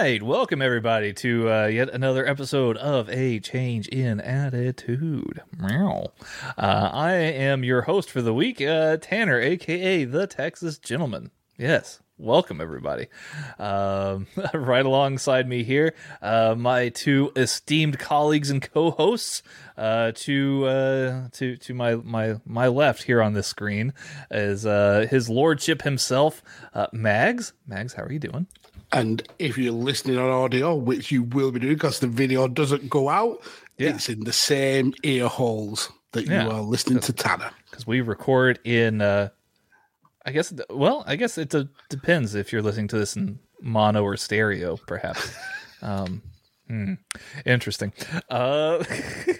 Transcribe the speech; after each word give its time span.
Right, 0.00 0.22
welcome 0.22 0.62
everybody 0.62 1.12
to 1.12 1.52
uh, 1.52 1.66
yet 1.66 1.90
another 1.90 2.24
episode 2.24 2.76
of 2.76 3.10
A 3.10 3.40
Change 3.40 3.88
in 3.88 4.20
Attitude. 4.20 5.42
Meow. 5.58 6.12
Uh, 6.56 6.90
I 6.92 7.14
am 7.14 7.64
your 7.64 7.82
host 7.82 8.08
for 8.08 8.22
the 8.22 8.32
week, 8.32 8.60
uh, 8.60 8.98
Tanner, 8.98 9.40
aka 9.40 10.04
the 10.04 10.28
Texas 10.28 10.78
Gentleman. 10.78 11.32
Yes, 11.56 12.00
welcome 12.16 12.60
everybody. 12.60 13.08
Um, 13.58 14.28
right 14.54 14.86
alongside 14.86 15.48
me 15.48 15.64
here, 15.64 15.94
uh, 16.22 16.54
my 16.56 16.90
two 16.90 17.32
esteemed 17.34 17.98
colleagues 17.98 18.50
and 18.50 18.62
co-hosts. 18.62 19.42
Uh, 19.76 20.12
to 20.14 20.66
uh, 20.66 21.28
to 21.32 21.56
to 21.56 21.74
my 21.74 21.96
my 21.96 22.36
my 22.44 22.68
left 22.68 23.02
here 23.02 23.20
on 23.20 23.32
this 23.32 23.48
screen 23.48 23.92
is 24.30 24.62
his 25.10 25.28
lordship 25.28 25.82
himself, 25.82 26.40
Mags. 26.92 27.52
Mags, 27.66 27.94
how 27.94 28.04
are 28.04 28.12
you 28.12 28.20
doing? 28.20 28.46
And 28.92 29.22
if 29.38 29.58
you're 29.58 29.72
listening 29.72 30.18
on 30.18 30.30
audio, 30.30 30.74
which 30.74 31.10
you 31.12 31.22
will 31.22 31.50
be 31.52 31.60
doing 31.60 31.74
because 31.74 32.00
the 32.00 32.06
video 32.06 32.48
doesn't 32.48 32.88
go 32.88 33.08
out, 33.08 33.40
Yeah. 33.76 33.90
it's 33.94 34.08
in 34.08 34.20
the 34.24 34.32
same 34.32 34.94
ear 35.02 35.28
holes 35.28 35.90
that 36.12 36.26
Yeah. 36.26 36.44
you 36.44 36.50
are 36.50 36.62
listening 36.62 37.00
to 37.00 37.12
Tanner. 37.12 37.50
because 37.70 37.86
we 37.86 38.00
record 38.00 38.58
in 38.64 39.00
uh 39.02 39.28
i 40.24 40.30
guess 40.32 40.52
well 40.70 41.04
i 41.06 41.16
guess 41.16 41.36
it 41.38 41.50
de- 41.50 41.68
depends 41.90 42.34
if 42.34 42.50
you're 42.50 42.62
listening 42.62 42.88
to 42.88 42.98
this 42.98 43.14
in 43.14 43.38
mono 43.60 44.02
or 44.02 44.16
stereo 44.16 44.78
perhaps 44.86 45.30
um 45.82 46.22
hmm, 46.66 46.94
interesting 47.44 47.92
uh 48.30 48.82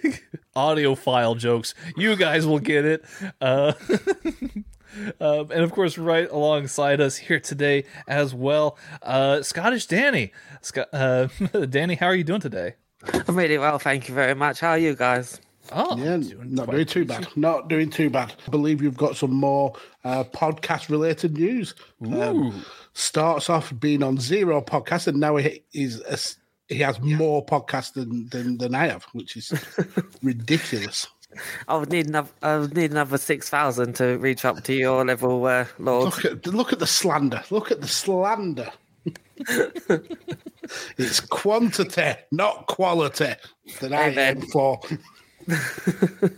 audio 0.57 0.95
file 0.95 1.35
jokes 1.35 1.75
you 1.97 2.15
guys 2.17 2.47
will 2.47 2.59
get 2.61 2.85
it 2.85 3.05
uh 3.41 3.73
Um, 5.21 5.51
and 5.51 5.63
of 5.63 5.73
course, 5.73 5.99
right 5.99 6.31
alongside 6.31 7.01
us 7.01 7.17
here 7.17 7.41
today 7.41 7.85
as 8.07 8.35
well, 8.35 8.79
uh, 9.03 9.43
Scottish 9.43 9.87
Danny. 9.87 10.33
Scott, 10.63 10.89
uh, 10.93 11.29
Danny, 11.69 11.95
how 11.95 12.07
are 12.07 12.15
you 12.15 12.25
doing 12.25 12.41
today? 12.41 12.75
I'm 13.27 13.37
really 13.37 13.59
well, 13.59 13.79
thank 13.79 14.09
you 14.09 14.15
very 14.15 14.35
much. 14.35 14.61
How 14.61 14.71
are 14.71 14.79
you 14.79 14.95
guys? 14.97 15.41
Oh, 15.71 15.97
Yeah, 15.99 16.17
doing 16.17 16.55
not 16.55 16.65
quite 16.65 16.75
doing 16.75 16.87
too 16.87 17.05
bad. 17.05 17.29
Not 17.37 17.69
doing 17.69 17.91
too 17.91 18.11
bad. 18.11 18.35
I 18.47 18.51
believe 18.51 18.83
you've 18.83 18.97
got 18.97 19.17
some 19.17 19.33
more 19.35 19.75
uh, 20.05 20.25
podcast 20.25 20.89
related 20.89 21.37
news. 21.37 21.75
Um, 22.11 22.65
starts 22.95 23.51
off 23.51 23.73
being 23.79 24.03
on 24.03 24.19
zero 24.19 24.61
podcasts, 24.63 25.07
and 25.07 25.21
now 25.21 25.37
he 25.37 25.63
is 25.75 26.01
a 26.03 26.13
s 26.13 26.37
he 26.69 26.79
has 26.79 27.01
more 27.01 27.45
podcasts 27.45 27.93
than, 27.95 28.29
than 28.31 28.59
than 28.59 28.75
I 28.75 28.89
have, 28.89 29.05
which 29.13 29.37
is 29.37 29.53
ridiculous. 30.23 31.07
I 31.67 31.77
would 31.77 31.91
need 31.91 32.09
another. 32.09 32.31
I 32.43 32.57
would 32.59 32.75
need 32.75 32.91
another 32.91 33.19
six 33.19 33.49
thousand 33.49 33.95
to 33.97 34.19
reach 34.19 34.45
up 34.45 34.63
to 34.65 34.73
your 34.73 35.05
level, 35.05 35.45
uh, 35.45 35.67
Lord. 35.79 36.05
Look 36.07 36.25
at 36.25 36.47
look 36.47 36.73
at 36.73 36.79
the 36.79 36.87
slander. 36.87 37.43
Look 37.51 37.71
at 37.71 37.81
the 37.81 37.89
slander. 37.89 38.71
it's 40.99 41.21
quantity, 41.21 42.15
not 42.31 42.67
quality, 42.67 43.35
that 43.81 43.93
I 43.93 44.09
Amen. 44.09 44.39
aim 44.39 44.47
for. 44.49 44.81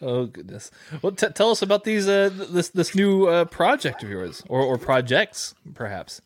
Oh 0.00 0.26
goodness! 0.26 0.70
Well, 1.00 1.12
t- 1.12 1.28
tell 1.28 1.50
us 1.50 1.62
about 1.62 1.84
these 1.84 2.08
uh, 2.08 2.30
this 2.34 2.70
this 2.70 2.94
new 2.94 3.26
uh, 3.26 3.44
project 3.44 4.02
of 4.02 4.10
yours, 4.10 4.42
or 4.48 4.60
or 4.60 4.76
projects, 4.76 5.54
perhaps. 5.74 6.20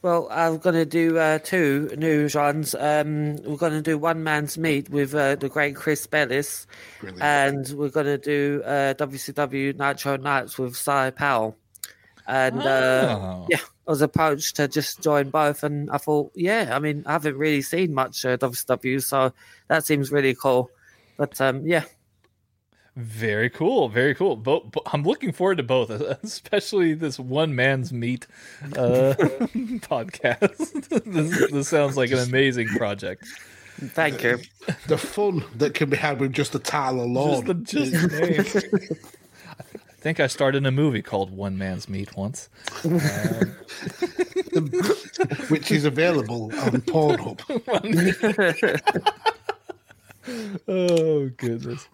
Well, 0.00 0.28
I'm 0.30 0.58
going 0.58 0.76
to 0.76 0.86
do 0.86 1.18
uh, 1.18 1.40
two 1.40 1.90
news 1.96 2.36
runs. 2.36 2.74
Um, 2.74 3.36
we're 3.42 3.56
going 3.56 3.72
to 3.72 3.82
do 3.82 3.98
one 3.98 4.22
man's 4.22 4.56
meet 4.56 4.88
with 4.90 5.12
uh, 5.12 5.34
the 5.34 5.48
great 5.48 5.74
Chris 5.74 6.06
Bellis, 6.06 6.68
Brilliant. 7.00 7.22
and 7.22 7.68
we're 7.78 7.88
going 7.88 8.06
to 8.06 8.18
do 8.18 8.62
uh, 8.64 8.94
WCW 8.94 9.76
Nitro 9.76 10.16
Nights 10.16 10.56
with 10.56 10.76
Cy 10.76 11.10
Powell. 11.10 11.56
And 12.28 12.60
uh, 12.60 13.18
Oh. 13.20 13.46
yeah, 13.50 13.58
I 13.88 13.90
was 13.90 14.00
approached 14.02 14.56
to 14.56 14.68
just 14.68 15.02
join 15.02 15.30
both, 15.30 15.64
and 15.64 15.90
I 15.90 15.98
thought, 15.98 16.30
yeah, 16.34 16.70
I 16.72 16.78
mean, 16.78 17.02
I 17.04 17.12
haven't 17.12 17.36
really 17.36 17.62
seen 17.62 17.92
much 17.92 18.24
uh, 18.24 18.36
WCW, 18.36 19.02
so 19.02 19.32
that 19.66 19.84
seems 19.84 20.12
really 20.12 20.34
cool. 20.36 20.70
But 21.16 21.40
um, 21.40 21.66
yeah, 21.66 21.84
Very 22.98 23.48
cool, 23.48 23.88
very 23.88 24.12
cool. 24.12 24.34
Bo- 24.34 24.64
bo- 24.64 24.82
I'm 24.92 25.04
looking 25.04 25.30
forward 25.30 25.58
to 25.58 25.62
both, 25.62 25.88
especially 26.24 26.94
this 26.94 27.16
one 27.16 27.54
man's 27.54 27.92
meat 27.92 28.26
uh, 28.72 29.14
podcast. 29.86 31.04
this, 31.04 31.52
this 31.52 31.68
sounds 31.68 31.96
like 31.96 32.10
an 32.10 32.18
amazing 32.18 32.66
project. 32.76 33.24
thank 33.78 34.24
you. 34.24 34.40
the 34.88 34.98
fun 34.98 35.44
that 35.54 35.74
can 35.74 35.88
be 35.90 35.96
had 35.96 36.18
with 36.18 36.32
just 36.32 36.50
the 36.50 36.58
title 36.58 37.02
alone. 37.04 37.64
Just 37.64 37.92
the 37.92 37.92
just 37.94 38.10
the 38.10 38.78
name. 38.88 38.98
I 39.60 40.00
think 40.00 40.18
I 40.18 40.26
started 40.26 40.66
a 40.66 40.72
movie 40.72 41.02
called 41.02 41.30
One 41.30 41.56
Man's 41.56 41.88
Meat 41.88 42.16
once. 42.16 42.48
which 45.48 45.70
is 45.70 45.84
available 45.84 46.46
on 46.56 46.80
Pornhub. 46.82 47.38
Oh 50.68 51.30
goodness! 51.36 51.88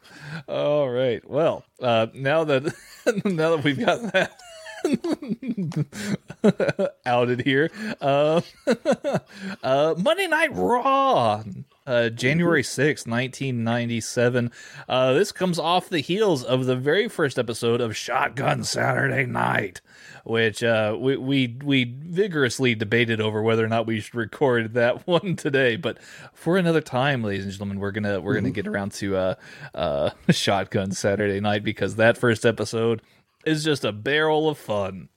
All 0.48 0.88
right. 0.88 1.28
Well, 1.28 1.64
uh, 1.80 2.06
now 2.14 2.44
that 2.44 2.64
now 3.24 3.56
that 3.56 3.64
we've 3.64 3.78
got 3.78 4.12
that 4.12 4.32
outed 7.06 7.40
here, 7.42 7.70
uh, 8.00 8.40
uh, 9.62 9.94
Monday 9.98 10.26
Night 10.26 10.50
Raw, 10.52 11.42
uh, 11.86 12.08
January 12.10 12.62
sixth, 12.62 13.06
nineteen 13.06 13.62
ninety 13.64 14.00
seven. 14.00 14.50
Uh, 14.88 15.12
this 15.12 15.32
comes 15.32 15.58
off 15.58 15.88
the 15.88 16.00
heels 16.00 16.42
of 16.44 16.66
the 16.66 16.76
very 16.76 17.08
first 17.08 17.38
episode 17.38 17.80
of 17.80 17.96
Shotgun 17.96 18.64
Saturday 18.64 19.26
Night. 19.26 19.80
Which 20.24 20.62
uh, 20.62 20.96
we, 20.98 21.16
we 21.16 21.56
we 21.62 21.84
vigorously 21.84 22.74
debated 22.74 23.20
over 23.20 23.42
whether 23.42 23.64
or 23.64 23.68
not 23.68 23.86
we 23.86 24.00
should 24.00 24.14
record 24.14 24.74
that 24.74 25.06
one 25.06 25.36
today. 25.36 25.76
But 25.76 25.98
for 26.32 26.56
another 26.56 26.80
time, 26.80 27.22
ladies 27.22 27.44
and 27.44 27.52
gentlemen, 27.52 27.78
we're 27.78 27.92
gonna 27.92 28.20
we're 28.20 28.34
gonna 28.34 28.50
get 28.50 28.66
around 28.66 28.92
to 28.94 29.16
uh, 29.16 29.34
uh, 29.74 30.10
Shotgun 30.30 30.92
Saturday 30.92 31.40
Night 31.40 31.62
because 31.62 31.96
that 31.96 32.18
first 32.18 32.44
episode 32.44 33.02
is 33.44 33.62
just 33.62 33.84
a 33.84 33.92
barrel 33.92 34.48
of 34.48 34.58
fun. 34.58 35.08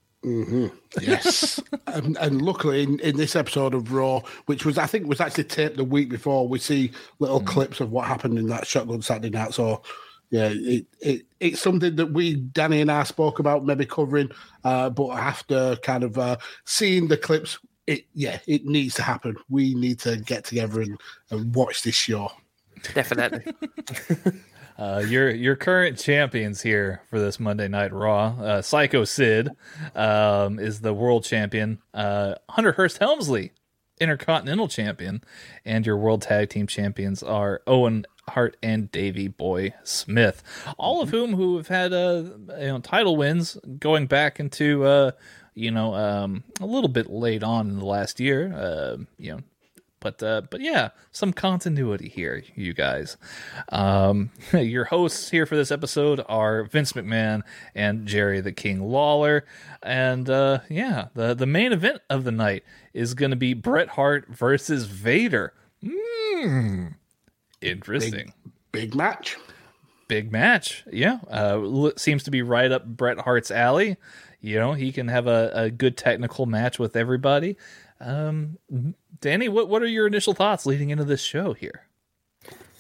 Yes, 1.00 1.62
and, 1.88 2.18
and 2.18 2.42
luckily 2.42 2.84
in, 2.84 3.00
in 3.00 3.16
this 3.16 3.36
episode 3.36 3.74
of 3.74 3.94
Raw, 3.94 4.22
which 4.48 4.66
was 4.66 4.78
I 4.78 4.86
think 4.86 5.08
was 5.08 5.22
actually 5.22 5.46
taped 5.46 5.78
the 5.78 5.84
week 5.86 6.10
before, 6.10 6.48
we 6.48 6.60
see 6.60 6.92
little 7.20 7.40
clips 7.40 7.80
of 7.80 7.92
what 7.92 8.08
happened 8.08 8.38
in 8.38 8.48
that 8.48 8.68
Shotgun 8.68 9.02
Saturday 9.02 9.30
night. 9.30 9.54
So 9.54 9.84
yeah, 10.30 10.50
it, 10.52 10.86
it 11.00 11.26
it's 11.40 11.62
something 11.62 11.96
that 11.96 12.12
we 12.12 12.36
Danny 12.36 12.82
and 12.82 12.92
I 12.92 13.04
spoke 13.04 13.40
about 13.40 13.66
maybe 13.66 13.86
covering, 13.86 14.30
uh, 14.64 14.90
but 14.90 15.12
after 15.12 15.78
kind 15.78 16.04
of 16.04 16.18
uh, 16.18 16.38
seeing 16.66 17.08
the 17.08 17.18
clips, 17.18 17.60
it 17.86 18.06
yeah, 18.14 18.40
it 18.48 18.66
needs 18.66 18.96
to 18.96 19.04
happen. 19.04 19.36
We 19.50 19.74
need 19.74 20.00
to 20.02 20.18
get 20.18 20.44
together 20.44 20.82
and, 20.82 21.00
and 21.30 21.56
watch 21.56 21.84
this 21.84 21.96
show. 21.96 22.32
Definitely. 22.94 23.52
Uh, 24.78 25.04
your 25.10 25.32
your 25.32 25.56
current 25.56 25.98
champions 25.98 26.62
here 26.62 27.02
for 27.10 27.20
this 27.20 27.40
Monday 27.40 27.68
Night 27.68 27.92
Raw, 27.92 28.36
uh, 28.40 28.62
Psycho 28.62 29.06
Sid 29.06 29.50
um, 29.96 30.60
is 30.60 30.82
the 30.82 30.94
world 30.94 31.24
champion. 31.24 31.80
Uh, 31.96 32.36
Hunter 32.48 32.74
Hearst 32.74 33.00
Helmsley, 33.00 33.54
Intercontinental 34.00 34.68
Champion, 34.68 35.24
and 35.66 35.84
your 35.84 35.98
World 35.98 36.22
Tag 36.22 36.50
Team 36.50 36.68
Champions 36.68 37.24
are 37.24 37.62
Owen 37.66 38.06
Hart 38.30 38.58
and 38.62 38.92
Davy 38.92 39.28
Boy 39.28 39.74
Smith, 39.84 40.44
all 40.78 41.02
of 41.02 41.10
whom 41.10 41.36
who 41.36 41.58
have 41.58 41.68
had 41.68 41.94
uh, 41.94 42.24
you 42.60 42.68
know 42.68 42.80
title 42.80 43.16
wins 43.18 43.58
going 43.80 44.08
back 44.08 44.40
into 44.40 44.84
uh, 44.84 45.12
you 45.54 45.72
know 45.72 45.94
um, 45.96 46.44
a 46.60 46.66
little 46.66 46.90
bit 46.90 47.10
late 47.10 47.44
on 47.44 47.70
in 47.70 47.80
the 47.80 47.86
last 47.86 48.20
year. 48.20 48.54
Uh, 48.54 48.98
you 49.18 49.34
know 49.34 49.40
but 50.00 50.22
uh, 50.22 50.42
but 50.50 50.62
yeah, 50.62 50.90
some 51.12 51.34
continuity 51.34 52.10
here, 52.10 52.44
you 52.56 52.74
guys. 52.74 53.18
Um, 53.70 54.32
your 54.54 54.86
hosts 54.86 55.30
here 55.30 55.46
for 55.46 55.56
this 55.56 55.72
episode 55.72 56.24
are 56.28 56.64
Vince 56.64 56.94
McMahon 56.94 57.42
and 57.74 58.06
Jerry 58.08 58.42
the 58.42 58.52
King 58.52 58.82
Lawler, 58.82 59.46
and 59.82 60.30
uh, 60.30 60.60
yeah, 60.70 61.08
the 61.14 61.34
the 61.34 61.46
main 61.46 61.74
event 61.74 62.02
of 62.10 62.24
the 62.24 62.32
night 62.32 62.64
is 62.94 63.14
going 63.14 63.32
to 63.32 63.38
be 63.38 63.54
Bret 63.54 63.90
Hart 63.90 64.28
versus 64.30 64.86
Vader. 64.86 65.54
Mm, 65.84 66.96
interesting. 67.62 68.34
Big 68.72 68.96
match. 68.96 69.38
Big 70.08 70.32
match, 70.32 70.86
yeah. 70.92 71.20
Uh, 71.30 71.92
seems 71.98 72.24
to 72.24 72.32
be 72.32 72.42
right 72.42 72.72
up 72.72 72.86
Bret 72.86 73.20
Hart's 73.20 73.52
alley. 73.52 73.98
You 74.40 74.58
know, 74.58 74.74
he 74.74 74.92
can 74.92 75.10
have 75.10 75.28
a, 75.28 75.52
a 75.54 75.70
good 75.70 75.98
technical 75.98 76.46
match 76.46 76.80
with 76.80 76.96
everybody. 76.96 77.58
Um, 78.00 78.58
Danny, 79.20 79.50
what 79.50 79.68
what 79.68 79.82
are 79.82 79.88
your 79.88 80.08
initial 80.08 80.34
thoughts 80.34 80.66
leading 80.66 80.92
into 80.92 81.04
this 81.04 81.22
show 81.22 81.54
here? 81.54 81.87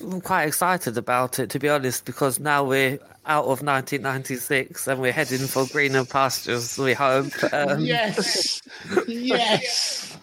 I'm 0.02 0.22
quite 0.22 0.44
excited 0.46 0.98
about 0.98 1.40
it, 1.40 1.50
to 1.52 1.60
be 1.60 1.70
honest, 1.70 2.06
because 2.06 2.40
now 2.40 2.64
we're 2.64 3.00
out 3.26 3.44
of 3.44 3.62
1996 3.62 4.88
and 4.88 5.02
we're 5.02 5.12
heading 5.12 5.40
for 5.48 5.66
greener 5.68 6.06
pastures, 6.06 6.78
we 6.78 6.94
hope. 6.94 7.32
Um, 7.52 7.82
Yes, 7.82 8.62
yes. 9.08 10.18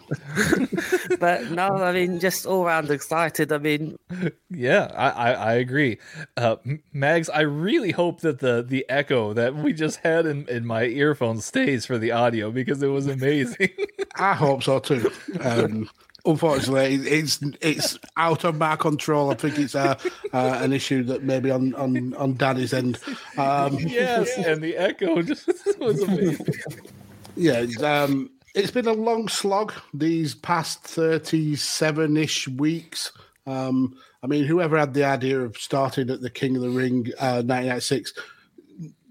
but 1.19 1.49
no, 1.51 1.67
I 1.67 1.91
mean, 1.91 2.19
just 2.19 2.45
all 2.45 2.63
round 2.65 2.89
excited. 2.91 3.51
I 3.51 3.57
mean, 3.57 3.95
Yeah, 4.49 4.91
I 4.95 5.09
I, 5.09 5.31
I 5.31 5.53
agree. 5.53 5.97
Uh, 6.37 6.57
Mags, 6.93 7.29
I 7.29 7.41
really 7.41 7.91
hope 7.91 8.21
that 8.21 8.39
the 8.39 8.63
the 8.67 8.85
echo 8.89 9.33
that 9.33 9.55
we 9.55 9.73
just 9.73 9.97
had 9.97 10.25
in, 10.25 10.47
in 10.47 10.65
my 10.65 10.83
earphone 10.85 11.41
stays 11.41 11.85
for 11.85 11.97
the 11.97 12.11
audio 12.11 12.51
because 12.51 12.81
it 12.83 12.87
was 12.87 13.07
amazing. 13.07 13.69
I 14.15 14.33
hope 14.33 14.63
so 14.63 14.79
too. 14.79 15.11
Um, 15.41 15.89
unfortunately, 16.25 16.95
it's 16.95 17.39
it's 17.61 17.97
out 18.17 18.43
of 18.43 18.57
my 18.57 18.75
control. 18.75 19.31
I 19.31 19.35
think 19.35 19.57
it's 19.59 19.75
uh, 19.75 19.97
uh, 20.33 20.59
an 20.61 20.73
issue 20.73 21.03
that 21.03 21.23
maybe 21.23 21.51
on 21.51 21.73
on 21.75 22.13
on 22.15 22.35
Danny's 22.35 22.73
end. 22.73 22.99
Um, 23.37 23.77
yes, 23.79 24.37
and 24.37 24.61
the 24.61 24.77
echo 24.77 25.21
just 25.21 25.47
was 25.79 26.01
amazing. 26.01 26.47
yeah, 27.35 27.65
um, 27.81 28.29
it's 28.53 28.71
been 28.71 28.87
a 28.87 28.93
long 28.93 29.27
slog 29.27 29.73
these 29.93 30.35
past 30.35 30.83
thirty-seven-ish 30.83 32.47
weeks. 32.47 33.11
Um, 33.47 33.95
I 34.23 34.27
mean, 34.27 34.45
whoever 34.45 34.77
had 34.77 34.93
the 34.95 35.03
idea 35.03 35.39
of 35.41 35.55
starting 35.57 36.09
at 36.09 36.21
the 36.21 36.31
King 36.31 36.55
of 36.55 36.63
the 36.63 36.69
Ring, 36.69 37.11
uh, 37.19 37.43
1996, 37.45 38.13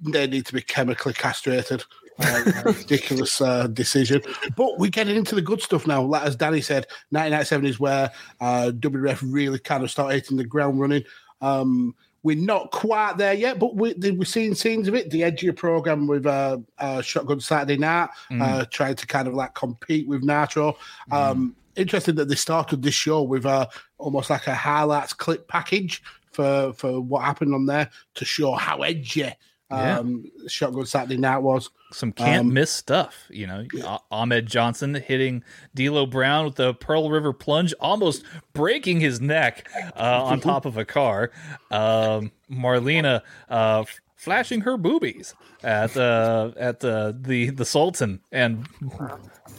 they 0.03 0.27
need 0.27 0.45
to 0.47 0.53
be 0.53 0.61
chemically 0.61 1.13
castrated. 1.13 1.85
Uh, 2.19 2.63
ridiculous 2.67 3.41
uh, 3.41 3.67
decision. 3.69 4.23
But 4.57 4.79
we're 4.79 4.91
getting 4.91 5.17
into 5.17 5.35
the 5.35 5.43
good 5.43 5.61
stuff 5.61 5.87
now. 5.87 6.03
Like 6.03 6.23
as 6.25 6.37
Danny 6.37 6.61
said, 6.61 6.87
1997 7.11 7.67
is 7.67 7.81
where 7.81 8.11
uh, 8.41 8.71
WWF 8.75 9.21
really 9.25 9.59
kind 9.59 9.83
of 9.83 9.91
started 9.91 10.15
hitting 10.15 10.37
the 10.37 10.45
ground 10.45 10.81
running. 10.81 11.05
Um, 11.41 11.95
we're 12.23 12.37
not 12.37 12.71
quite 12.71 13.19
there 13.19 13.35
yet, 13.35 13.59
but 13.59 13.77
we, 13.77 13.93
we're 13.99 14.25
seeing 14.25 14.55
scenes 14.55 14.89
of 14.89 14.95
it. 14.95 15.11
The 15.11 15.21
edgier 15.23 15.55
program 15.55 16.07
with 16.07 16.25
uh, 16.25 16.59
uh, 16.79 17.03
Shotgun 17.03 17.41
Saturday 17.41 17.77
Night, 17.77 18.09
uh, 18.41 18.65
trying 18.71 18.95
to 18.95 19.07
kind 19.07 19.29
of 19.29 19.35
like 19.35 19.55
compete 19.55 20.09
with 20.09 20.23
Nitro. 20.23 20.77
Um, 21.11 21.55
Interesting 21.77 22.15
that 22.15 22.29
they 22.29 22.37
started 22.37 22.83
this 22.83 22.95
show 22.95 23.23
with 23.25 23.45
uh, 23.45 23.67
almost 23.99 24.31
like 24.31 24.47
a 24.47 24.55
highlights 24.55 25.13
clip 25.13 25.49
package 25.49 26.05
for 26.31 26.73
for 26.73 27.01
what 27.01 27.25
happened 27.25 27.53
on 27.53 27.67
there 27.67 27.91
to 28.15 28.25
show 28.25 28.53
how 28.53 28.83
edgy 28.83 29.23
Yeah. 29.71 29.99
um, 29.99 30.25
Shotgun 30.47 30.87
Saturday 30.87 31.17
Night 31.17 31.39
was. 31.39 31.71
Some 31.95 32.13
can't 32.13 32.41
Um, 32.49 32.53
miss 32.53 32.71
stuff, 32.71 33.27
you 33.31 33.47
know. 33.47 33.67
Ah- 33.85 34.01
Ahmed 34.11 34.47
Johnson 34.47 34.95
hitting 34.95 35.45
D'Lo 35.75 36.07
Brown 36.07 36.45
with 36.45 36.57
the 36.57 36.75
Pearl 36.75 37.09
River 37.11 37.33
plunge, 37.33 37.73
almost 37.81 38.25
breaking 38.53 39.01
his 39.01 39.21
neck 39.21 39.69
uh, 39.97 40.25
on 40.25 40.41
top 40.41 40.65
of 40.67 40.77
a 40.77 40.85
car. 40.85 41.31
Um, 41.71 42.33
Marlena 42.51 43.23
uh, 43.49 43.85
flashing 44.25 44.63
her 44.63 44.79
boobies 44.79 45.35
at 45.63 45.97
uh, 45.97 46.51
at 46.57 46.81
the 46.81 47.17
the 47.21 47.51
the 47.51 47.65
Sultan 47.65 48.21
and 48.33 48.67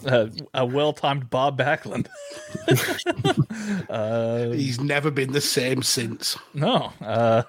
uh, 0.06 0.28
a 0.54 0.66
well 0.66 0.92
timed 0.92 1.30
Bob 1.30 1.58
Backlund. 1.58 2.08
He's 4.56 4.80
never 4.80 5.12
been 5.12 5.32
the 5.34 5.42
same 5.42 5.84
since. 5.84 6.38
No. 6.54 6.92
Uh, 7.00 7.44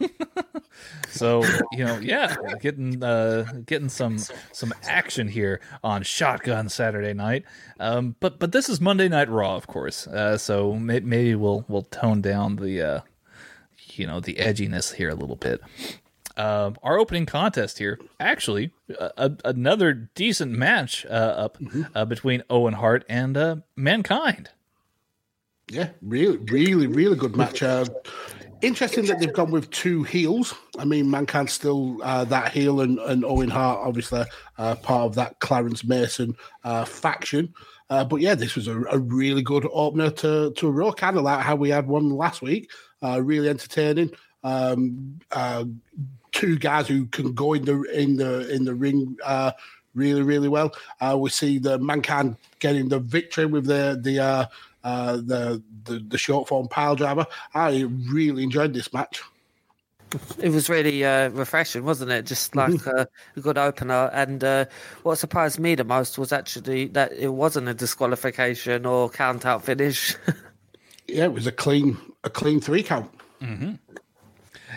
so 1.08 1.42
you 1.72 1.84
know, 1.84 1.98
yeah, 1.98 2.36
getting 2.60 3.02
uh, 3.02 3.46
getting 3.64 3.88
some 3.88 4.18
some 4.52 4.74
action 4.84 5.28
here 5.28 5.60
on 5.82 6.02
Shotgun 6.02 6.68
Saturday 6.68 7.14
Night. 7.14 7.44
Um, 7.80 8.14
but 8.20 8.38
but 8.38 8.52
this 8.52 8.68
is 8.68 8.80
Monday 8.80 9.08
Night 9.08 9.30
Raw, 9.30 9.56
of 9.56 9.66
course. 9.66 10.06
Uh, 10.06 10.36
so 10.36 10.74
may- 10.74 11.00
maybe 11.00 11.34
we'll 11.34 11.64
we'll 11.68 11.82
tone 11.82 12.20
down 12.20 12.56
the 12.56 12.82
uh, 12.82 13.00
you 13.94 14.06
know 14.06 14.20
the 14.20 14.34
edginess 14.34 14.94
here 14.94 15.08
a 15.08 15.14
little 15.14 15.36
bit. 15.36 15.60
Um, 16.36 16.76
our 16.82 16.98
opening 16.98 17.24
contest 17.26 17.78
here, 17.78 17.98
actually, 18.20 18.72
uh, 18.98 19.08
a, 19.16 19.32
another 19.44 19.94
decent 19.94 20.52
match 20.52 21.06
uh, 21.06 21.08
up 21.08 21.58
uh, 21.94 22.04
between 22.04 22.42
Owen 22.50 22.74
Hart 22.74 23.04
and 23.08 23.36
uh, 23.36 23.56
Mankind. 23.74 24.50
Yeah, 25.70 25.90
really, 26.02 26.36
really, 26.36 26.86
really 26.86 27.16
good 27.16 27.36
match. 27.36 27.62
Uh, 27.62 27.86
interesting 28.60 29.06
that 29.06 29.18
they've 29.18 29.32
gone 29.32 29.50
with 29.50 29.70
two 29.70 30.02
heels. 30.04 30.54
I 30.78 30.84
mean, 30.84 31.10
Mankind's 31.10 31.52
still 31.52 31.98
uh, 32.02 32.24
that 32.24 32.52
heel, 32.52 32.80
and, 32.80 32.98
and 33.00 33.24
Owen 33.24 33.50
Hart, 33.50 33.80
obviously, 33.82 34.24
uh, 34.58 34.74
part 34.76 35.06
of 35.06 35.14
that 35.16 35.40
Clarence 35.40 35.84
Mason 35.84 36.36
uh, 36.64 36.84
faction. 36.84 37.52
Uh, 37.88 38.04
but 38.04 38.20
yeah, 38.20 38.34
this 38.34 38.56
was 38.56 38.68
a, 38.68 38.80
a 38.90 38.98
really 38.98 39.42
good 39.42 39.66
opener 39.72 40.10
to, 40.10 40.52
to 40.52 40.68
a 40.68 40.70
Raw, 40.70 40.92
kind 40.92 41.16
of 41.16 41.22
like 41.22 41.40
how 41.40 41.56
we 41.56 41.70
had 41.70 41.86
one 41.86 42.10
last 42.10 42.42
week. 42.42 42.70
Uh, 43.02 43.20
really 43.22 43.48
entertaining. 43.48 44.10
Um, 44.42 45.18
uh, 45.32 45.64
two 46.36 46.58
guys 46.58 46.86
who 46.86 47.06
can 47.06 47.32
go 47.32 47.54
in 47.54 47.64
the 47.64 47.82
in 47.92 48.16
the 48.16 48.48
in 48.54 48.64
the 48.64 48.74
ring 48.74 49.16
uh, 49.24 49.52
really 49.94 50.22
really 50.22 50.48
well. 50.48 50.70
Uh, 51.00 51.16
we 51.18 51.30
see 51.30 51.58
the 51.58 51.78
mankind 51.78 52.36
getting 52.58 52.88
the 52.88 53.00
victory 53.00 53.46
with 53.46 53.64
the 53.64 53.98
the 54.02 54.20
uh, 54.20 54.46
uh, 54.84 55.16
the, 55.16 55.62
the 55.84 55.98
the 56.08 56.18
short 56.18 56.46
form 56.46 56.68
pile 56.68 56.94
driver. 56.94 57.26
I 57.54 57.88
really 58.10 58.42
enjoyed 58.42 58.74
this 58.74 58.92
match. 58.92 59.22
it 60.38 60.50
was 60.50 60.68
really 60.68 61.04
uh, 61.04 61.30
refreshing, 61.30 61.84
wasn't 61.84 62.10
it? 62.10 62.26
Just 62.26 62.54
like 62.54 62.86
uh, 62.98 63.06
a 63.36 63.40
good 63.40 63.56
opener. 63.56 64.10
And 64.12 64.44
uh, 64.44 64.66
what 65.04 65.16
surprised 65.16 65.58
me 65.58 65.74
the 65.74 65.84
most 65.84 66.18
was 66.18 66.32
actually 66.32 66.88
that 66.88 67.12
it 67.12 67.32
wasn't 67.32 67.68
a 67.68 67.74
disqualification 67.74 68.84
or 68.84 69.08
count 69.08 69.46
out 69.46 69.64
finish. 69.64 70.14
Yeah, 71.08 71.26
it 71.26 71.32
was 71.32 71.46
a 71.46 71.52
clean 71.52 71.96
a 72.24 72.30
clean 72.30 72.60
three 72.60 72.82
count. 72.82 73.08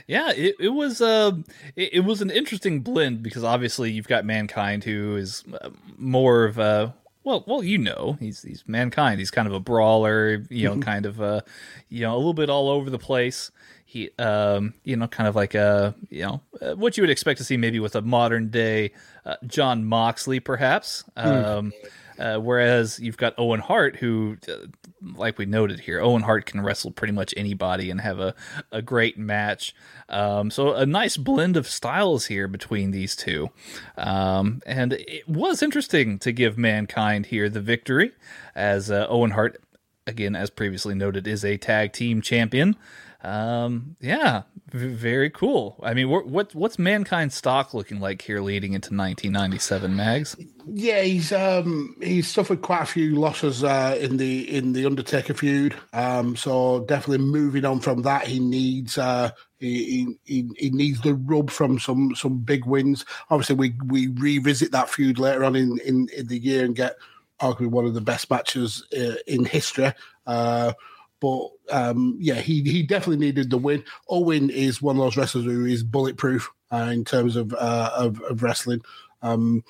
Yeah, 0.10 0.32
it, 0.32 0.56
it 0.60 0.70
was 0.70 1.02
uh, 1.02 1.34
it, 1.76 1.94
it 1.94 2.00
was 2.00 2.20
an 2.24 2.32
interesting 2.32 2.80
blend 2.80 3.22
because 3.22 3.44
obviously 3.44 3.92
you've 3.92 4.08
got 4.08 4.26
mankind 4.26 4.84
who 4.84 5.16
is 5.16 5.44
uh, 5.62 5.70
more 6.00 6.46
of 6.46 6.58
a 6.58 6.96
well, 7.24 7.44
well, 7.46 7.64
you 7.64 7.78
know, 7.78 8.18
he's 8.20 8.42
he's 8.42 8.64
mankind. 8.66 9.20
He's 9.20 9.30
kind 9.30 9.48
of 9.48 9.54
a 9.54 9.60
brawler, 9.60 10.44
you 10.50 10.68
know, 10.68 10.80
kind 10.80 11.06
of 11.06 11.22
uh, 11.22 11.42
you 11.90 12.02
know, 12.02 12.16
a 12.16 12.18
little 12.18 12.34
bit 12.34 12.50
all 12.50 12.70
over 12.70 12.90
the 12.90 12.98
place. 12.98 13.52
he, 13.86 14.10
um, 14.20 14.76
you 14.84 14.96
know, 14.96 15.08
kind 15.08 15.28
of 15.28 15.36
like 15.36 15.56
a, 15.56 15.96
you 16.10 16.22
know, 16.22 16.42
uh, 16.62 16.76
what 16.76 16.96
you 16.96 17.02
would 17.04 17.10
expect 17.10 17.40
to 17.40 17.44
see 17.44 17.58
maybe 17.58 17.80
with 17.80 17.96
a 17.96 18.02
modern 18.02 18.50
day 18.50 18.92
uh, 19.26 19.36
Jon 19.48 19.84
Moxley, 19.84 20.40
perhaps. 20.40 21.04
Um, 21.18 21.74
uh, 22.20 22.38
whereas 22.38 23.00
you've 23.00 23.18
got 23.18 23.34
Owen 23.38 23.62
Hart, 23.62 23.96
who, 23.96 24.38
uh, 24.48 24.68
like 25.02 25.38
we 25.38 25.46
noted 25.46 25.80
here, 25.80 26.02
Owen 26.02 26.24
Hart 26.24 26.46
can 26.46 26.62
wrestle 26.62 26.92
pretty 26.92 27.14
much 27.14 27.34
anybody 27.38 27.90
and 27.90 28.02
have 28.02 28.20
a, 28.20 28.36
a 28.72 28.82
great 28.82 29.18
match. 29.18 29.74
Um, 30.10 30.52
so 30.52 30.74
a 30.74 30.86
nice 30.86 31.16
blend 31.16 31.56
of 31.56 31.66
styles 31.68 32.26
here 32.26 32.48
between 32.48 32.92
these 32.92 33.16
two. 33.16 33.50
Um, 33.98 34.62
and 34.66 34.94
it 34.94 35.28
was 35.28 35.64
interesting 35.64 36.20
to 36.20 36.32
give 36.34 36.58
Mankind 36.58 37.28
here 37.28 37.50
the 37.50 37.62
victory, 37.62 38.12
as 38.54 38.92
uh, 38.92 39.08
Owen 39.10 39.32
Hart, 39.32 39.62
again, 40.06 40.36
as 40.36 40.50
previously 40.50 40.96
noted, 40.96 41.26
is 41.26 41.46
a 41.46 41.58
tag 41.58 41.94
team 41.94 42.22
champion. 42.22 42.76
Um, 43.22 43.98
yeah, 44.00 44.44
v- 44.72 44.94
very 44.94 45.30
cool. 45.30 45.78
I 45.84 45.94
mean, 45.94 46.08
wh- 46.08 46.26
what 46.26 46.56
what's 46.56 46.80
Mankind's 46.80 47.36
stock 47.36 47.74
looking 47.74 48.00
like 48.00 48.22
here 48.22 48.40
leading 48.40 48.74
into 48.74 48.88
1997, 48.90 49.96
Mags? 49.96 50.38
Yeah, 50.66 51.02
he's 51.02 51.32
um 51.34 51.98
he's 52.02 52.30
suffered 52.30 52.62
quite 52.62 52.84
a 52.84 52.86
few 52.86 53.16
losses 53.16 53.64
uh, 53.64 53.98
in 54.00 54.18
the 54.18 54.56
in 54.56 54.72
the 54.72 54.86
Undertaker 54.86 55.34
feud. 55.34 55.76
Um, 55.92 56.38
so 56.38 56.86
definitely 56.88 57.26
moving 57.26 57.66
on 57.66 57.82
from 57.82 58.04
that, 58.04 58.26
he 58.26 58.40
needs 58.40 58.98
uh 58.98 59.32
he, 59.60 60.16
he 60.24 60.50
he 60.58 60.70
needs 60.70 61.02
the 61.02 61.16
rub 61.16 61.50
from 61.50 61.78
some 61.80 62.16
some 62.16 62.38
big 62.38 62.66
wins. 62.66 63.04
Obviously, 63.30 63.56
we 63.56 63.74
we 63.88 64.08
revisit 64.08 64.72
that 64.72 64.90
feud 64.90 65.20
later 65.20 65.44
on 65.44 65.56
in 65.58 65.78
in, 65.80 66.08
in 66.16 66.28
the 66.28 66.40
year 66.40 66.64
and 66.64 66.76
get 66.76 66.96
arguably 67.42 67.68
one 67.68 67.86
of 67.86 67.94
the 67.94 68.02
best 68.02 68.30
matches 68.30 68.86
uh, 68.98 69.16
in 69.28 69.44
history. 69.44 69.92
Uh, 70.26 70.74
but 71.20 71.50
um, 71.72 72.18
yeah, 72.20 72.36
he 72.36 72.62
he 72.64 72.84
definitely 72.84 73.26
needed 73.26 73.50
the 73.50 73.58
win. 73.58 73.84
Owen 74.10 74.50
is 74.50 74.82
one 74.82 74.96
of 74.96 75.02
those 75.02 75.18
wrestlers 75.18 75.46
who 75.46 75.66
is 75.66 75.84
bulletproof 75.84 76.50
uh, 76.72 76.90
in 76.92 77.06
terms 77.06 77.36
of, 77.36 77.54
uh, 77.54 77.92
of 77.96 78.22
of 78.22 78.44
wrestling. 78.44 78.82
Um, 79.22 79.64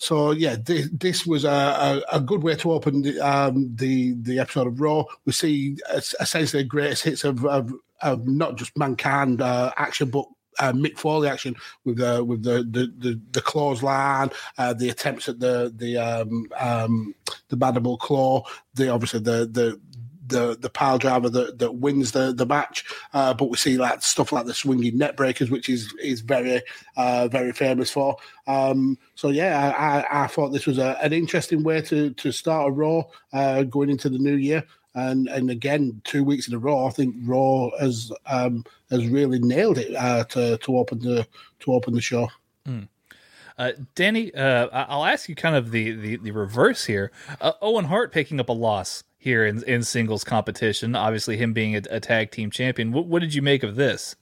so 0.00 0.30
yeah, 0.30 0.56
this, 0.56 0.88
this 0.92 1.26
was 1.26 1.44
a, 1.44 2.02
a, 2.10 2.16
a, 2.16 2.20
good 2.20 2.42
way 2.42 2.54
to 2.56 2.72
open 2.72 3.02
the, 3.02 3.20
um, 3.20 3.70
the 3.76 4.14
the 4.14 4.38
episode 4.38 4.66
of 4.66 4.80
Raw. 4.80 5.04
We 5.26 5.32
see 5.32 5.76
essentially 6.18 6.62
the 6.62 6.68
greatest 6.68 7.04
hits 7.04 7.22
of 7.22 7.44
of, 7.44 7.72
of 8.00 8.26
not 8.26 8.56
just 8.56 8.76
mankind 8.78 9.42
uh, 9.42 9.72
action, 9.76 10.08
but 10.08 10.24
uh, 10.58 10.72
Mick 10.72 10.98
Foley 10.98 11.28
action 11.28 11.54
with 11.84 11.98
the 11.98 12.24
with 12.24 12.42
the 12.42 12.62
the 12.70 12.92
the, 12.98 13.20
the 13.32 13.40
clothesline, 13.42 14.30
uh, 14.56 14.72
the 14.72 14.88
attempts 14.88 15.28
at 15.28 15.38
the 15.38 15.72
the 15.76 15.98
um, 15.98 16.46
um, 16.58 17.14
the 17.48 17.56
mandible 17.56 17.98
claw, 17.98 18.42
the 18.74 18.88
obviously 18.88 19.20
the 19.20 19.46
the 19.50 19.78
the 20.30 20.56
the 20.58 20.70
pile 20.70 20.98
driver 20.98 21.28
that, 21.28 21.58
that 21.58 21.76
wins 21.76 22.12
the 22.12 22.32
the 22.32 22.46
match. 22.46 22.84
Uh, 23.12 23.34
but 23.34 23.50
we 23.50 23.56
see 23.56 23.76
like 23.76 24.02
stuff 24.02 24.32
like 24.32 24.46
the 24.46 24.54
swinging 24.54 24.98
neckbreakers, 24.98 25.50
which 25.50 25.68
is 25.68 25.92
is 26.02 26.20
very 26.20 26.62
uh, 26.96 27.28
very 27.28 27.52
famous 27.52 27.90
for. 27.90 28.16
Um, 28.46 28.98
so 29.14 29.28
yeah, 29.28 29.74
I, 29.78 29.98
I, 29.98 30.24
I, 30.24 30.26
thought 30.26 30.48
this 30.48 30.66
was 30.66 30.78
a, 30.78 30.98
an 31.02 31.12
interesting 31.12 31.62
way 31.62 31.82
to 31.82 32.10
to 32.10 32.32
start 32.32 32.68
a 32.68 32.72
Raw 32.72 33.02
uh, 33.32 33.62
going 33.64 33.90
into 33.90 34.08
the 34.08 34.18
new 34.18 34.36
year. 34.36 34.64
And 34.94 35.28
and 35.28 35.50
again, 35.50 36.00
two 36.04 36.24
weeks 36.24 36.48
in 36.48 36.54
a 36.54 36.58
row, 36.58 36.86
I 36.86 36.90
think 36.90 37.14
Raw 37.24 37.70
has 37.78 38.10
um, 38.26 38.64
has 38.90 39.06
really 39.06 39.38
nailed 39.38 39.78
it 39.78 39.94
uh, 39.94 40.24
to 40.24 40.58
to 40.58 40.78
open 40.78 40.98
the 40.98 41.26
to 41.60 41.72
open 41.72 41.94
the 41.94 42.00
show. 42.00 42.28
Mm. 42.66 42.88
Uh, 43.56 43.72
Danny, 43.94 44.34
uh, 44.34 44.68
I'll 44.72 45.04
ask 45.04 45.28
you 45.28 45.34
kind 45.34 45.54
of 45.54 45.70
the 45.70 45.92
the, 45.92 46.16
the 46.16 46.30
reverse 46.32 46.86
here. 46.86 47.12
Uh, 47.40 47.52
Owen 47.60 47.84
Hart 47.84 48.10
picking 48.10 48.40
up 48.40 48.48
a 48.48 48.52
loss 48.52 49.04
here 49.20 49.44
in, 49.44 49.62
in 49.64 49.84
singles 49.84 50.24
competition. 50.24 50.96
Obviously, 50.96 51.36
him 51.36 51.52
being 51.52 51.76
a, 51.76 51.82
a 51.90 52.00
tag 52.00 52.32
team 52.32 52.50
champion. 52.50 52.90
What, 52.90 53.06
what, 53.06 53.20
did 53.20 53.34
you 53.34 53.42
make 53.42 53.62
of 53.62 53.76
this? 53.76 54.16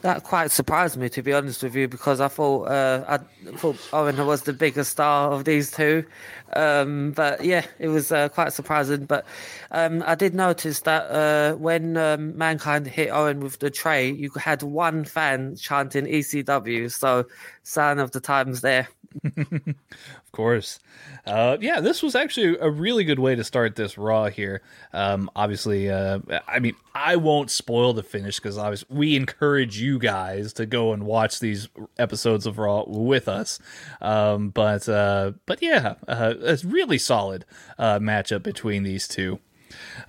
That 0.00 0.22
quite 0.24 0.50
surprised 0.50 0.96
me, 0.96 1.10
to 1.10 1.22
be 1.22 1.34
honest 1.34 1.62
with 1.62 1.74
you, 1.74 1.86
because 1.86 2.20
I 2.20 2.28
thought 2.28 2.68
uh, 2.68 3.04
I 3.06 3.18
thought 3.56 3.76
Owen 3.92 4.24
was 4.24 4.42
the 4.42 4.54
biggest 4.54 4.92
star 4.92 5.30
of 5.30 5.44
these 5.44 5.70
two. 5.70 6.06
Um, 6.54 7.12
but 7.12 7.44
yeah, 7.44 7.66
it 7.78 7.88
was 7.88 8.10
uh, 8.10 8.30
quite 8.30 8.54
surprising. 8.54 9.04
But 9.04 9.26
um, 9.70 10.02
I 10.06 10.14
did 10.14 10.34
notice 10.34 10.80
that 10.80 11.10
uh, 11.10 11.56
when 11.56 11.98
um, 11.98 12.38
Mankind 12.38 12.86
hit 12.86 13.10
Owen 13.10 13.40
with 13.40 13.58
the 13.58 13.68
tray, 13.68 14.10
you 14.10 14.30
had 14.30 14.62
one 14.62 15.04
fan 15.04 15.56
chanting 15.56 16.06
ECW. 16.06 16.90
So, 16.90 17.26
sign 17.62 17.98
of 17.98 18.12
the 18.12 18.20
times 18.20 18.62
there. 18.62 18.88
of 19.36 20.32
course. 20.32 20.78
Uh, 21.26 21.56
yeah, 21.60 21.80
this 21.80 22.02
was 22.02 22.14
actually 22.14 22.56
a 22.58 22.70
really 22.70 23.04
good 23.04 23.18
way 23.18 23.34
to 23.34 23.44
start 23.44 23.76
this 23.76 23.98
Raw 23.98 24.28
here. 24.28 24.62
Um, 24.92 25.30
obviously, 25.34 25.90
uh, 25.90 26.20
I 26.46 26.60
mean, 26.60 26.74
I 26.94 27.16
won't 27.16 27.50
spoil 27.50 27.92
the 27.92 28.02
finish 28.02 28.36
because 28.36 28.56
obviously 28.56 28.88
we 28.96 29.16
encourage 29.16 29.80
you 29.80 29.98
guys 29.98 30.52
to 30.54 30.66
go 30.66 30.92
and 30.92 31.04
watch 31.04 31.40
these 31.40 31.68
episodes 31.98 32.46
of 32.46 32.58
Raw 32.58 32.84
with 32.86 33.28
us. 33.28 33.58
Um, 34.00 34.50
but 34.50 34.88
uh, 34.88 35.32
but 35.46 35.60
yeah, 35.62 35.94
uh, 36.06 36.34
it's 36.40 36.64
really 36.64 36.98
solid 36.98 37.44
uh, 37.78 37.98
matchup 37.98 38.42
between 38.42 38.82
these 38.82 39.08
two. 39.08 39.40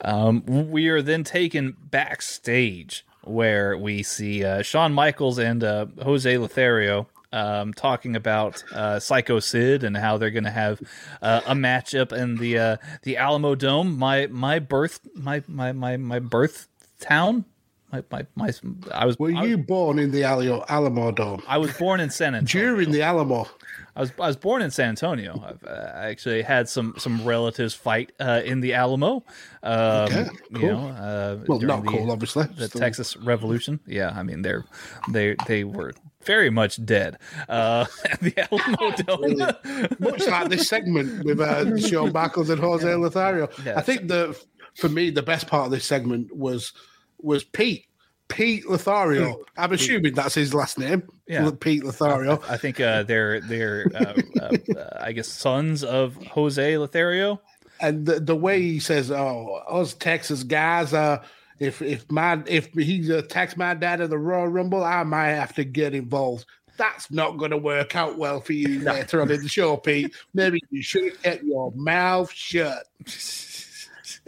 Um, 0.01 0.43
we 0.46 0.88
are 0.89 1.01
then 1.01 1.24
taken 1.24 1.75
backstage 1.79 3.05
where 3.24 3.77
we 3.77 4.01
see 4.01 4.43
uh, 4.43 4.63
Shawn 4.63 4.93
Michaels 4.93 5.38
and 5.38 5.62
Jose 5.62 6.38
Lothario 6.38 7.08
um, 7.32 7.74
talking 7.74 8.16
about 8.16 8.64
uh, 8.74 9.00
Psycho 9.00 9.40
Sid 9.40 9.84
and 9.84 9.96
how 9.96 10.18
they're 10.18 10.32
going 10.32 10.44
to 10.44 10.52
have 10.52 10.82
uh, 11.22 11.42
a 11.46 11.54
matchup 11.54 12.12
in 12.12 12.36
the 12.38 12.58
uh, 12.58 12.78
the 13.04 13.18
Alamo 13.18 13.56
Dome. 13.56 13.98
My 13.98 14.28
my 14.28 14.60
birth 14.60 15.00
my 15.16 15.44
my 15.48 15.72
my 15.72 15.98
my 15.98 16.20
birth 16.20 16.68
town. 17.00 17.46
My, 17.92 18.02
my, 18.10 18.26
my, 18.36 18.52
I 18.94 19.06
was. 19.06 19.20
Were 19.20 19.36
I 19.36 19.44
you 19.44 19.58
born 19.58 20.00
in 20.00 20.12
the 20.12 20.24
Alamo, 20.24 20.64
Alamo 20.70 21.12
Dome? 21.12 21.44
I 21.46 21.58
was 21.58 21.74
born 21.74 22.00
in 22.00 22.10
San 22.10 22.36
Antonio. 22.36 22.70
During 22.70 22.92
the 22.92 23.02
Alamo. 23.02 23.50
I 23.96 24.00
was 24.00 24.14
I 24.18 24.28
was 24.28 24.38
born 24.38 24.62
in 24.62 24.72
San 24.72 24.90
Antonio. 24.90 25.44
I've 25.46 25.64
uh, 25.66 25.92
actually 25.96 26.42
had 26.42 26.70
some 26.70 26.94
some 26.98 27.26
relatives 27.26 27.74
fight 27.74 28.14
uh, 28.20 28.42
in 28.46 28.62
the 28.62 28.74
Alamo. 28.74 29.26
Um, 29.62 29.74
okay, 29.74 30.30
cool. 30.54 30.62
You 30.62 30.68
know, 30.68 30.88
uh, 30.88 31.44
well, 31.48 31.60
not 31.60 31.84
the, 31.84 31.90
cool, 31.90 32.12
obviously. 32.12 32.46
The 32.46 32.70
Still. 32.70 32.80
Texas 32.80 33.18
Revolution. 33.18 33.82
Yeah, 33.86 34.14
I 34.16 34.24
mean 34.24 34.42
they're 34.42 34.64
they 35.10 35.36
they 35.48 35.66
were 35.66 35.94
very 36.24 36.50
much 36.50 36.84
dead. 36.86 37.18
Uh, 37.48 37.86
the 38.22 38.34
Alamo 38.51 38.96
Dome. 39.04 39.96
much 40.00 40.28
like 40.28 40.50
this 40.50 40.68
segment 40.68 41.24
with 41.24 41.40
uh, 41.40 41.78
Shawn 41.78 42.12
Michaels 42.12 42.50
and 42.50 42.60
Jose 42.60 42.96
Lothario. 42.96 43.50
Yeah, 43.66 43.78
I 43.78 43.82
think 43.82 44.08
the 44.08 44.40
for 44.75 44.90
me 44.90 45.10
the 45.10 45.24
best 45.24 45.48
part 45.48 45.66
of 45.66 45.72
this 45.72 45.86
segment 45.86 46.36
was 46.36 46.74
was 47.20 47.44
Pete. 47.44 47.86
Pete 48.28 48.66
Lothario. 48.66 49.44
I'm 49.58 49.74
assuming 49.74 50.13
that's 50.13 50.36
his 50.36 50.54
last 50.54 50.80
name. 50.80 51.04
Yeah. 51.28 51.51
Pete 51.60 51.84
Lothario. 51.84 52.42
I, 52.48 52.54
I 52.54 52.58
think 52.58 52.80
uh, 52.80 53.04
they're 53.04 53.42
they're 53.42 53.92
uh, 53.94 54.22
uh, 54.40 54.80
uh, 54.80 54.98
I 55.01 55.12
guess 55.12 55.28
sons 55.28 55.84
of 55.84 56.16
Jose 56.28 56.78
Lothario. 56.78 57.42
And 57.82 58.06
the, 58.06 58.20
the 58.20 58.36
way 58.36 58.62
he 58.62 58.80
says, 58.80 59.12
"Oh, 59.12 59.62
us 59.68 59.94
Texas 59.96 60.44
guys, 60.44 60.94
uh, 60.94 61.24
if 61.62 61.82
if 61.84 62.12
my 62.12 62.41
if 62.48 62.74
he 62.74 63.08
attacks 63.12 63.56
my 63.56 63.75
dad 63.75 64.01
at 64.01 64.10
the 64.10 64.18
Royal 64.18 64.48
Rumble, 64.48 64.84
I 64.84 65.03
might 65.03 65.34
have 65.34 65.53
to 65.53 65.63
get 65.63 65.94
involved. 65.94 66.48
That's 66.75 67.12
not 67.12 67.38
going 67.38 67.51
to 67.51 67.58
work 67.58 67.96
out 67.96 68.18
well 68.18 68.41
for 68.41 68.53
you 68.53 68.80
later 68.84 69.22
on 69.22 69.30
in 69.30 69.44
the 69.44 69.48
show, 69.48 69.77
Pete. 69.77 70.12
Maybe 70.34 70.60
you 70.72 70.82
should 70.82 71.22
get 71.22 71.44
your 71.44 71.72
mouth 71.74 72.32
shut. 72.32 72.88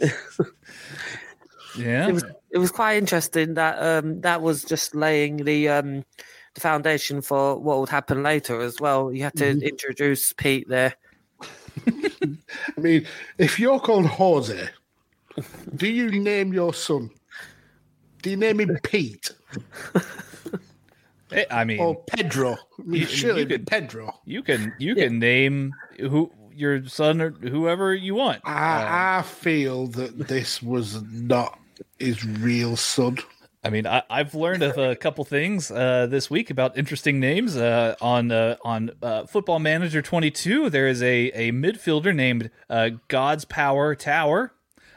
yeah, 1.76 2.06
it 2.06 2.12
was 2.12 2.24
it 2.52 2.58
was 2.58 2.70
quite 2.70 2.98
interesting 2.98 3.54
that 3.54 3.82
um, 3.82 4.20
that 4.20 4.40
was 4.40 4.62
just 4.62 4.94
laying 4.94 5.38
the 5.38 5.68
um, 5.68 6.04
the 6.54 6.60
foundation 6.60 7.20
for 7.20 7.58
what 7.58 7.80
would 7.80 7.88
happen 7.88 8.22
later 8.22 8.60
as 8.60 8.80
well. 8.80 9.12
You 9.12 9.24
had 9.24 9.34
to 9.38 9.44
mm-hmm. 9.44 9.66
introduce 9.66 10.32
Pete 10.32 10.68
there. 10.68 10.94
I 11.88 12.80
mean, 12.80 13.04
if 13.38 13.58
you're 13.58 13.80
called 13.80 14.06
Jose, 14.06 14.68
do 15.74 15.88
you 15.88 16.12
name 16.12 16.52
your 16.52 16.72
son 16.72 17.10
do 18.24 18.30
you 18.30 18.36
name 18.38 18.58
him 18.58 18.78
Pete? 18.82 19.30
I 21.50 21.64
mean, 21.64 21.78
or 21.78 21.94
Pedro? 22.04 22.52
I 22.52 22.82
mean, 22.82 23.02
you, 23.02 23.06
surely 23.06 23.42
you 23.42 23.46
can, 23.46 23.66
Pedro. 23.66 24.18
You 24.24 24.42
can 24.42 24.72
you 24.78 24.94
yeah. 24.96 25.04
can 25.04 25.18
name 25.18 25.74
who 26.00 26.32
your 26.50 26.86
son 26.86 27.20
or 27.20 27.30
whoever 27.32 27.94
you 27.94 28.14
want. 28.14 28.40
I, 28.44 28.82
um, 28.82 28.88
I 29.20 29.22
feel 29.22 29.88
that 29.88 30.26
this 30.28 30.62
was 30.62 31.02
not 31.02 31.58
his 31.98 32.24
real 32.24 32.76
son. 32.76 33.18
I 33.62 33.70
mean, 33.70 33.86
I, 33.86 34.02
have 34.10 34.34
learned 34.34 34.62
of 34.62 34.78
a 34.78 34.96
couple 34.96 35.24
things 35.24 35.70
uh, 35.70 36.06
this 36.06 36.30
week 36.30 36.50
about 36.50 36.78
interesting 36.78 37.20
names 37.20 37.56
uh, 37.56 37.94
on 38.00 38.32
uh, 38.32 38.56
on 38.64 38.90
uh, 39.02 39.26
Football 39.26 39.58
Manager 39.58 40.00
22. 40.00 40.70
There 40.70 40.86
is 40.88 41.02
a 41.02 41.30
a 41.32 41.52
midfielder 41.52 42.14
named 42.14 42.50
uh, 42.70 42.90
God's 43.08 43.44
Power 43.44 43.94
Tower. 43.94 44.52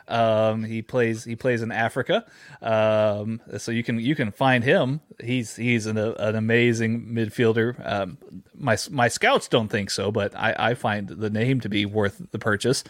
Um, 0.07 0.63
he 0.63 0.81
plays 0.81 1.23
he 1.23 1.35
plays 1.35 1.61
in 1.61 1.71
Africa, 1.71 2.25
um, 2.61 3.41
so 3.57 3.71
you 3.71 3.83
can 3.83 3.99
you 3.99 4.15
can 4.15 4.31
find 4.31 4.63
him. 4.63 5.01
He's 5.21 5.55
he's 5.55 5.85
an, 5.85 5.97
an 5.97 6.35
amazing 6.35 7.07
midfielder. 7.07 7.75
Um, 7.85 8.17
my 8.53 8.77
my 8.89 9.07
scouts 9.07 9.47
don't 9.47 9.67
think 9.67 9.89
so, 9.89 10.11
but 10.11 10.35
I, 10.35 10.55
I 10.57 10.73
find 10.73 11.07
the 11.09 11.29
name 11.29 11.59
to 11.61 11.69
be 11.69 11.85
worth 11.85 12.21
the 12.31 12.39
purchase. 12.39 12.83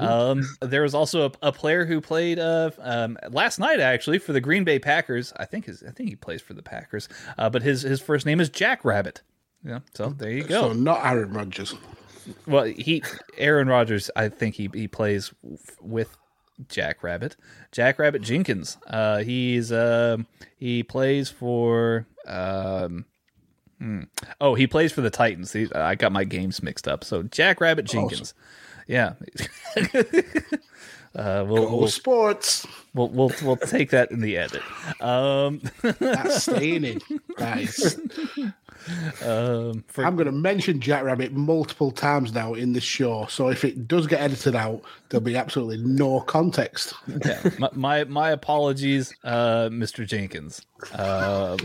Um, 0.00 0.42
there 0.60 0.82
was 0.82 0.94
also 0.94 1.26
a, 1.26 1.48
a 1.48 1.52
player 1.52 1.84
who 1.84 2.00
played 2.00 2.38
uh, 2.38 2.70
um, 2.78 3.18
last 3.30 3.58
night 3.58 3.80
actually 3.80 4.18
for 4.18 4.32
the 4.32 4.40
Green 4.40 4.64
Bay 4.64 4.78
Packers. 4.78 5.32
I 5.36 5.44
think 5.44 5.66
his 5.66 5.82
I 5.82 5.90
think 5.90 6.08
he 6.08 6.16
plays 6.16 6.40
for 6.40 6.54
the 6.54 6.62
Packers, 6.62 7.08
uh, 7.38 7.50
but 7.50 7.62
his 7.62 7.82
his 7.82 8.00
first 8.00 8.26
name 8.26 8.40
is 8.40 8.48
Jack 8.48 8.84
Rabbit. 8.84 9.22
Yeah, 9.64 9.80
so 9.94 10.10
there 10.10 10.30
you 10.30 10.44
go. 10.44 10.62
So 10.62 10.72
not 10.72 11.04
Aaron 11.04 11.32
Rodgers. 11.32 11.74
Well, 12.46 12.64
he 12.64 13.02
Aaron 13.36 13.68
Rodgers, 13.68 14.10
I 14.16 14.28
think 14.28 14.54
he 14.54 14.70
he 14.72 14.88
plays 14.88 15.32
with 15.80 16.16
Jack 16.68 17.02
Rabbit. 17.02 17.36
Jack 17.70 17.98
Rabbit 17.98 18.22
Jenkins. 18.22 18.78
Uh, 18.86 19.18
he's 19.18 19.72
um 19.72 20.26
he 20.56 20.82
plays 20.82 21.28
for 21.30 22.06
um. 22.26 23.06
hmm. 23.78 24.02
Oh, 24.40 24.54
he 24.54 24.66
plays 24.66 24.92
for 24.92 25.00
the 25.00 25.10
Titans. 25.10 25.52
He, 25.52 25.72
I 25.74 25.94
got 25.94 26.12
my 26.12 26.24
games 26.24 26.62
mixed 26.62 26.86
up. 26.88 27.04
So 27.04 27.22
Jack 27.24 27.60
Rabbit 27.60 27.86
Jenkins. 27.86 28.34
Yeah. 28.86 29.14
uh, 31.14 31.44
we'll, 31.46 31.68
Go 31.68 31.76
we'll, 31.76 31.88
sports. 31.88 32.66
we'll 32.94 33.08
we'll 33.08 33.32
we'll 33.42 33.56
take 33.56 33.90
that 33.90 34.10
in 34.10 34.20
the 34.20 34.38
edit. 34.38 34.62
Um, 35.00 35.60
That's 35.82 36.42
staying 36.44 36.84
in. 36.84 37.00
Nice. 37.38 37.98
um, 39.22 39.84
for, 39.88 40.06
I'm 40.06 40.16
going 40.16 40.26
to 40.26 40.32
mention 40.32 40.80
Jack 40.80 41.04
Rabbit 41.04 41.32
multiple 41.32 41.90
times 41.90 42.32
now 42.32 42.54
in 42.54 42.72
this 42.72 42.82
show. 42.82 43.26
So 43.26 43.48
if 43.48 43.62
it 43.62 43.86
does 43.86 44.06
get 44.06 44.20
edited 44.22 44.56
out, 44.56 44.82
there'll 45.10 45.22
be 45.22 45.36
absolutely 45.36 45.78
no 45.78 46.20
context. 46.20 46.94
yeah, 47.06 47.42
my, 47.58 47.68
my 47.72 48.04
my 48.04 48.30
apologies, 48.30 49.14
uh, 49.22 49.68
Mr. 49.70 50.06
Jenkins. 50.06 50.64
Uh, 50.94 51.58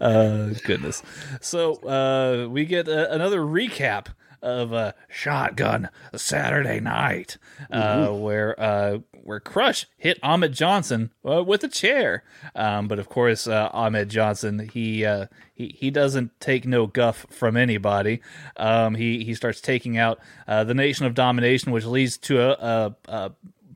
uh, 0.02 0.50
goodness. 0.64 1.02
So 1.40 1.76
uh, 1.86 2.48
we 2.50 2.66
get 2.66 2.86
uh, 2.86 3.06
another 3.10 3.40
recap 3.40 4.08
of 4.42 4.72
uh, 4.72 4.92
Shotgun 5.08 5.88
Saturday 6.14 6.80
Night, 6.80 7.38
uh, 7.70 8.08
where 8.08 8.58
uh, 8.60 8.98
where 9.22 9.40
Crush 9.40 9.86
hit 9.96 10.18
Ahmed 10.22 10.52
Johnson 10.52 11.12
uh, 11.28 11.42
with 11.42 11.62
a 11.64 11.68
chair. 11.68 12.24
Um, 12.54 12.88
but 12.88 12.98
of 12.98 13.08
course, 13.08 13.46
uh, 13.46 13.70
Ahmed 13.72 14.08
Johnson 14.08 14.68
he 14.72 15.04
uh, 15.04 15.26
he 15.54 15.74
he 15.78 15.90
doesn't 15.90 16.38
take 16.40 16.66
no 16.66 16.86
guff 16.86 17.26
from 17.30 17.56
anybody. 17.56 18.20
Um, 18.56 18.94
he 18.94 19.24
he 19.24 19.34
starts 19.34 19.60
taking 19.60 19.96
out 19.96 20.18
uh, 20.48 20.64
the 20.64 20.74
Nation 20.74 21.06
of 21.06 21.14
Domination, 21.14 21.72
which 21.72 21.84
leads 21.84 22.16
to 22.18 22.40
a, 22.40 22.50
a, 22.52 22.96
a 23.08 23.32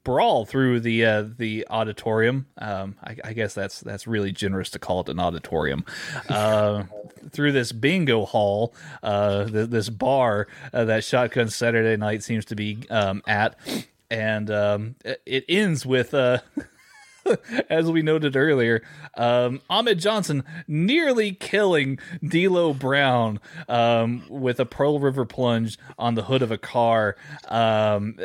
brawl 0.07 0.47
through 0.47 0.79
the 0.79 1.05
uh, 1.05 1.25
the 1.37 1.67
auditorium. 1.69 2.47
Um, 2.59 2.95
I, 3.03 3.17
I 3.25 3.33
guess 3.33 3.55
that's 3.55 3.81
that's 3.81 4.07
really 4.07 4.31
generous 4.31 4.71
to 4.71 4.79
call 4.79 5.01
it 5.01 5.09
an 5.09 5.19
auditorium. 5.19 5.85
Uh, 6.29 6.85
through 7.33 7.51
this 7.51 7.73
bingo 7.73 8.25
hall, 8.25 8.73
uh, 9.03 9.47
th- 9.47 9.69
this 9.69 9.89
bar 9.91 10.47
uh, 10.73 10.85
that 10.85 11.03
Shotgun 11.03 11.49
Saturday 11.49 11.97
Night 11.97 12.23
seems 12.23 12.45
to 12.47 12.55
be 12.55 12.85
um, 12.89 13.21
at, 13.27 13.59
and 14.09 14.49
um, 14.49 14.95
it- 15.27 15.45
ends 15.49 15.85
with. 15.85 16.15
Uh, 16.15 16.39
as 17.69 17.91
we 17.91 18.03
noted 18.03 18.37
earlier, 18.37 18.85
um, 19.17 19.61
Ahmed 19.69 19.99
Johnson 19.99 20.45
nearly 20.69 21.33
killing 21.33 21.99
D'Lo 22.25 22.73
Brown 22.73 23.41
um, 23.69 24.23
with 24.29 24.61
a 24.61 24.65
Pearl 24.65 25.01
River 25.01 25.25
plunge 25.25 25.77
on 25.99 26.15
the 26.15 26.23
hood 26.23 26.43
of 26.43 26.53
a 26.53 26.59
car. 26.59 27.17
Um, 27.49 28.17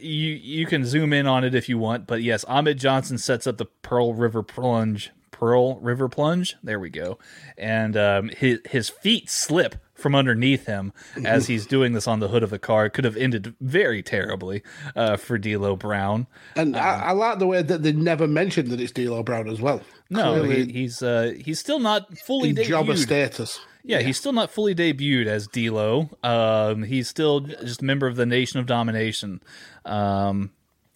you 0.00 0.32
you 0.34 0.66
can 0.66 0.84
zoom 0.84 1.12
in 1.12 1.26
on 1.26 1.44
it 1.44 1.54
if 1.54 1.68
you 1.68 1.78
want, 1.78 2.06
but 2.06 2.22
yes, 2.22 2.44
Ahmed 2.44 2.78
Johnson 2.78 3.18
sets 3.18 3.46
up 3.46 3.58
the 3.58 3.66
Pearl 3.66 4.14
River 4.14 4.42
plunge. 4.42 5.10
Pearl 5.30 5.78
River 5.78 6.08
plunge. 6.08 6.56
There 6.62 6.80
we 6.80 6.90
go, 6.90 7.18
and 7.56 7.96
um, 7.96 8.28
his 8.30 8.60
his 8.68 8.88
feet 8.88 9.30
slip 9.30 9.76
from 9.94 10.14
underneath 10.14 10.66
him 10.66 10.92
as 11.24 11.48
he's 11.48 11.66
doing 11.74 11.92
this 11.92 12.06
on 12.06 12.20
the 12.20 12.28
hood 12.28 12.42
of 12.42 12.50
the 12.50 12.58
car. 12.58 12.86
It 12.86 12.90
could 12.90 13.04
have 13.04 13.16
ended 13.16 13.54
very 13.60 14.02
terribly 14.02 14.62
uh, 14.94 15.16
for 15.16 15.38
D'Lo 15.38 15.76
Brown. 15.76 16.26
And 16.56 16.76
I, 16.76 17.06
I 17.06 17.12
like 17.12 17.40
the 17.40 17.46
way 17.46 17.62
that 17.62 17.82
they 17.82 17.92
never 17.92 18.26
mentioned 18.28 18.68
that 18.70 18.80
it's 18.80 18.92
D'Lo 18.92 19.22
Brown 19.22 19.48
as 19.48 19.60
well. 19.60 19.80
No, 20.10 20.42
he, 20.44 20.64
he's 20.66 21.02
uh, 21.02 21.34
he's 21.44 21.58
still 21.58 21.78
not 21.80 22.16
fully 22.18 22.50
in 22.50 22.56
jobber 22.64 22.94
debuted. 22.94 22.98
status. 22.98 23.60
Yeah, 23.88 24.00
he's 24.00 24.18
still 24.18 24.32
not 24.34 24.50
fully 24.50 24.74
debuted 24.74 25.26
as 25.26 25.46
D'Lo. 25.48 26.10
Um, 26.22 26.82
he's 26.82 27.08
still 27.08 27.40
just 27.40 27.80
a 27.80 27.84
member 27.84 28.06
of 28.06 28.16
the 28.16 28.26
Nation 28.26 28.60
of 28.60 28.66
Domination. 28.66 29.42
Um, 29.86 30.50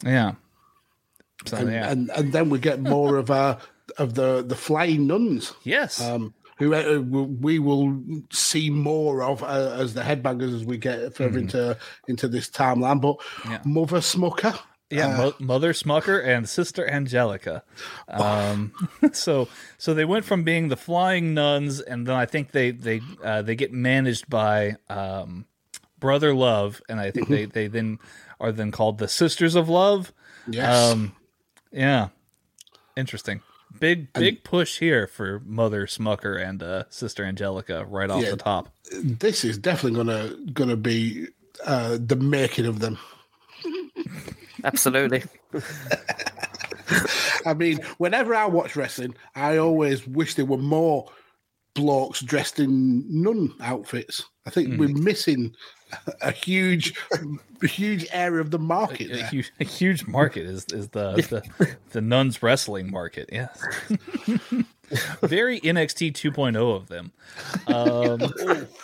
yeah. 0.04 0.32
So, 1.46 1.56
And, 1.56 1.72
yeah. 1.72 1.90
and 1.90 2.10
and 2.10 2.32
then 2.32 2.50
we 2.50 2.58
get 2.60 2.80
more 2.80 3.16
of 3.16 3.30
uh 3.30 3.56
of 3.98 4.14
the 4.14 4.42
the 4.42 4.54
flying 4.54 5.06
nuns. 5.06 5.52
yes. 5.64 6.00
um, 6.00 6.34
who 6.58 6.74
uh, 6.74 7.00
we 7.00 7.58
will 7.58 8.00
see 8.30 8.70
more 8.70 9.22
of 9.22 9.42
uh, 9.42 9.74
as 9.80 9.94
the 9.94 10.02
headbangers 10.02 10.54
as 10.54 10.64
we 10.64 10.76
get 10.76 11.14
further 11.16 11.38
into 11.38 11.76
into 12.06 12.28
this 12.28 12.48
timeline. 12.48 13.00
But 13.00 13.16
Yeah. 13.48 13.60
Mother 13.64 13.98
Smucker, 13.98 14.56
yeah, 14.92 15.16
Mo- 15.16 15.34
Mother 15.38 15.72
Smucker 15.72 16.24
and 16.24 16.48
Sister 16.48 16.86
Angelica. 16.88 17.62
Um, 18.08 18.72
so 19.12 19.48
so 19.78 19.94
they 19.94 20.04
went 20.04 20.24
from 20.24 20.44
being 20.44 20.68
the 20.68 20.76
flying 20.76 21.34
nuns, 21.34 21.80
and 21.80 22.06
then 22.06 22.14
I 22.14 22.26
think 22.26 22.52
they 22.52 22.70
they 22.70 23.00
uh, 23.24 23.42
they 23.42 23.54
get 23.56 23.72
managed 23.72 24.28
by 24.30 24.76
um, 24.88 25.46
Brother 25.98 26.34
Love, 26.34 26.80
and 26.88 27.00
I 27.00 27.10
think 27.10 27.28
they 27.28 27.44
they 27.46 27.66
then 27.68 27.98
are 28.40 28.52
then 28.52 28.70
called 28.70 28.98
the 28.98 29.08
Sisters 29.08 29.54
of 29.54 29.68
Love. 29.68 30.12
yes, 30.48 30.92
Um, 30.92 31.14
yeah, 31.70 32.08
interesting. 32.96 33.40
Big 33.80 34.12
big 34.12 34.44
push 34.44 34.78
here 34.80 35.06
for 35.06 35.40
Mother 35.46 35.86
Smucker 35.86 36.40
and 36.40 36.62
uh, 36.62 36.84
Sister 36.90 37.24
Angelica 37.24 37.84
right 37.86 38.10
off 38.10 38.22
Yeah. 38.22 38.30
the 38.32 38.36
top. 38.36 38.68
this 39.02 39.44
is 39.44 39.56
definitely 39.56 39.96
gonna 39.96 40.36
gonna 40.52 40.76
be 40.76 41.28
uh, 41.64 41.96
the 41.98 42.16
making 42.16 42.66
of 42.66 42.80
them. 42.80 42.98
Absolutely. 44.64 45.22
I 47.46 47.54
mean, 47.54 47.78
whenever 47.98 48.34
I 48.34 48.46
watch 48.46 48.76
wrestling, 48.76 49.14
I 49.34 49.56
always 49.56 50.06
wish 50.06 50.34
there 50.34 50.44
were 50.44 50.58
more 50.58 51.10
blokes 51.74 52.20
dressed 52.20 52.60
in 52.60 53.04
nun 53.08 53.52
outfits. 53.60 54.24
I 54.46 54.50
think 54.50 54.78
we're 54.78 54.88
missing 54.88 55.54
a 56.20 56.30
huge, 56.32 56.94
a 57.62 57.66
huge 57.66 58.06
area 58.12 58.40
of 58.40 58.50
the 58.50 58.58
market 58.58 59.10
A 59.10 59.14
there. 59.16 59.26
huge, 59.26 59.52
a 59.60 59.64
huge 59.64 60.06
market 60.06 60.44
is 60.44 60.66
is 60.72 60.88
the 60.88 61.14
the, 61.58 61.76
the 61.90 62.00
nuns 62.00 62.42
wrestling 62.42 62.90
market. 62.90 63.30
Yes, 63.32 63.60
very 65.22 65.60
NXT 65.60 66.12
2.0 66.12 66.76
of 66.76 66.88
them. 66.88 67.12
Um, 67.66 68.66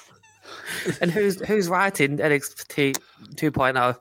And 1.00 1.10
who's 1.10 1.40
who's 1.46 1.68
writing 1.68 2.18
NXT 2.18 2.96
2.0? 3.34 3.96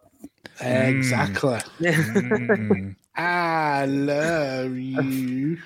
Exactly. 0.59 1.59
mm. 1.79 2.95
I 3.15 3.85
love 3.85 4.77
you. 4.77 5.57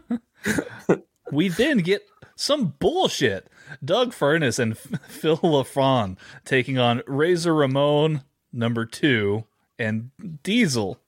we 1.32 1.48
then 1.48 1.78
get 1.78 2.02
some 2.34 2.74
bullshit. 2.78 3.48
Doug 3.84 4.12
Furnas 4.12 4.58
and 4.58 4.76
Phil 5.08 5.38
LaFon 5.38 6.16
taking 6.44 6.78
on 6.78 7.02
Razor 7.06 7.54
Ramon 7.54 8.22
number 8.52 8.84
two 8.84 9.44
and 9.78 10.10
Diesel 10.42 10.98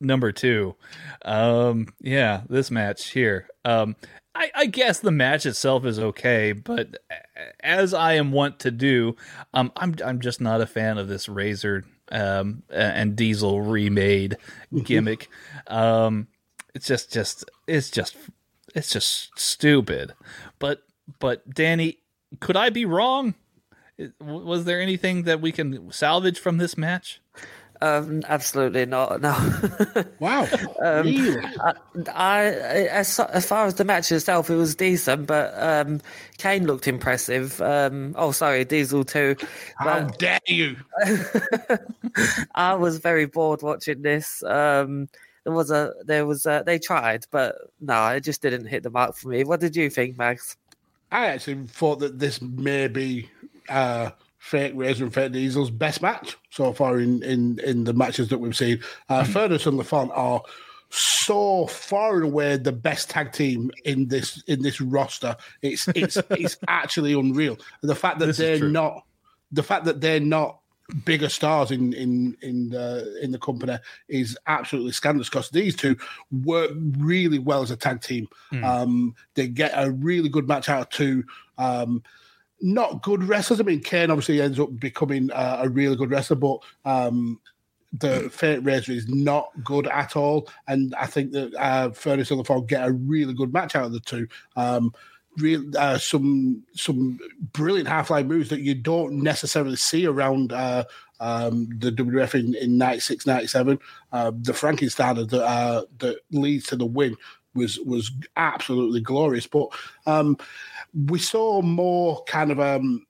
number 0.00 0.32
two. 0.32 0.74
Um, 1.24 1.88
yeah, 2.00 2.42
this 2.48 2.70
match 2.70 3.10
here. 3.10 3.48
Um, 3.64 3.96
I, 4.34 4.50
I 4.54 4.66
guess 4.66 4.98
the 4.98 5.10
match 5.10 5.46
itself 5.46 5.84
is 5.84 5.98
okay, 5.98 6.52
but 6.52 6.96
as 7.60 7.92
I 7.92 8.14
am 8.14 8.32
wont 8.32 8.58
to 8.60 8.70
do, 8.70 9.16
um, 9.52 9.72
I'm 9.76 9.94
I'm 10.04 10.20
just 10.20 10.40
not 10.40 10.62
a 10.62 10.66
fan 10.66 10.96
of 10.96 11.08
this 11.08 11.28
Razor 11.28 11.84
um, 12.12 12.62
and 12.70 13.16
Diesel 13.16 13.60
remade 13.62 14.36
gimmick. 14.84 15.28
um, 15.66 16.28
it's 16.74 16.86
just 16.86 17.12
just 17.12 17.44
it's 17.66 17.90
just 17.90 18.16
it's 18.74 18.90
just 18.90 19.38
stupid. 19.38 20.12
But 20.58 20.82
but 21.18 21.48
Danny, 21.52 21.98
could 22.40 22.56
I 22.56 22.70
be 22.70 22.84
wrong? 22.84 23.34
Was 24.20 24.64
there 24.64 24.80
anything 24.80 25.24
that 25.24 25.40
we 25.40 25.52
can 25.52 25.90
salvage 25.90 26.38
from 26.38 26.58
this 26.58 26.76
match? 26.76 27.20
Um, 27.82 28.22
absolutely 28.28 28.86
not. 28.86 29.20
No. 29.20 29.34
Wow. 30.20 30.46
really? 30.80 31.44
I, 31.60 31.72
I 32.14 32.44
as, 32.44 33.18
as 33.18 33.44
far 33.44 33.66
as 33.66 33.74
the 33.74 33.84
match 33.84 34.12
itself, 34.12 34.50
it 34.50 34.54
was 34.54 34.76
decent, 34.76 35.26
but 35.26 35.52
um, 35.56 36.00
Kane 36.38 36.64
looked 36.64 36.86
impressive. 36.86 37.60
Um, 37.60 38.14
oh, 38.16 38.30
sorry, 38.30 38.64
Diesel 38.64 39.04
too. 39.04 39.34
How 39.76 40.04
But 40.04 40.18
dare 40.20 40.38
you? 40.46 40.76
I 42.54 42.74
was 42.74 42.98
very 42.98 43.26
bored 43.26 43.62
watching 43.62 44.02
this. 44.02 44.44
Um, 44.44 45.08
there 45.42 45.52
was 45.52 45.72
a, 45.72 45.92
there 46.04 46.24
was 46.24 46.46
a, 46.46 46.62
they 46.64 46.78
tried, 46.78 47.26
but 47.32 47.56
no, 47.80 48.06
it 48.08 48.20
just 48.20 48.42
didn't 48.42 48.66
hit 48.66 48.84
the 48.84 48.90
mark 48.90 49.16
for 49.16 49.28
me. 49.28 49.42
What 49.42 49.58
did 49.58 49.74
you 49.74 49.90
think, 49.90 50.16
Mags? 50.16 50.56
I 51.10 51.26
actually 51.26 51.66
thought 51.66 51.98
that 51.98 52.20
this 52.20 52.40
may 52.40 52.86
be 52.86 53.28
uh, 53.68 54.10
Fake 54.42 54.72
Razor 54.74 55.04
and 55.04 55.14
Fake 55.14 55.30
Diesel's 55.30 55.70
best 55.70 56.02
match 56.02 56.36
so 56.50 56.72
far 56.72 56.98
in 56.98 57.22
in 57.22 57.60
in 57.60 57.84
the 57.84 57.92
matches 57.92 58.28
that 58.28 58.38
we've 58.38 58.56
seen. 58.56 58.80
Uh, 59.08 59.22
mm. 59.22 59.26
Furnas 59.26 59.68
and 59.68 59.78
LaFon 59.78 60.10
are 60.12 60.42
so 60.90 61.68
far 61.68 62.16
and 62.16 62.24
away 62.24 62.56
the 62.56 62.72
best 62.72 63.08
tag 63.08 63.30
team 63.30 63.70
in 63.84 64.08
this 64.08 64.42
in 64.48 64.60
this 64.60 64.80
roster. 64.80 65.36
It's 65.62 65.86
it's 65.94 66.16
it's 66.30 66.56
actually 66.66 67.12
unreal. 67.12 67.56
The 67.82 67.94
fact 67.94 68.18
that 68.18 68.26
this 68.26 68.38
they're 68.38 68.68
not 68.68 69.04
the 69.52 69.62
fact 69.62 69.84
that 69.84 70.00
they're 70.00 70.18
not 70.18 70.58
bigger 71.04 71.28
stars 71.28 71.70
in 71.70 71.92
in 71.92 72.36
in 72.42 72.70
the 72.70 73.20
in 73.22 73.30
the 73.30 73.38
company 73.38 73.78
is 74.08 74.36
absolutely 74.48 74.90
scandalous 74.90 75.30
because 75.30 75.50
these 75.50 75.76
two 75.76 75.96
work 76.44 76.72
really 76.98 77.38
well 77.38 77.62
as 77.62 77.70
a 77.70 77.76
tag 77.76 78.00
team. 78.00 78.26
Mm. 78.52 78.64
Um, 78.64 79.14
they 79.34 79.46
get 79.46 79.70
a 79.76 79.92
really 79.92 80.28
good 80.28 80.48
match 80.48 80.68
out 80.68 80.82
of 80.82 80.88
two. 80.88 81.22
Um, 81.58 82.02
not 82.62 83.02
good 83.02 83.24
wrestlers. 83.24 83.60
I 83.60 83.64
mean, 83.64 83.80
Kane 83.80 84.10
obviously 84.10 84.40
ends 84.40 84.58
up 84.58 84.78
becoming 84.78 85.30
uh, 85.32 85.60
a 85.62 85.68
really 85.68 85.96
good 85.96 86.10
wrestler, 86.10 86.36
but 86.36 86.58
um, 86.84 87.40
the 87.92 88.30
Fate 88.30 88.58
Razor 88.58 88.92
is 88.92 89.08
not 89.08 89.50
good 89.62 89.86
at 89.88 90.16
all. 90.16 90.48
And 90.68 90.94
I 90.94 91.06
think 91.06 91.32
that 91.32 91.54
uh, 91.58 91.90
Furnas 91.90 92.30
and 92.30 92.42
LaFon 92.42 92.66
get 92.66 92.86
a 92.86 92.92
really 92.92 93.34
good 93.34 93.52
match 93.52 93.76
out 93.76 93.86
of 93.86 93.92
the 93.92 94.00
two. 94.00 94.28
Um, 94.56 94.92
real 95.38 95.64
uh, 95.78 95.98
some 95.98 96.62
some 96.74 97.18
brilliant 97.52 97.88
half 97.88 98.10
line 98.10 98.28
moves 98.28 98.50
that 98.50 98.60
you 98.60 98.74
don't 98.74 99.22
necessarily 99.22 99.76
see 99.76 100.06
around 100.06 100.52
uh, 100.52 100.84
um, 101.20 101.68
the 101.78 101.90
WWF 101.90 102.34
in, 102.34 102.54
in 102.56 102.76
96, 102.76 103.26
97. 103.26 103.78
Uh, 104.12 104.32
the 104.34 104.52
Frankenstein 104.52 105.16
that, 105.16 105.32
uh, 105.32 105.84
that 105.98 106.18
leads 106.32 106.66
to 106.66 106.76
the 106.76 106.86
win 106.86 107.16
was 107.54 107.78
was 107.80 108.10
absolutely 108.36 109.00
glorious. 109.00 109.46
But 109.46 109.68
um, 110.06 110.36
we 111.06 111.18
saw 111.18 111.62
more 111.62 112.22
kind 112.24 112.50
of 112.50 112.60
um, 112.60 113.06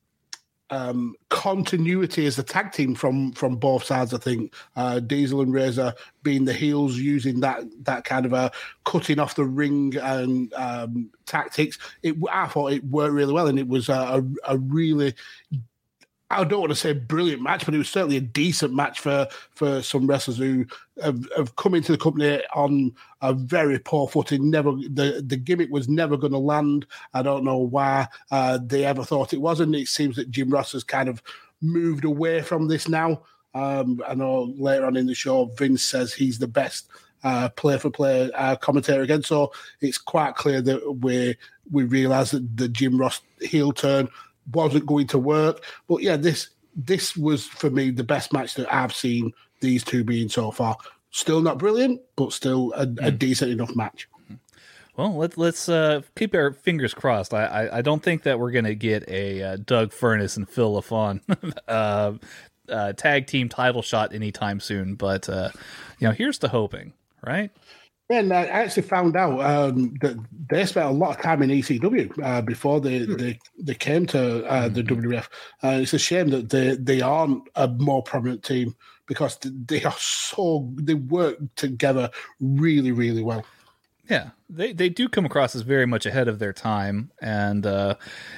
um, 0.72 1.14
continuity 1.28 2.24
as 2.26 2.38
a 2.38 2.42
tag 2.42 2.72
team 2.72 2.94
from 2.94 3.32
from 3.32 3.56
both 3.56 3.84
sides. 3.84 4.14
I 4.14 4.18
think 4.18 4.54
uh, 4.74 5.00
Diesel 5.00 5.42
and 5.42 5.52
Razor 5.52 5.94
being 6.22 6.46
the 6.46 6.54
heels, 6.54 6.96
using 6.96 7.40
that 7.40 7.64
that 7.84 8.04
kind 8.04 8.24
of 8.24 8.32
a 8.32 8.50
cutting 8.84 9.18
off 9.18 9.34
the 9.34 9.44
ring 9.44 9.94
and 9.96 10.52
um, 10.54 11.10
tactics. 11.26 11.78
It 12.02 12.16
I 12.32 12.46
thought 12.46 12.72
it 12.72 12.84
worked 12.84 13.12
really 13.12 13.34
well, 13.34 13.48
and 13.48 13.58
it 13.58 13.68
was 13.68 13.90
a, 13.90 13.92
a, 13.92 14.54
a 14.54 14.58
really 14.58 15.14
I 16.32 16.44
don't 16.44 16.60
want 16.60 16.70
to 16.70 16.76
say 16.76 16.92
brilliant 16.92 17.42
match, 17.42 17.64
but 17.64 17.74
it 17.74 17.78
was 17.78 17.88
certainly 17.88 18.16
a 18.16 18.20
decent 18.20 18.74
match 18.74 19.00
for 19.00 19.28
for 19.50 19.82
some 19.82 20.06
wrestlers 20.06 20.38
who 20.38 20.66
have, 21.02 21.26
have 21.36 21.56
come 21.56 21.74
into 21.74 21.92
the 21.92 21.98
company 21.98 22.42
on 22.54 22.94
a 23.20 23.32
very 23.32 23.78
poor 23.78 24.08
footing. 24.08 24.50
Never 24.50 24.72
the 24.72 25.22
the 25.26 25.36
gimmick 25.36 25.70
was 25.70 25.88
never 25.88 26.16
going 26.16 26.32
to 26.32 26.38
land. 26.38 26.86
I 27.14 27.22
don't 27.22 27.44
know 27.44 27.58
why 27.58 28.08
uh, 28.30 28.58
they 28.64 28.84
ever 28.84 29.04
thought 29.04 29.34
it 29.34 29.40
was, 29.40 29.60
and 29.60 29.74
it 29.74 29.88
seems 29.88 30.16
that 30.16 30.30
Jim 30.30 30.50
Ross 30.50 30.72
has 30.72 30.84
kind 30.84 31.08
of 31.08 31.22
moved 31.60 32.04
away 32.04 32.42
from 32.42 32.68
this 32.68 32.88
now. 32.88 33.22
Um, 33.54 34.02
I 34.08 34.14
know 34.14 34.54
later 34.56 34.86
on 34.86 34.96
in 34.96 35.06
the 35.06 35.14
show, 35.14 35.44
Vince 35.56 35.82
says 35.82 36.14
he's 36.14 36.38
the 36.38 36.48
best 36.48 36.88
uh, 37.24 37.48
for 37.50 37.90
play 37.90 38.30
uh, 38.32 38.56
commentator 38.56 39.02
again. 39.02 39.22
So 39.22 39.52
it's 39.80 39.98
quite 39.98 40.34
clear 40.34 40.60
that 40.62 40.96
we 41.00 41.36
we 41.70 41.84
realise 41.84 42.32
that 42.32 42.56
the 42.56 42.68
Jim 42.68 42.98
Ross 42.98 43.20
heel 43.40 43.72
turn 43.72 44.08
wasn't 44.52 44.86
going 44.86 45.06
to 45.08 45.18
work. 45.18 45.62
But 45.88 46.02
yeah, 46.02 46.16
this 46.16 46.50
this 46.74 47.16
was 47.16 47.46
for 47.46 47.70
me 47.70 47.90
the 47.90 48.04
best 48.04 48.32
match 48.32 48.54
that 48.54 48.72
I've 48.72 48.94
seen 48.94 49.32
these 49.60 49.84
two 49.84 50.04
being 50.04 50.28
so 50.28 50.50
far. 50.50 50.76
Still 51.10 51.42
not 51.42 51.58
brilliant, 51.58 52.00
but 52.16 52.32
still 52.32 52.72
a, 52.74 52.82
a 52.82 53.10
hmm. 53.10 53.16
decent 53.16 53.52
enough 53.52 53.76
match. 53.76 54.08
Well, 54.96 55.16
let, 55.16 55.38
let's 55.38 55.68
uh, 55.70 56.02
keep 56.16 56.34
our 56.34 56.52
fingers 56.52 56.92
crossed. 56.92 57.32
I, 57.32 57.44
I, 57.44 57.78
I, 57.78 57.82
don't 57.82 58.02
think 58.02 58.24
that 58.24 58.38
we're 58.38 58.50
going 58.50 58.66
to 58.66 58.74
get 58.74 59.08
a 59.08 59.42
uh, 59.42 59.56
Doug 59.56 59.90
Furnas 59.90 60.36
and 60.36 60.46
Phil 60.46 60.74
LaFon 60.74 61.20
uh, 61.68 62.12
uh, 62.68 62.92
tag 62.92 63.26
team 63.26 63.48
title 63.48 63.80
shot 63.80 64.14
anytime 64.14 64.60
soon, 64.60 64.94
but 64.94 65.30
uh, 65.30 65.48
you 65.98 66.08
know, 66.08 66.12
here's 66.12 66.38
the 66.40 66.48
hoping, 66.48 66.92
right? 67.26 67.50
And 68.10 68.32
I 68.32 68.44
actually 68.44 68.82
found 68.82 69.16
out 69.16 69.40
um, 69.40 69.94
that 70.00 70.16
they 70.50 70.66
spent 70.66 70.86
a 70.86 70.90
lot 70.90 71.16
of 71.16 71.22
time 71.22 71.42
in 71.42 71.50
ECW 71.50 72.22
uh, 72.22 72.42
before 72.42 72.80
they, 72.80 73.04
hmm. 73.04 73.16
they 73.16 73.38
they 73.58 73.74
came 73.74 74.06
to 74.06 74.44
uh, 74.46 74.68
the 74.68 74.82
hmm. 74.82 75.00
WWF. 75.00 75.26
Uh, 75.62 75.78
it's 75.80 75.94
a 75.94 75.98
shame 75.98 76.28
that 76.28 76.50
they, 76.50 76.76
they 76.76 77.00
aren't 77.00 77.48
a 77.54 77.68
more 77.68 78.02
prominent 78.02 78.42
team 78.42 78.74
because 79.06 79.38
they 79.42 79.82
are 79.84 79.94
so 79.98 80.70
they 80.76 80.94
work 80.94 81.36
together 81.56 82.10
really 82.40 82.92
really 82.92 83.22
well. 83.22 83.44
Yeah, 84.10 84.30
they 84.50 84.72
they 84.72 84.88
do 84.88 85.08
come 85.08 85.24
across 85.24 85.54
as 85.54 85.62
very 85.62 85.86
much 85.86 86.06
ahead 86.06 86.26
of 86.26 86.40
their 86.40 86.52
time, 86.52 87.12
and 87.20 87.64
uh, 87.64 87.94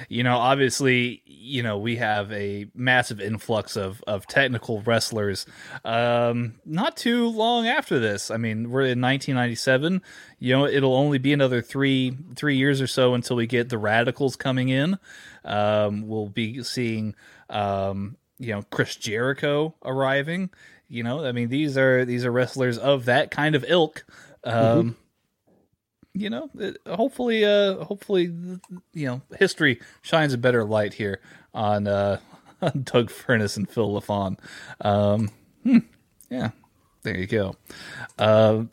you 0.09 0.21
know, 0.21 0.37
obviously, 0.37 1.23
you 1.25 1.63
know, 1.63 1.79
we 1.79 1.95
have 1.95 2.31
a 2.31 2.67
massive 2.75 3.19
influx 3.19 3.75
of 3.75 4.03
of 4.05 4.27
technical 4.27 4.81
wrestlers. 4.81 5.47
Um, 5.83 6.55
not 6.65 6.95
too 6.95 7.29
long 7.29 7.67
after 7.67 7.97
this, 7.97 8.29
I 8.29 8.37
mean, 8.37 8.69
we're 8.69 8.81
in 8.81 9.01
1997. 9.01 10.03
You 10.37 10.53
know, 10.53 10.67
it'll 10.67 10.95
only 10.95 11.17
be 11.17 11.33
another 11.33 11.63
three 11.63 12.15
three 12.35 12.57
years 12.57 12.79
or 12.79 12.87
so 12.87 13.15
until 13.15 13.35
we 13.35 13.47
get 13.47 13.69
the 13.69 13.77
Radicalz 13.77 14.37
coming 14.37 14.69
in. 14.69 14.99
Um, 15.43 16.07
we'll 16.07 16.29
be 16.29 16.61
seeing, 16.61 17.15
um, 17.49 18.17
you 18.37 18.53
know, 18.53 18.61
Chris 18.69 18.95
Jericho 18.95 19.73
arriving. 19.83 20.51
You 20.89 21.01
know, 21.01 21.25
I 21.25 21.31
mean, 21.31 21.49
these 21.49 21.75
are 21.75 22.05
these 22.05 22.23
are 22.23 22.31
wrestlers 22.31 22.77
of 22.77 23.05
that 23.05 23.31
kind 23.31 23.55
of 23.55 23.65
ilk. 23.67 24.05
Um, 24.43 24.53
mm-hmm 24.53 25.01
you 26.15 26.29
know, 26.29 26.49
hopefully, 26.87 27.43
uh, 27.43 27.83
hopefully, 27.83 28.33
you 28.93 29.05
know, 29.05 29.21
history 29.37 29.81
shines 30.01 30.33
a 30.33 30.37
better 30.37 30.63
light 30.63 30.93
here 30.93 31.19
on, 31.53 31.87
uh, 31.87 32.19
on 32.61 32.83
Doug 32.83 33.09
Furnas 33.09 33.57
and 33.57 33.69
Phil 33.69 33.89
LaFon. 33.89 34.39
Um, 34.81 35.29
hmm, 35.63 35.79
yeah, 36.29 36.51
there 37.03 37.17
you 37.17 37.27
go. 37.27 37.55
Uh, 38.17 38.63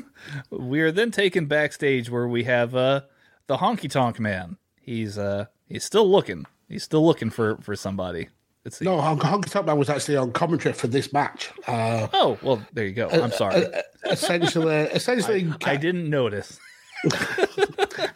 we 0.50 0.80
are 0.80 0.92
then 0.92 1.10
taken 1.10 1.46
backstage 1.46 2.10
where 2.10 2.28
we 2.28 2.44
have 2.44 2.74
uh, 2.74 3.02
the 3.46 3.56
Honky 3.56 3.90
Tonk 3.90 4.20
Man. 4.20 4.58
He's 4.80 5.16
uh, 5.16 5.46
he's 5.66 5.84
still 5.84 6.08
looking. 6.08 6.44
He's 6.68 6.84
still 6.84 7.04
looking 7.04 7.30
for 7.30 7.56
for 7.62 7.74
somebody. 7.76 8.28
No, 8.82 8.98
Honky 8.98 9.50
Tonk 9.50 9.66
Man 9.66 9.78
was 9.78 9.88
actually 9.88 10.18
on 10.18 10.32
commentary 10.32 10.74
for 10.74 10.86
this 10.86 11.14
match. 11.14 11.50
Uh, 11.66 12.08
oh 12.12 12.38
well, 12.42 12.62
there 12.74 12.84
you 12.84 12.92
go. 12.92 13.08
I'm 13.08 13.32
sorry. 13.32 13.66
Essentially, 14.04 14.74
essentially, 14.74 15.50
I, 15.64 15.72
I 15.72 15.76
didn't 15.76 16.10
notice. 16.10 16.60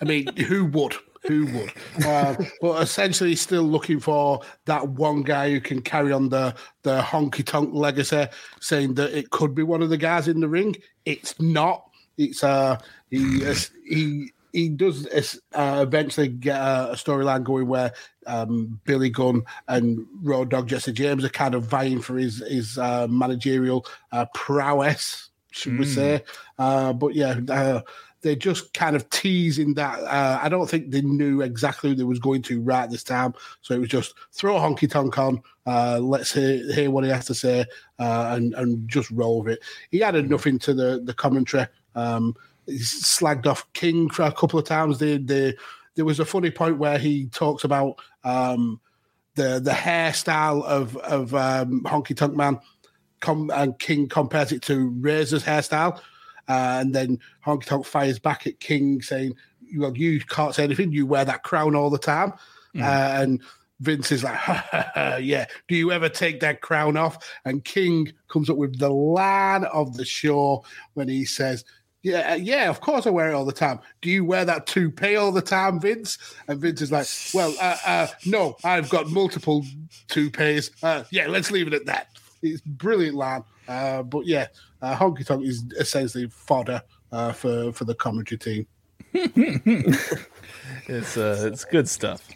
I 0.01 0.05
mean, 0.05 0.35
who 0.37 0.67
would? 0.67 0.95
Who 1.27 1.47
would? 1.47 1.73
Uh, 2.05 2.37
but 2.61 2.83
essentially, 2.83 3.35
still 3.35 3.63
looking 3.63 3.99
for 3.99 4.41
that 4.67 4.87
one 4.89 5.23
guy 5.23 5.51
who 5.51 5.61
can 5.61 5.81
carry 5.81 6.13
on 6.13 6.29
the 6.29 6.55
the 6.83 7.01
honky 7.01 7.45
tonk 7.45 7.71
legacy, 7.73 8.27
saying 8.61 8.95
that 8.95 9.17
it 9.17 9.31
could 9.31 9.55
be 9.55 9.63
one 9.63 9.83
of 9.83 9.91
the 9.91 9.97
guys 9.97 10.29
in 10.29 10.41
the 10.41 10.49
ring. 10.49 10.77
It's 11.05 11.39
not. 11.41 11.89
It's 12.19 12.45
uh 12.45 12.79
he 13.11 13.43
he 13.87 14.33
he 14.55 14.69
does 14.69 15.07
uh, 15.53 15.81
eventually 15.83 16.29
get 16.29 16.57
a, 16.57 16.93
storyline 16.95 17.43
going 17.43 17.67
where 17.67 17.93
um, 18.27 18.81
Billy 18.85 19.11
Gunn 19.11 19.43
and 19.67 20.07
Road 20.23 20.51
Dog 20.51 20.69
Jesse 20.69 20.93
James 20.93 21.25
are 21.25 21.29
kind 21.31 21.57
of 21.57 21.65
vying 21.65 22.01
for 22.01 22.17
his 22.17 22.39
his 22.47 22.79
uh, 22.79 23.09
managerial 23.09 23.85
uh, 24.13 24.27
prowess, 24.33 25.31
should 25.51 25.73
mm. 25.73 25.81
we 25.81 25.87
hmm. 25.87 25.91
say? 25.91 26.25
Uh, 26.57 26.93
but 26.93 27.15
yeah, 27.15 27.41
uh, 27.49 27.81
they're 28.25 28.35
just 28.35 28.73
kind 28.73 28.97
of 28.97 29.09
teasing 29.11 29.75
that. 29.75 30.01
Uh, 30.01 30.41
I 30.43 30.49
don't 30.49 30.69
think 30.69 30.91
they 30.91 31.03
knew 31.03 31.43
exactly 31.43 31.91
who 31.91 31.97
they 31.97 32.05
was 32.05 32.19
going 32.19 32.41
to 32.43 32.61
right 32.61 32.91
this 32.91 33.05
time, 33.05 33.35
so 33.61 33.75
it 33.75 33.79
was 33.79 33.91
just 33.91 34.15
throw 34.33 34.57
a 34.57 34.61
Honky 34.61 34.91
Tonk 34.91 35.17
on. 35.19 35.43
Uh, 35.67 36.01
let's 36.03 36.33
hear, 36.33 36.73
hear 36.73 36.91
what 36.91 37.05
he 37.05 37.11
has 37.11 37.27
to 37.27 37.35
say 37.35 37.67
uh, 37.99 38.35
and 38.35 38.55
and 38.55 38.89
just 38.89 39.11
roll 39.11 39.43
with 39.43 39.53
it. 39.53 39.63
He 39.91 40.03
added 40.03 40.31
nothing 40.31 40.59
to 40.61 40.73
the 40.73 41.03
the 41.05 41.13
commentary. 41.13 41.67
Um, 41.95 42.35
he 42.67 42.79
slagged 42.79 43.47
off 43.47 43.71
King 43.75 44.09
for 44.09 44.23
a 44.23 44.33
couple 44.33 44.59
of 44.59 44.65
times. 44.65 44.99
They, 44.99 45.19
they, 45.19 45.55
there 45.95 46.07
was 46.07 46.19
a 46.19 46.25
funny 46.25 46.51
point 46.51 46.79
where 46.79 46.99
he 46.99 47.27
talks 47.27 47.63
about 47.63 48.01
um, 48.25 48.81
the 49.35 49.61
the 49.61 49.73
hairstyle 49.73 50.65
of 50.65 50.97
of 50.97 51.35
um, 51.35 51.83
Honky 51.83 52.17
Tonk 52.17 52.35
Man, 52.35 52.59
com- 53.21 53.51
and 53.55 53.79
King 53.79 54.09
compares 54.09 54.51
it 54.51 54.63
to 54.63 54.89
Razor's 54.99 55.45
hairstyle 55.45 56.01
uh, 56.49 56.79
and 56.81 56.95
then 56.95 57.19
Honky 57.45 57.65
Tonk 57.65 57.87
fires 57.87 58.19
back 58.19 58.47
at 58.47 58.61
King 58.61 59.03
saying, 59.03 59.35
"Well, 59.77 59.97
you 59.97 60.21
can't 60.21 60.55
say 60.55 60.65
anything. 60.65 60.93
You 60.93 61.07
wear 61.07 61.25
that 61.25 61.43
crown 61.43 61.75
all 61.75 61.91
the 61.91 61.99
time." 61.99 62.33
Mm. 62.75 62.83
Uh, 62.83 63.23
and 63.23 63.43
Vince 63.81 64.13
is 64.13 64.25
like, 64.25 64.35
ha, 64.35 64.67
ha, 64.71 64.91
ha, 64.95 65.17
"Yeah, 65.17 65.47
do 65.69 65.77
you 65.77 65.93
ever 65.93 66.09
take 66.09 66.41
that 66.41 66.61
crown 66.61 66.97
off?" 66.97 67.19
And 67.45 67.65
King 67.65 68.13
comes 68.29 68.51
up 68.51 68.57
with 68.57 68.79
the 68.79 68.91
line 68.91 69.65
of 69.65 69.97
the 69.97 70.05
show 70.05 70.65
when 70.95 71.09
he 71.09 71.25
says. 71.25 71.65
Yeah, 72.03 72.33
uh, 72.33 72.35
yeah, 72.35 72.69
of 72.69 72.83
course 72.83 73.07
I 73.07 73.11
wear 73.11 73.31
it 73.31 73.33
all 73.35 73.47
the 73.47 73.53
time. 73.53 73.81
Do 74.03 74.11
you 74.11 74.27
wear 74.27 74.45
that 74.45 74.67
toupee 74.67 75.17
all 75.17 75.33
the 75.33 75.41
time, 75.41 75.81
Vince? 75.81 76.19
And 76.49 76.61
Vince 76.61 76.83
is 76.83 76.93
like, 76.93 77.07
well, 77.33 77.55
uh, 77.59 77.79
uh, 77.87 78.07
no, 78.27 78.59
I've 78.63 78.91
got 78.91 79.09
multiple 79.09 79.65
toupees. 80.09 80.71
Uh, 80.83 81.05
yeah, 81.11 81.29
let's 81.29 81.51
leave 81.51 81.67
it 81.67 81.73
at 81.73 81.87
that. 81.87 82.09
It's 82.43 82.61
brilliant 82.61 83.17
line. 83.17 83.43
Uh, 83.69 84.03
but 84.03 84.27
yeah, 84.27 84.49
uh, 84.83 84.97
Honky 84.97 85.27
Tonk 85.27 85.45
is 85.45 85.65
essentially 85.79 86.29
fodder 86.29 86.83
uh, 87.13 87.33
for 87.33 87.73
for 87.73 87.85
the 87.85 87.95
commentary 87.95 88.39
team. 88.39 88.67
it's 89.13 91.17
uh, 91.17 91.49
it's 91.51 91.65
good 91.65 91.89
stuff. 91.89 92.29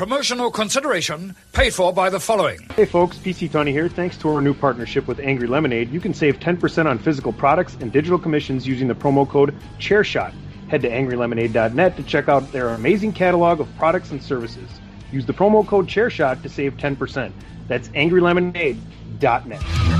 Promotional 0.00 0.50
consideration 0.50 1.36
paid 1.52 1.74
for 1.74 1.92
by 1.92 2.08
the 2.08 2.18
following. 2.18 2.58
Hey 2.74 2.86
folks, 2.86 3.18
PC 3.18 3.52
Tony 3.52 3.70
here. 3.70 3.86
Thanks 3.86 4.16
to 4.18 4.30
our 4.30 4.40
new 4.40 4.54
partnership 4.54 5.06
with 5.06 5.20
Angry 5.20 5.46
Lemonade, 5.46 5.90
you 5.90 6.00
can 6.00 6.14
save 6.14 6.40
10% 6.40 6.86
on 6.86 6.98
physical 6.98 7.34
products 7.34 7.76
and 7.80 7.92
digital 7.92 8.18
commissions 8.18 8.66
using 8.66 8.88
the 8.88 8.94
promo 8.94 9.28
code 9.28 9.54
ChairShot. 9.78 10.32
Head 10.68 10.80
to 10.82 10.88
angrylemonade.net 10.88 11.96
to 11.96 12.02
check 12.04 12.30
out 12.30 12.50
their 12.50 12.70
amazing 12.70 13.12
catalog 13.12 13.60
of 13.60 13.68
products 13.76 14.10
and 14.10 14.22
services. 14.22 14.70
Use 15.12 15.26
the 15.26 15.34
promo 15.34 15.66
code 15.66 15.86
ChairShot 15.86 16.42
to 16.42 16.48
save 16.48 16.78
10%. 16.78 17.30
That's 17.68 17.88
angrylemonade.net. 17.88 19.99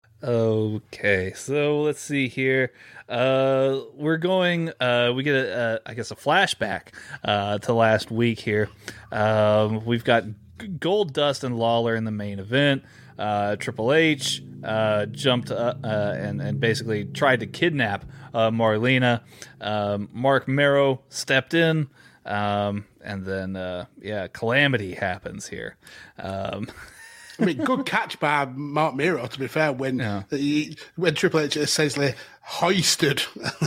Okay, 0.23 1.33
so 1.35 1.81
let's 1.81 1.99
see 1.99 2.27
here. 2.27 2.71
Uh, 3.09 3.79
we're 3.95 4.17
going. 4.17 4.71
Uh, 4.79 5.11
we 5.15 5.23
get 5.23 5.33
a, 5.33 5.81
I 5.83 5.95
guess, 5.95 6.11
a 6.11 6.15
flashback 6.15 6.89
uh, 7.23 7.57
to 7.59 7.73
last 7.73 8.11
week 8.11 8.39
here. 8.39 8.69
Um, 9.11 9.83
we've 9.83 10.03
got 10.03 10.25
Goldust 10.59 11.43
and 11.43 11.57
Lawler 11.57 11.95
in 11.95 12.03
the 12.03 12.11
main 12.11 12.37
event. 12.37 12.83
Uh, 13.17 13.55
Triple 13.55 13.93
H 13.93 14.43
uh, 14.63 15.07
jumped 15.07 15.49
uh, 15.49 15.73
uh, 15.83 16.15
and 16.15 16.39
and 16.39 16.59
basically 16.59 17.05
tried 17.05 17.39
to 17.39 17.47
kidnap 17.47 18.05
uh, 18.31 18.51
Marlena. 18.51 19.21
Um, 19.59 20.07
Mark 20.13 20.47
Mero 20.47 21.01
stepped 21.09 21.55
in, 21.55 21.89
um, 22.27 22.85
and 23.03 23.25
then 23.25 23.55
uh, 23.55 23.85
yeah, 23.99 24.27
calamity 24.27 24.93
happens 24.93 25.47
here. 25.47 25.77
Um, 26.19 26.67
I 27.41 27.45
mean, 27.45 27.57
good 27.57 27.85
catch 27.85 28.19
by 28.19 28.45
Mark 28.45 28.95
Mero, 28.95 29.25
To 29.25 29.39
be 29.39 29.47
fair, 29.47 29.73
when 29.73 29.97
Yeah. 29.99 30.23
he, 30.29 30.77
when 30.95 31.15
Triple 31.15 31.39
H 31.41 31.57
essentially 31.57 32.13
hoisted 32.41 33.21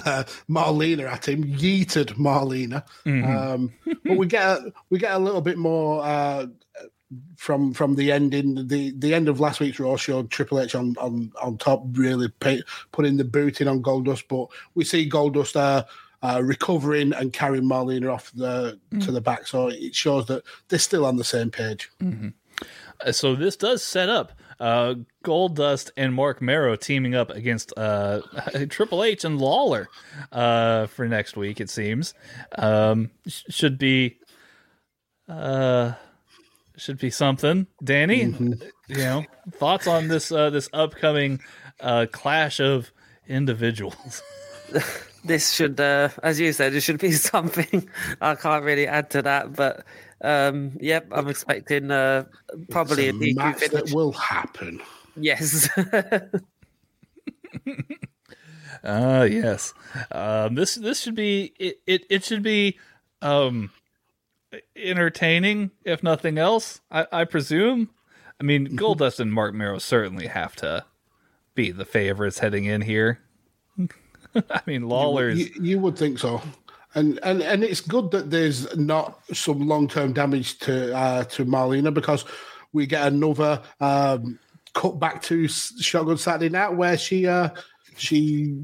uh, 0.06 0.24
Marlena 0.48 1.10
at 1.10 1.28
him, 1.28 1.44
yeeted 1.44 2.16
Marlena. 2.16 2.84
Um, 3.06 3.72
but 4.04 4.16
we 4.16 4.26
get 4.26 4.44
a, 4.44 4.72
we 4.90 4.98
get 4.98 5.12
a 5.14 5.18
little 5.18 5.40
bit 5.40 5.58
more 5.58 6.02
uh, 6.04 6.46
from 7.36 7.72
from 7.74 7.94
the 7.96 8.10
ending. 8.12 8.66
The 8.66 8.92
the 8.96 9.14
end 9.14 9.28
of 9.28 9.40
last 9.40 9.60
week's 9.60 9.78
Raw 9.78 9.96
showed 9.96 10.30
Triple 10.30 10.60
H 10.60 10.74
on 10.74 10.94
on 10.98 11.32
on 11.42 11.58
top, 11.58 11.82
really 11.92 12.28
pay, 12.28 12.62
putting 12.92 13.16
the 13.16 13.24
boot 13.24 13.60
in 13.60 13.68
on 13.68 13.82
Goldust. 13.82 14.24
But 14.28 14.48
we 14.74 14.84
see 14.84 15.08
Goldust 15.08 15.54
uh, 15.56 15.84
uh, 16.22 16.40
recovering 16.42 17.12
and 17.12 17.32
carrying 17.32 17.64
Marlena 17.64 18.12
off 18.12 18.32
the 18.34 18.78
to 19.00 19.12
the 19.12 19.20
back, 19.20 19.46
so 19.46 19.68
it 19.68 19.94
shows 19.94 20.26
that 20.26 20.42
they're 20.68 20.78
still 20.78 21.04
on 21.06 21.16
the 21.16 21.24
same 21.24 21.50
page. 21.50 21.90
Uh, 22.02 22.30
so 23.12 23.34
this 23.34 23.56
does 23.56 23.82
set 23.82 24.08
up 24.08 24.32
uh, 24.60 24.94
Goldust 25.24 25.90
and 25.96 26.14
Mark 26.14 26.40
Mero 26.40 26.76
teaming 26.76 27.14
up 27.14 27.30
against 27.30 27.72
uh, 27.76 28.20
Triple 28.68 29.04
H 29.04 29.24
and 29.24 29.40
Lawler 29.40 29.88
uh, 30.32 30.86
for 30.86 31.08
next 31.08 31.36
week. 31.36 31.60
It 31.60 31.70
seems 31.70 32.14
um, 32.56 33.10
sh- 33.26 33.42
should 33.48 33.78
be 33.78 34.18
uh, 35.28 35.92
should 36.76 36.98
be 36.98 37.10
something. 37.10 37.66
Danny, 37.82 38.24
you 38.24 38.96
know, 38.96 39.24
thoughts 39.52 39.86
on 39.86 40.08
this 40.08 40.30
uh, 40.32 40.50
this 40.50 40.68
upcoming 40.72 41.40
uh, 41.80 42.06
clash 42.10 42.60
of 42.60 42.90
individuals? 43.28 44.22
this 45.24 45.52
should, 45.52 45.80
uh, 45.80 46.08
as 46.22 46.40
you 46.40 46.52
said, 46.52 46.74
it 46.74 46.80
should 46.80 46.98
be 46.98 47.12
something. 47.12 47.88
I 48.20 48.34
can't 48.34 48.64
really 48.64 48.86
add 48.86 49.10
to 49.10 49.22
that, 49.22 49.54
but 49.54 49.84
um, 50.24 50.76
yep, 50.80 51.06
I'm 51.12 51.28
expecting 51.28 51.90
uh, 51.90 52.24
probably 52.70 53.08
a 53.08 53.14
It's 53.14 53.18
a 53.18 53.20
DQ 53.20 53.34
match 53.36 53.58
finish. 53.58 53.90
that 53.90 53.94
will 53.94 54.12
happen. 54.12 54.80
Yes. 55.16 55.68
Uh 58.82 59.28
yes. 59.30 59.72
Um 60.10 60.54
this 60.54 60.74
this 60.74 61.00
should 61.00 61.14
be 61.14 61.52
it 61.58 61.80
it, 61.86 62.04
it 62.10 62.24
should 62.24 62.42
be 62.42 62.78
um 63.22 63.70
entertaining 64.76 65.70
if 65.84 66.02
nothing 66.02 66.38
else. 66.38 66.80
I, 66.90 67.06
I 67.12 67.24
presume. 67.24 67.90
I 68.40 68.44
mean 68.44 68.68
Goldust 68.76 69.20
and 69.20 69.32
Mark 69.32 69.54
Mero 69.54 69.78
certainly 69.78 70.26
have 70.26 70.56
to 70.56 70.84
be 71.54 71.70
the 71.70 71.84
favorites 71.84 72.40
heading 72.40 72.64
in 72.64 72.80
here. 72.82 73.20
I 74.50 74.60
mean 74.66 74.88
Lawler's 74.88 75.38
You, 75.38 75.50
you 75.60 75.78
would 75.78 75.96
think 75.96 76.18
so. 76.18 76.42
And, 76.96 77.18
and 77.22 77.42
and 77.42 77.64
it's 77.64 77.80
good 77.80 78.12
that 78.12 78.30
there's 78.30 78.76
not 78.76 79.20
some 79.32 79.66
long 79.66 79.88
term 79.88 80.12
damage 80.12 80.58
to 80.60 80.94
uh, 80.96 81.24
to 81.24 81.44
Marlena 81.44 81.92
because 81.92 82.24
we 82.72 82.86
get 82.86 83.06
another 83.06 83.62
um, 83.80 84.38
cut 84.74 85.00
back 85.00 85.22
to 85.22 85.48
Shotgun 85.48 86.18
Saturday 86.18 86.50
Night 86.50 86.70
where 86.70 86.96
she 86.96 87.26
uh, 87.26 87.48
she 87.96 88.56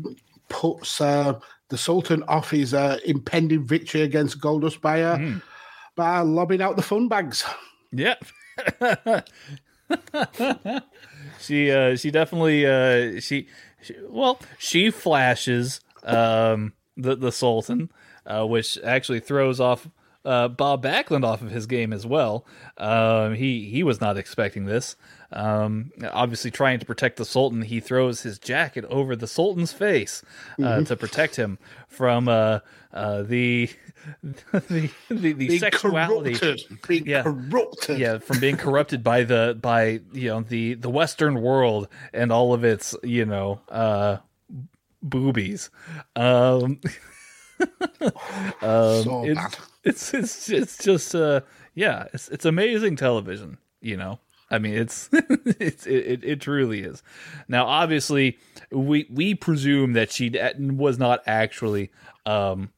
puts 0.48 1.00
uh, 1.00 1.40
the 1.68 1.78
Sultan 1.78 2.22
off 2.24 2.50
his 2.50 2.74
uh, 2.74 2.98
impending 3.04 3.66
victory 3.66 4.02
against 4.02 4.40
Goldust 4.40 4.80
by 4.80 5.02
uh, 5.02 5.18
by 5.96 6.20
lobbing 6.20 6.62
out 6.62 6.76
the 6.76 6.82
fun 6.82 7.08
bags. 7.08 7.44
Yeah. 7.92 8.14
she 11.40 11.70
uh 11.70 11.96
she 11.96 12.10
definitely 12.10 12.66
uh 12.66 13.18
she, 13.20 13.48
she 13.80 13.96
well 14.08 14.38
she 14.58 14.90
flashes 14.90 15.80
um 16.02 16.72
the 16.96 17.16
the 17.16 17.32
Sultan 17.32 17.90
uh 18.30 18.46
which 18.46 18.78
actually 18.84 19.20
throws 19.20 19.58
off 19.60 19.88
uh 20.24 20.48
Bob 20.48 20.82
Backlund 20.84 21.24
off 21.24 21.40
of 21.42 21.50
his 21.50 21.66
game 21.66 21.92
as 21.92 22.06
well. 22.06 22.44
Um 22.76 23.34
he 23.34 23.68
he 23.70 23.82
was 23.82 24.00
not 24.00 24.16
expecting 24.18 24.66
this. 24.66 24.96
Um 25.32 25.92
obviously 26.12 26.50
trying 26.50 26.78
to 26.80 26.86
protect 26.86 27.16
the 27.16 27.24
Sultan, 27.24 27.62
he 27.62 27.80
throws 27.80 28.22
his 28.22 28.38
jacket 28.38 28.84
over 28.86 29.16
the 29.16 29.26
Sultan's 29.26 29.72
face 29.72 30.22
uh 30.62 30.82
to 30.82 30.96
protect 30.96 31.36
him 31.36 31.58
from 31.88 32.28
uh 32.28 32.58
uh 32.92 33.22
the 33.22 33.70
the 34.22 34.90
the, 35.08 35.32
the 35.32 35.32
Being 35.48 35.58
sexuality 35.60 36.34
corrupted, 36.34 36.78
being 36.88 37.06
Yeah. 37.06 37.22
corrupted. 37.22 37.98
yeah 37.98 38.18
from 38.18 38.40
being 38.40 38.56
corrupted 38.56 39.02
by 39.04 39.24
the 39.24 39.56
by 39.60 40.00
you 40.12 40.28
know 40.28 40.40
the 40.42 40.74
the 40.74 40.90
western 40.90 41.40
world 41.40 41.88
and 42.12 42.30
all 42.32 42.52
of 42.52 42.64
its 42.64 42.94
you 43.02 43.24
know 43.26 43.60
uh 43.70 44.16
boobies 45.02 45.70
um 46.16 46.80
um 48.62 49.02
So 49.04 49.24
it's, 49.24 49.34
bad. 49.40 49.56
it's 49.84 50.14
it's 50.14 50.48
it's 50.50 50.78
just 50.78 51.14
uh 51.14 51.40
yeah 51.74 52.06
it's 52.12 52.28
it's 52.28 52.44
amazing 52.44 52.96
television 52.96 53.58
you 53.80 53.96
know 53.96 54.18
i 54.50 54.58
mean 54.58 54.74
it's 54.74 55.08
it's 55.12 55.86
it, 55.86 56.24
it, 56.24 56.40
truly 56.40 56.80
is 56.80 57.02
now 57.48 57.66
obviously 57.66 58.38
we 58.70 59.06
we 59.10 59.34
presume 59.34 59.92
that 59.94 60.10
she 60.12 60.32
was 60.58 60.98
not 60.98 61.22
actually 61.26 61.90
um 62.26 62.70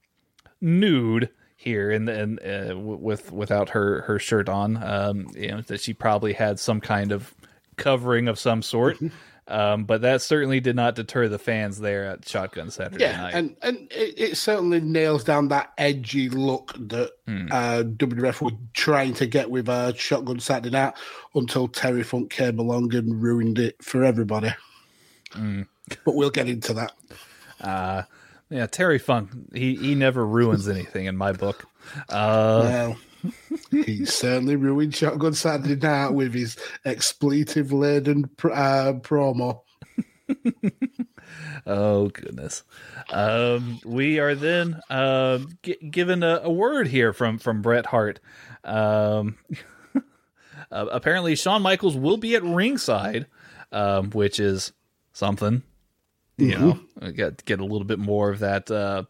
nude 0.60 1.28
here 1.62 1.90
and 1.92 2.08
and 2.08 2.40
uh, 2.40 2.76
with 2.76 3.30
without 3.32 3.70
her 3.70 4.02
her 4.02 4.18
shirt 4.18 4.48
on. 4.48 4.82
Um, 4.82 5.28
you 5.34 5.48
know 5.48 5.60
that 5.62 5.80
she 5.80 5.94
probably 5.94 6.32
had 6.32 6.58
some 6.58 6.80
kind 6.80 7.12
of 7.12 7.34
covering 7.76 8.28
of 8.28 8.38
some 8.38 8.62
sort. 8.62 8.98
Um, 9.48 9.84
but 9.84 10.02
that 10.02 10.22
certainly 10.22 10.60
did 10.60 10.76
not 10.76 10.94
deter 10.94 11.26
the 11.28 11.38
fans 11.38 11.80
there 11.80 12.04
at 12.04 12.28
Shotgun 12.28 12.70
Saturday 12.70 13.04
yeah, 13.04 13.16
Night. 13.22 13.34
and 13.34 13.56
and 13.60 13.76
it, 13.90 14.14
it 14.16 14.36
certainly 14.36 14.80
nails 14.80 15.24
down 15.24 15.48
that 15.48 15.72
edgy 15.76 16.28
look 16.28 16.72
that 16.88 17.10
Hmm. 17.26 17.48
uh, 17.50 17.82
WWF 17.84 18.40
were 18.40 18.56
trying 18.72 19.14
to 19.14 19.26
get 19.26 19.50
with 19.50 19.68
uh, 19.68 19.94
Shotgun 19.94 20.38
Saturday 20.40 20.70
Night 20.70 20.94
until 21.34 21.66
Terry 21.66 22.02
Funk 22.04 22.30
came 22.30 22.58
along 22.60 22.94
and 22.94 23.20
ruined 23.20 23.58
it 23.58 23.82
for 23.82 24.04
everybody. 24.04 24.54
Hmm. 25.32 25.62
But 26.04 26.14
we'll 26.14 26.30
get 26.30 26.48
into 26.48 26.72
that. 26.74 26.92
Uh, 27.60 28.02
yeah, 28.48 28.66
Terry 28.66 28.98
Funk, 28.98 29.30
he, 29.54 29.74
he 29.74 29.94
never 29.94 30.24
ruins 30.26 30.68
anything 30.68 31.06
in 31.06 31.16
my 31.16 31.32
book. 31.32 31.64
Uh, 32.08 32.60
well, 32.64 32.96
he 33.70 34.04
certainly 34.04 34.56
ruined 34.56 34.94
Shotgun 34.94 35.34
Saturday 35.34 35.76
Night 35.76 36.10
with 36.10 36.34
his 36.34 36.56
expletive 36.84 37.72
laden 37.72 38.28
pr- 38.36 38.52
uh, 38.52 38.92
promo. 38.94 39.60
Oh 41.66 42.08
goodness. 42.08 42.64
Um, 43.10 43.78
we 43.84 44.18
are 44.18 44.34
then 44.34 44.80
uh, 44.90 45.38
g- 45.62 45.76
given 45.90 46.22
a, 46.22 46.40
a 46.44 46.50
word 46.50 46.88
here 46.88 47.12
from 47.12 47.38
from 47.38 47.62
Bret 47.62 47.86
Hart. 47.86 48.20
Um, 48.64 49.36
uh, 50.72 50.86
apparently, 50.90 51.36
Shawn 51.36 51.62
Michaels 51.62 51.96
will 51.96 52.16
be 52.16 52.34
at 52.34 52.42
ringside, 52.42 53.26
um, 53.70 54.10
which 54.10 54.40
is 54.40 54.72
something. 55.12 55.62
You 56.50 56.58
know, 57.00 57.10
get 57.12 57.44
get 57.44 57.60
a 57.60 57.64
little 57.64 57.84
bit 57.84 57.98
more 57.98 58.30
of 58.30 58.40
that 58.40 58.70
uh, 58.70 59.04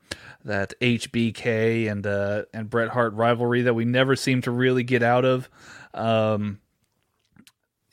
that 0.44 0.74
HBK 0.80 1.90
and 1.90 2.06
uh, 2.06 2.44
and 2.52 2.68
Bret 2.68 2.90
Hart 2.90 3.14
rivalry 3.14 3.62
that 3.62 3.74
we 3.74 3.84
never 3.84 4.16
seem 4.16 4.42
to 4.42 4.50
really 4.50 4.82
get 4.82 5.02
out 5.02 5.24
of. 5.24 5.48
Um, 5.94 6.60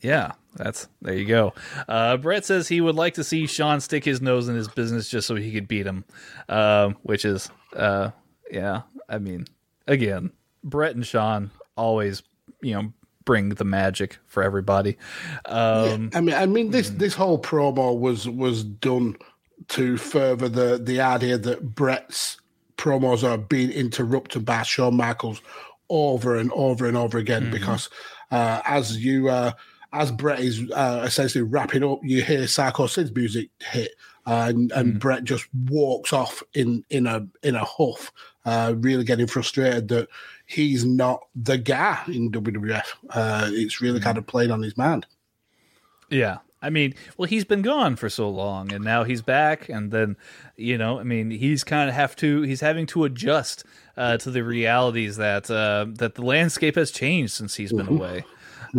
yeah, 0.01 0.33
that's 0.55 0.87
there 1.01 1.15
you 1.15 1.25
go. 1.25 1.53
Uh, 1.87 2.17
Bret 2.17 2.45
says 2.45 2.67
he 2.67 2.81
would 2.81 2.95
like 2.95 3.15
to 3.15 3.23
see 3.23 3.47
Shawn 3.47 3.81
stick 3.81 4.05
his 4.05 4.21
nose 4.21 4.47
in 4.47 4.55
his 4.55 4.67
business 4.67 5.09
just 5.09 5.27
so 5.27 5.35
he 5.35 5.51
could 5.51 5.67
beat 5.67 5.85
him, 5.85 6.05
um, 6.47 6.97
which 7.03 7.25
is, 7.25 7.49
uh, 7.75 8.11
yeah. 8.51 8.83
I 9.07 9.17
mean, 9.17 9.45
again, 9.87 10.31
Bret 10.63 10.95
and 10.95 11.05
Shawn 11.05 11.51
always, 11.75 12.23
you 12.61 12.73
know, 12.75 12.93
bring 13.29 13.49
the 13.49 13.63
magic 13.63 14.17
for 14.25 14.41
everybody. 14.41 14.97
Um, 15.45 16.09
I 16.15 16.19
mean, 16.19 16.33
I 16.33 16.47
mean 16.47 16.71
this 16.71 16.89
this 16.89 17.13
whole 17.13 17.39
promo 17.39 17.95
was 17.95 18.27
was 18.27 18.63
done 18.63 19.17
to 19.67 19.97
further 19.97 20.49
the 20.49 20.79
the 20.83 20.99
idea 20.99 21.37
that 21.37 21.75
Bret's 21.75 22.37
promos 22.75 23.23
are 23.23 23.37
being 23.37 23.69
interrupted 23.69 24.45
by 24.45 24.63
Shawn 24.63 24.95
Michaels 24.95 25.43
over 25.91 26.37
and 26.37 26.51
over 26.53 26.87
and 26.87 26.97
over 26.97 27.19
again 27.19 27.51
because 27.51 27.87
uh, 28.31 28.61
as 28.65 28.97
you 28.97 29.29
uh, 29.29 29.51
as 29.93 30.11
Bret 30.11 30.39
is 30.39 30.63
uh, 30.71 31.03
essentially 31.05 31.43
wrapping 31.43 31.83
up, 31.83 31.99
you 32.01 32.23
hear 32.23 32.47
Psycho 32.47 32.87
Sid's 32.87 33.13
music 33.13 33.51
hit, 33.59 33.91
uh, 34.25 34.47
and 34.49 34.71
and 34.71 34.99
Bret 34.99 35.23
just 35.23 35.47
walks 35.69 36.13
off 36.13 36.41
in 36.55 36.83
in 36.89 37.05
a 37.05 37.27
in 37.43 37.53
a 37.53 37.63
huff, 37.63 38.11
uh, 38.45 38.73
really 38.75 39.03
getting 39.03 39.27
frustrated 39.27 39.87
that 39.89 40.07
he's 40.49 40.83
not 40.83 41.21
the 41.35 41.57
guy 41.57 42.03
in 42.07 42.31
WWF. 42.31 42.83
Uh, 43.11 43.49
it's 43.53 43.81
really 43.81 43.99
kind 43.99 44.17
of 44.17 44.25
played 44.25 44.49
on 44.49 44.61
his 44.61 44.75
mind. 44.75 45.05
Yeah. 46.09 46.39
I 46.61 46.71
mean, 46.71 46.95
well, 47.15 47.27
he's 47.27 47.45
been 47.45 47.61
gone 47.61 47.95
for 47.95 48.09
so 48.09 48.27
long, 48.29 48.73
and 48.73 48.83
now 48.83 49.05
he's 49.05 49.21
back, 49.21 49.69
and 49.69 49.91
then, 49.91 50.17
you 50.57 50.77
know, 50.77 50.99
I 50.99 51.03
mean, 51.03 51.31
he's 51.31 51.63
kind 51.63 51.87
of 51.87 51.95
have 51.95 52.17
to, 52.17 52.41
he's 52.41 52.59
having 52.59 52.85
to 52.87 53.05
adjust 53.05 53.63
uh, 53.95 54.17
to 54.17 54.31
the 54.31 54.43
realities 54.43 55.15
that 55.15 55.49
uh, 55.49 55.85
that 55.87 56.15
the 56.15 56.21
landscape 56.21 56.75
has 56.75 56.91
changed 56.91 57.31
since 57.31 57.55
he's 57.55 57.71
been 57.71 57.87
away. 57.87 58.25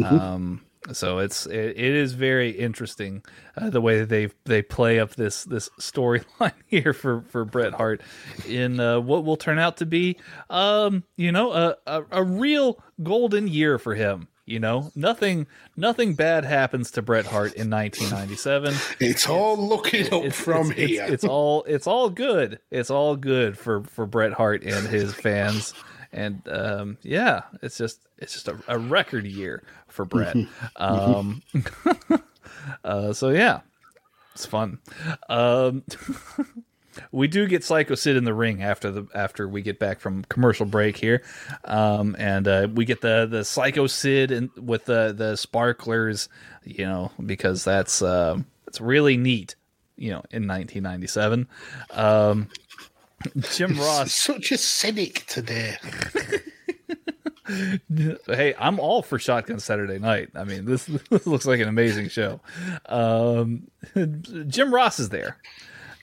Um, 0.04 0.60
so 0.92 1.18
it's 1.18 1.46
it, 1.46 1.54
it 1.76 1.78
is 1.78 2.12
very 2.12 2.50
interesting 2.50 3.22
uh, 3.56 3.70
the 3.70 3.80
way 3.80 4.00
that 4.00 4.08
they 4.08 4.30
they 4.44 4.62
play 4.62 4.98
up 4.98 5.14
this 5.16 5.44
this 5.44 5.68
storyline 5.80 6.52
here 6.66 6.92
for 6.92 7.22
for 7.28 7.44
Bret 7.44 7.72
Hart 7.74 8.00
in 8.48 8.80
uh, 8.80 9.00
what 9.00 9.24
will 9.24 9.36
turn 9.36 9.58
out 9.58 9.76
to 9.78 9.86
be, 9.86 10.16
um, 10.48 11.04
you 11.16 11.32
know, 11.32 11.52
a, 11.52 11.76
a 11.86 12.02
a 12.10 12.22
real 12.24 12.78
golden 13.02 13.48
year 13.48 13.78
for 13.78 13.94
him. 13.94 14.28
You 14.46 14.58
know, 14.58 14.90
nothing 14.96 15.46
nothing 15.76 16.14
bad 16.14 16.44
happens 16.44 16.90
to 16.92 17.02
Bret 17.02 17.26
Hart 17.26 17.52
in 17.54 17.70
1997. 17.70 18.74
It's 19.00 19.28
all 19.28 19.56
looking 19.56 20.12
up 20.12 20.24
It's 20.24 20.40
from 20.40 20.72
it's, 20.72 20.80
it's- 20.80 20.88
here. 20.88 21.06
It's, 21.08 21.24
all 21.24 21.62
it's 21.68 21.86
all 21.86 22.10
good. 22.10 22.58
It's 22.70 22.90
all 22.90 23.14
good 23.14 23.56
for 23.56 23.84
for 23.84 24.06
Bret 24.06 24.32
Hart 24.32 24.64
and 24.64 24.88
his 24.88 25.14
fans. 25.14 25.72
And 26.12 26.42
um, 26.50 26.98
yeah, 27.02 27.42
it's 27.62 27.78
just 27.78 28.00
it's 28.18 28.32
just 28.32 28.48
a, 28.48 28.58
a 28.66 28.76
record 28.76 29.24
year 29.24 29.62
for 29.92 30.04
Bret. 30.04 30.36
Um, 30.76 31.42
uh, 32.84 33.12
so 33.12 33.30
yeah, 33.30 33.60
it's 34.34 34.46
fun. 34.46 34.78
Um, 35.28 35.82
we 37.12 37.28
do 37.28 37.46
get 37.46 37.64
Psycho 37.64 37.94
Sid 37.94 38.16
in 38.16 38.24
the 38.24 38.34
ring 38.34 38.62
after 38.62 38.90
the 38.90 39.06
after 39.14 39.48
we 39.48 39.62
get 39.62 39.78
back 39.78 40.00
from 40.00 40.24
commercial 40.24 40.66
break 40.66 40.96
here, 40.96 41.22
um, 41.64 42.16
and 42.18 42.48
uh, 42.48 42.68
we 42.72 42.84
get 42.84 43.00
the 43.00 43.26
the 43.26 43.44
Psycho 43.44 43.86
Sid 43.86 44.30
and 44.30 44.50
with 44.56 44.86
the 44.86 45.12
the 45.16 45.36
sparklers, 45.36 46.28
you 46.64 46.86
know, 46.86 47.10
because 47.24 47.64
that's 47.64 48.02
um, 48.02 48.46
it's 48.66 48.80
really 48.80 49.16
neat, 49.16 49.56
you 49.96 50.10
know, 50.10 50.22
in 50.30 50.46
1997. 50.46 51.48
Um, 51.92 52.48
Jim 53.38 53.78
Ross, 53.78 54.14
Such 54.14 54.52
a 54.52 54.58
cynic 54.58 55.26
today. 55.26 55.76
hey, 58.26 58.54
I'm 58.58 58.78
all 58.80 59.02
for 59.02 59.18
Shotgun 59.18 59.60
Saturday 59.60 59.98
Night. 59.98 60.30
I 60.34 60.44
mean, 60.44 60.64
this, 60.64 60.84
this 61.10 61.26
looks 61.26 61.46
like 61.46 61.60
an 61.60 61.68
amazing 61.68 62.08
show. 62.08 62.40
Um, 62.86 63.68
Jim 64.48 64.72
Ross 64.72 64.98
is 64.98 65.08
there. 65.08 65.38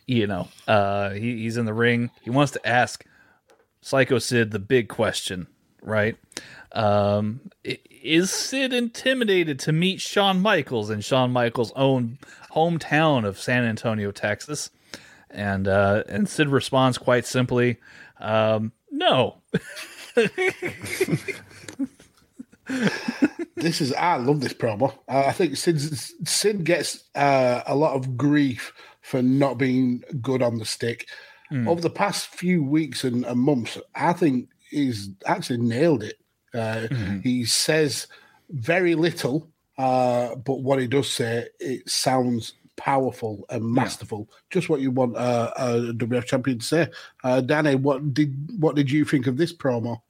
You 0.06 0.28
know, 0.28 0.48
uh, 0.68 1.12
he, 1.12 1.38
he's 1.38 1.58
in 1.58 1.66
the 1.66 1.74
ring. 1.74 2.12
He 2.22 2.30
wants 2.30 2.54
to 2.54 2.68
ask 2.68 3.06
Psycho 3.82 4.20
Sid 4.20 4.52
the 4.52 4.60
big 4.60 4.88
question, 4.88 5.48
right? 5.82 6.16
Um, 6.72 7.42
is 7.64 8.32
Sid 8.32 8.72
intimidated 8.72 9.60
to 9.60 9.74
meet 9.74 10.00
Shawn 10.00 10.42
Michaels 10.42 10.90
in 10.90 11.02
Shawn 11.02 11.32
Michaels' 11.32 11.74
own 11.76 12.20
hometown 12.54 13.26
of 13.26 13.40
San 13.40 13.66
Antonio, 13.66 14.12
Texas? 14.12 14.70
And 15.30 15.68
uh, 15.68 16.04
and 16.08 16.30
Sid 16.30 16.48
responds 16.48 16.98
quite 16.98 17.26
simply, 17.26 17.78
um, 18.20 18.72
"No." 18.90 19.42
This 23.56 23.82
is 23.82 23.94
I 23.94 24.18
love 24.18 24.42
this 24.42 24.54
promo. 24.54 24.94
Uh, 25.08 25.24
I 25.28 25.32
think 25.32 25.56
Sid 25.58 25.80
Sid 26.28 26.64
gets 26.64 27.04
uh, 27.16 27.62
a 27.66 27.76
lot 27.76 27.96
of 27.96 28.18
grief 28.18 28.74
for 29.02 29.22
not 29.22 29.58
being 29.58 30.04
good 30.22 30.42
on 30.42 30.58
the 30.60 30.66
stick 30.66 31.08
over 31.68 31.80
the 31.80 31.90
past 31.90 32.28
few 32.28 32.62
weeks 32.62 33.04
and, 33.06 33.26
and 33.26 33.40
months. 33.40 33.78
I 33.96 34.12
think 34.14 34.50
he's 34.70 35.10
actually 35.26 35.60
nailed 35.60 36.04
it. 36.04 36.16
Uh, 36.54 36.88
He 37.24 37.46
says 37.46 38.08
very 38.50 38.96
little, 38.96 39.50
uh, 39.78 40.36
but 40.36 40.62
what 40.62 40.80
he 40.80 40.88
does 40.88 41.10
say 41.10 41.48
it 41.60 41.90
sounds 41.90 42.54
powerful 42.76 43.46
and 43.50 43.64
masterful. 43.64 44.30
Just 44.50 44.68
what 44.70 44.82
you 44.82 44.92
want 44.92 45.16
uh, 45.18 45.52
a 45.58 45.72
WF 45.94 46.26
champion 46.26 46.60
to 46.60 46.66
say. 46.66 46.88
Uh, 47.24 47.42
Danny, 47.42 47.76
what 47.76 48.14
did 48.14 48.36
what 48.60 48.76
did 48.76 48.92
you 48.92 49.06
think 49.06 49.26
of 49.26 49.38
this 49.38 49.54
promo? 49.56 50.02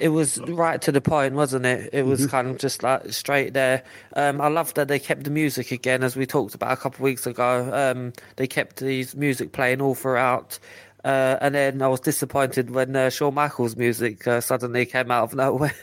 It 0.00 0.10
was 0.10 0.38
right 0.40 0.80
to 0.82 0.92
the 0.92 1.00
point, 1.00 1.34
wasn't 1.34 1.66
it? 1.66 1.90
It 1.92 2.06
was 2.06 2.26
kind 2.26 2.48
of 2.48 2.58
just 2.58 2.82
like 2.82 3.12
straight 3.12 3.52
there. 3.54 3.82
Um, 4.14 4.40
I 4.40 4.48
love 4.48 4.74
that 4.74 4.88
they 4.88 4.98
kept 4.98 5.24
the 5.24 5.30
music 5.30 5.72
again, 5.72 6.02
as 6.02 6.14
we 6.16 6.26
talked 6.26 6.54
about 6.54 6.72
a 6.72 6.76
couple 6.76 6.96
of 6.96 7.00
weeks 7.02 7.26
ago. 7.26 7.68
Um, 7.72 8.12
they 8.36 8.46
kept 8.46 8.76
these 8.76 9.14
music 9.16 9.52
playing 9.52 9.80
all 9.80 9.94
throughout. 9.94 10.58
Uh, 11.04 11.36
and 11.40 11.54
then 11.54 11.80
I 11.82 11.88
was 11.88 12.00
disappointed 12.00 12.70
when 12.70 12.94
uh, 12.94 13.08
Shawn 13.10 13.34
Michaels' 13.34 13.76
music 13.76 14.26
uh, 14.26 14.40
suddenly 14.40 14.84
came 14.86 15.10
out 15.10 15.24
of 15.24 15.34
nowhere. 15.34 15.74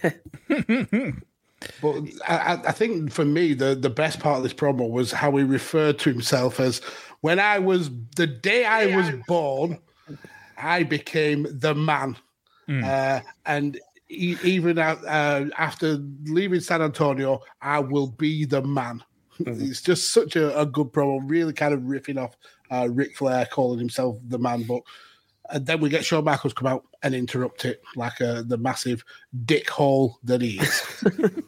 But 1.81 1.95
I, 2.27 2.35
I- 2.37 2.61
I 2.67 2.71
think 2.73 3.11
for 3.11 3.25
me, 3.25 3.53
the, 3.53 3.75
the 3.75 3.89
best 3.89 4.19
part 4.19 4.37
of 4.37 4.43
this 4.43 4.53
promo 4.53 4.89
was 4.89 5.11
how 5.11 5.35
he 5.35 5.43
referred 5.43 5.97
to 5.99 6.11
himself 6.11 6.59
as 6.59 6.79
when 7.21 7.39
I 7.39 7.57
was 7.59 7.89
the 8.17 8.27
day 8.27 8.65
I 8.65 8.95
was 8.95 9.09
born, 9.27 9.79
I 10.57 10.83
became 10.83 11.47
the 11.49 11.73
man. 11.73 12.17
Uh, 12.69 13.21
and 13.45 13.79
even 14.15 14.77
uh, 14.77 15.45
after 15.57 15.97
leaving 16.23 16.59
San 16.59 16.81
Antonio, 16.81 17.41
I 17.61 17.79
will 17.79 18.07
be 18.07 18.45
the 18.45 18.61
man. 18.61 19.03
It's 19.39 19.81
just 19.81 20.11
such 20.11 20.35
a, 20.35 20.57
a 20.57 20.65
good 20.65 20.93
promo, 20.93 21.19
really 21.23 21.53
kind 21.53 21.73
of 21.73 21.81
riffing 21.81 22.21
off 22.21 22.37
uh, 22.71 22.87
Ric 22.89 23.17
Flair 23.17 23.45
calling 23.45 23.79
himself 23.79 24.17
the 24.27 24.39
man. 24.39 24.63
But 24.63 24.81
and 25.49 25.65
then 25.65 25.79
we 25.79 25.89
get 25.89 26.05
Shawn 26.05 26.23
Michaels 26.23 26.53
come 26.53 26.67
out 26.67 26.85
and 27.03 27.13
interrupt 27.13 27.65
it 27.65 27.81
like 27.95 28.19
uh, 28.21 28.43
the 28.45 28.57
massive 28.57 29.03
dick 29.45 29.69
hole 29.69 30.17
that 30.23 30.41
he 30.41 30.59
is. 30.59 31.03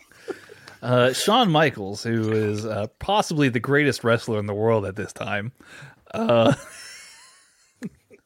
Uh, 0.82 1.12
Shawn 1.12 1.50
Michaels, 1.52 2.04
who 2.04 2.32
is 2.32 2.66
uh, 2.66 2.88
possibly 3.00 3.50
the 3.50 3.60
greatest 3.60 4.04
wrestler 4.04 4.40
in 4.40 4.46
the 4.46 4.54
world 4.54 4.86
at 4.86 4.96
this 4.96 5.12
time, 5.12 5.52
uh, 6.14 6.54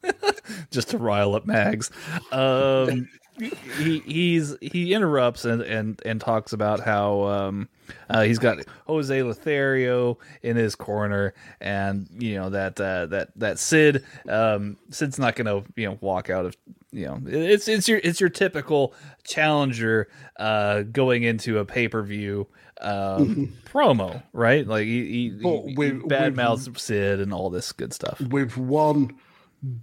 just 0.71 0.89
to 0.89 0.97
rile 0.97 1.33
up 1.33 1.45
Mags. 1.45 1.91
Um, 2.31 3.07
he 3.39 3.99
he's 3.99 4.55
he 4.61 4.93
interrupts 4.93 5.45
and 5.45 5.61
and 5.61 6.01
and 6.05 6.19
talks 6.21 6.53
about 6.53 6.79
how 6.81 7.23
um 7.23 7.69
uh, 8.09 8.21
he's 8.21 8.39
got 8.39 8.59
Jose 8.87 9.21
Lothario 9.23 10.17
in 10.43 10.55
his 10.55 10.75
corner, 10.75 11.33
and 11.59 12.07
you 12.19 12.35
know 12.35 12.49
that 12.49 12.79
uh, 12.79 13.05
that 13.07 13.29
that 13.37 13.59
Sid 13.59 14.03
um 14.29 14.77
Sid's 14.91 15.19
not 15.19 15.35
gonna 15.35 15.63
you 15.75 15.87
know 15.89 15.97
walk 16.01 16.29
out 16.29 16.45
of 16.45 16.55
you 16.91 17.05
know 17.05 17.21
it's 17.25 17.67
it's 17.67 17.87
your 17.89 17.99
it's 18.03 18.19
your 18.19 18.29
typical 18.29 18.93
challenger 19.23 20.07
uh 20.37 20.83
going 20.83 21.23
into 21.23 21.57
a 21.57 21.65
pay 21.65 21.87
per 21.87 22.01
view 22.03 22.47
um 22.81 23.53
promo 23.65 24.21
right 24.33 24.67
like 24.67 24.85
he, 24.85 25.05
he, 25.05 25.29
But 25.29 25.61
he, 25.67 25.75
with- 25.75 26.01
he 26.01 26.07
bad 26.07 26.35
mouths 26.35 26.69
Sid 26.81 27.19
and 27.19 27.33
all 27.33 27.49
this 27.49 27.71
good 27.71 27.93
stuff. 27.93 28.19
with 28.21 28.55
one 28.57 29.15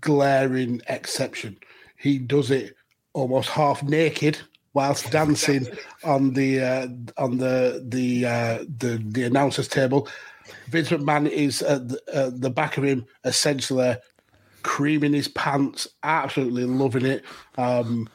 glaring 0.01 0.81
exception. 0.89 1.59
He 1.97 2.19
does 2.19 2.51
it 2.51 2.77
almost 3.15 3.49
half 3.49 3.83
naked 3.83 4.39
whilst 4.75 5.11
dancing 5.11 5.67
on 6.05 6.35
the 6.35 6.61
uh, 6.61 6.87
on 7.17 7.39
the 7.39 7.85
the 7.87 8.27
uh, 8.27 8.59
the 8.79 9.03
the 9.05 9.25
announcers 9.25 9.69
table. 9.69 10.09
Vince 10.69 10.89
McMahon 10.89 11.29
is 11.29 11.63
at 11.63 11.89
the, 11.89 12.01
at 12.13 12.41
the 12.41 12.51
back 12.51 12.79
of 12.79 12.85
him, 12.85 13.05
essentially 13.25 13.97
creaming 14.63 15.13
his 15.13 15.29
pants, 15.29 15.87
absolutely 16.03 16.65
loving 16.65 17.05
it. 17.05 17.25
Um, 17.57 18.09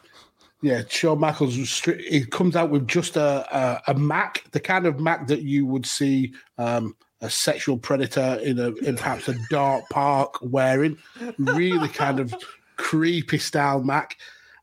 yeah, 0.62 0.84
Shawn 0.88 1.20
Michaels 1.20 1.56
he 1.56 2.26
comes 2.26 2.56
out 2.56 2.70
with 2.70 2.88
just 2.88 3.18
a, 3.18 3.46
a 3.56 3.92
a 3.92 3.94
Mac, 3.96 4.46
the 4.52 4.60
kind 4.60 4.86
of 4.86 5.00
Mac 5.00 5.28
that 5.28 5.42
you 5.42 5.66
would 5.66 5.86
see 5.86 6.34
um, 6.58 6.96
a 7.20 7.30
sexual 7.30 7.78
predator 7.78 8.40
in 8.42 8.58
a 8.60 8.74
in 8.76 8.96
perhaps 8.96 9.28
a 9.28 9.36
dark 9.50 9.84
park 9.90 10.38
wearing, 10.42 10.98
really 11.38 11.90
kind 11.90 12.20
of 12.20 12.34
creepy 12.78 13.38
style 13.38 13.84
Mac, 13.84 14.18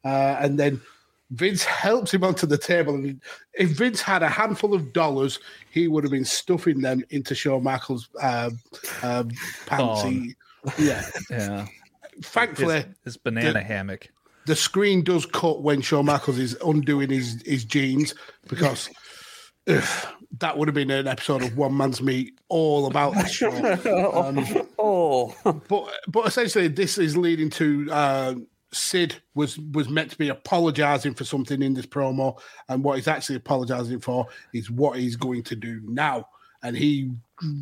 uh, 0.04 0.36
and 0.40 0.58
then. 0.58 0.80
Vince 1.32 1.62
helps 1.62 2.12
him 2.12 2.24
onto 2.24 2.44
the 2.44 2.58
table, 2.58 2.92
and 2.96 3.22
if 3.54 3.70
Vince 3.70 4.00
had 4.02 4.20
a 4.24 4.28
handful 4.28 4.74
of 4.74 4.92
dollars, 4.92 5.38
he 5.70 5.86
would 5.86 6.02
have 6.02 6.10
been 6.10 6.24
stuffing 6.24 6.80
them 6.80 7.04
into 7.10 7.36
Shawn 7.36 7.62
Michaels' 7.62 8.08
uh, 8.20 8.50
uh, 9.00 9.22
pants. 9.66 10.02
He- 10.02 10.34
yeah, 10.76 11.06
Yeah, 11.30 11.66
thankfully, 12.20 12.78
his, 12.78 12.86
his 13.04 13.16
banana 13.16 13.52
the- 13.52 13.60
hammock. 13.62 14.08
the 14.46 14.56
screen 14.56 15.04
does 15.04 15.24
cut 15.24 15.62
when 15.62 15.82
Shawn 15.82 16.06
Michaels 16.06 16.38
is 16.40 16.56
undoing 16.66 17.10
his 17.10 17.40
his 17.46 17.64
jeans 17.64 18.12
because 18.48 18.90
ugh, 19.68 19.84
that 20.40 20.58
would 20.58 20.66
have 20.66 20.74
been 20.74 20.90
an 20.90 21.06
episode 21.06 21.44
of 21.44 21.56
One 21.56 21.76
Man's 21.76 22.02
Meat 22.02 22.40
all 22.48 22.86
about 22.88 23.14
that 23.14 23.30
show. 23.30 23.50
Um, 24.12 24.44
Oh, 24.80 25.32
but 25.68 25.92
but 26.08 26.26
essentially, 26.26 26.66
this 26.66 26.98
is 26.98 27.16
leading 27.16 27.50
to 27.50 27.88
uh, 27.92 28.34
Sid 28.72 29.20
was 29.34 29.58
was 29.58 29.88
meant 29.88 30.10
to 30.12 30.18
be 30.18 30.28
apologising 30.28 31.14
for 31.14 31.24
something 31.24 31.60
in 31.62 31.74
this 31.74 31.86
promo, 31.86 32.38
and 32.68 32.84
what 32.84 32.96
he's 32.96 33.08
actually 33.08 33.36
apologising 33.36 34.00
for 34.00 34.26
is 34.52 34.70
what 34.70 34.98
he's 34.98 35.16
going 35.16 35.42
to 35.44 35.56
do 35.56 35.80
now, 35.84 36.28
and 36.62 36.76
he 36.76 37.10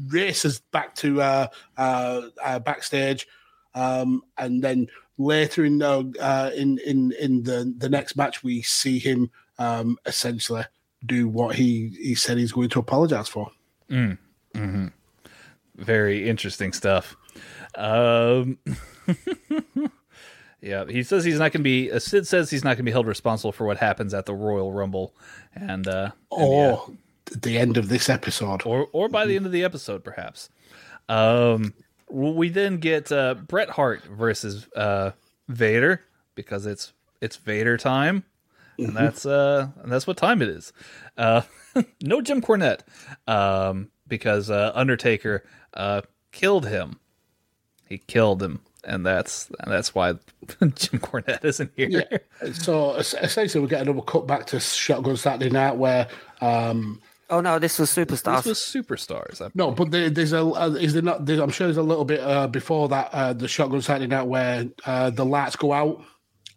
races 0.09 0.61
back 0.73 0.95
to 0.97 1.23
uh, 1.23 1.47
uh, 1.77 2.23
uh, 2.45 2.59
backstage, 2.59 3.27
um, 3.75 4.23
and 4.37 4.63
then 4.63 4.87
later 5.17 5.65
in 5.65 5.83
uh, 5.83 6.03
uh, 6.21 6.51
in 6.55 6.79
in 6.79 7.13
in 7.13 7.43
the 7.43 7.73
the 7.79 7.89
next 7.89 8.17
match, 8.17 8.45
we 8.45 8.61
see 8.63 8.99
him 8.99 9.31
um, 9.59 9.99
essentially 10.05 10.65
do 11.07 11.29
what 11.29 11.55
he 11.57 11.97
he 12.01 12.15
said 12.15 12.39
he's 12.39 12.53
going 12.53 12.69
to 12.69 12.81
apologise 12.81 13.29
for. 13.29 13.51
Very 15.77 16.29
interesting 16.29 16.73
stuff. 16.73 17.17
Um, 17.77 18.59
yeah, 20.61 20.85
he 20.87 21.03
says 21.03 21.25
he's 21.25 21.39
not 21.39 21.53
going 21.53 21.61
to 21.61 21.65
be. 21.65 21.91
Uh, 21.91 21.99
Sid 21.99 22.27
says 22.27 22.51
he's 22.51 22.65
not 22.65 22.71
going 22.71 22.79
to 22.79 22.83
be 22.85 22.91
held 22.91 23.07
responsible 23.07 23.53
for 23.53 23.67
what 23.67 23.79
happens 23.79 24.13
at 24.13 24.27
the 24.27 24.35
Royal 24.35 24.73
Rumble, 24.73 25.15
and 25.55 25.87
uh, 25.87 26.11
and 26.33 26.53
yeah. 26.53 26.77
The 27.41 27.59
end 27.59 27.77
of 27.77 27.91
this 27.91 28.09
episode. 28.09 28.63
or 28.65 28.89
or 28.93 29.09
by 29.09 29.27
the 29.27 29.37
end 29.37 29.47
of 29.47 29.53
the 29.53 29.63
episode, 29.63 30.03
perhaps. 30.03 30.49
Um, 31.09 31.75
we 32.11 32.49
then 32.49 32.79
get 32.79 33.13
uh, 33.13 33.35
Bret 33.35 33.71
Hart 33.71 34.05
versus 34.05 34.67
uh, 34.75 35.13
Vader 35.49 36.03
because 36.35 36.67
it's 36.67 36.93
it's 37.21 37.37
Vader 37.37 37.77
time, 37.77 38.25
and 38.79 38.97
that's 38.97 39.27
uh 39.27 39.69
and 39.83 39.93
that's 39.93 40.07
what 40.07 40.17
time 40.17 40.43
it 40.43 40.49
is. 40.49 40.73
Uh, 41.17 41.43
no 42.03 42.21
Jim 42.21 42.41
Cornette, 42.41 42.81
um, 43.27 43.91
because 44.07 44.51
uh, 44.51 44.73
Undertaker 44.75 45.45
uh 45.75 46.03
killed 46.33 46.67
him. 46.67 46.99
He 47.87 47.99
killed 47.99 48.43
him, 48.43 48.61
and 48.85 49.05
that's 49.05 49.51
and 49.61 49.73
that's 49.73 49.95
why 49.95 50.13
Jim 50.61 51.01
Cornette 51.01 51.45
isn't 51.45 51.71
here. 51.77 52.05
Yeah. 52.11 52.53
So 52.53 52.95
essentially, 52.95 53.63
we 53.63 53.69
get 53.69 53.83
another 53.83 54.03
cut 54.03 54.27
back 54.27 54.47
to 54.49 54.61
Shotgun 54.61 55.17
Saturday 55.17 55.51
Night 55.51 55.77
where. 55.77 56.09
Um, 56.41 57.01
oh 57.31 57.41
no, 57.41 57.59
this 57.59 57.79
was 57.79 57.91
Superstars. 57.91 58.45
This 58.45 58.75
was 58.75 58.87
superstars. 58.87 59.45
I- 59.45 59.51
no, 59.55 59.73
but 59.73 59.91
there, 59.91 60.09
there's 60.11 60.33
a 60.33 60.41
uh, 60.45 60.71
is 60.81 60.93
there 60.95 61.03
not? 61.03 61.27
There's, 61.27 61.41
I'm 61.41 61.51
sure 61.51 61.67
there's 61.67 61.77
a 61.77 61.83
little 61.83 62.05
bit 62.05 62.21
uh, 62.21 62.47
before 62.47 62.89
that 62.89 63.09
uh, 63.13 63.33
the 63.33 63.49
Shotgun 63.49 63.83
Saturday 63.83 64.07
Night 64.07 64.23
where 64.27 64.67
uh, 64.87 65.11
the 65.11 65.25
lights 65.25 65.57
go 65.57 65.73
out, 65.73 66.03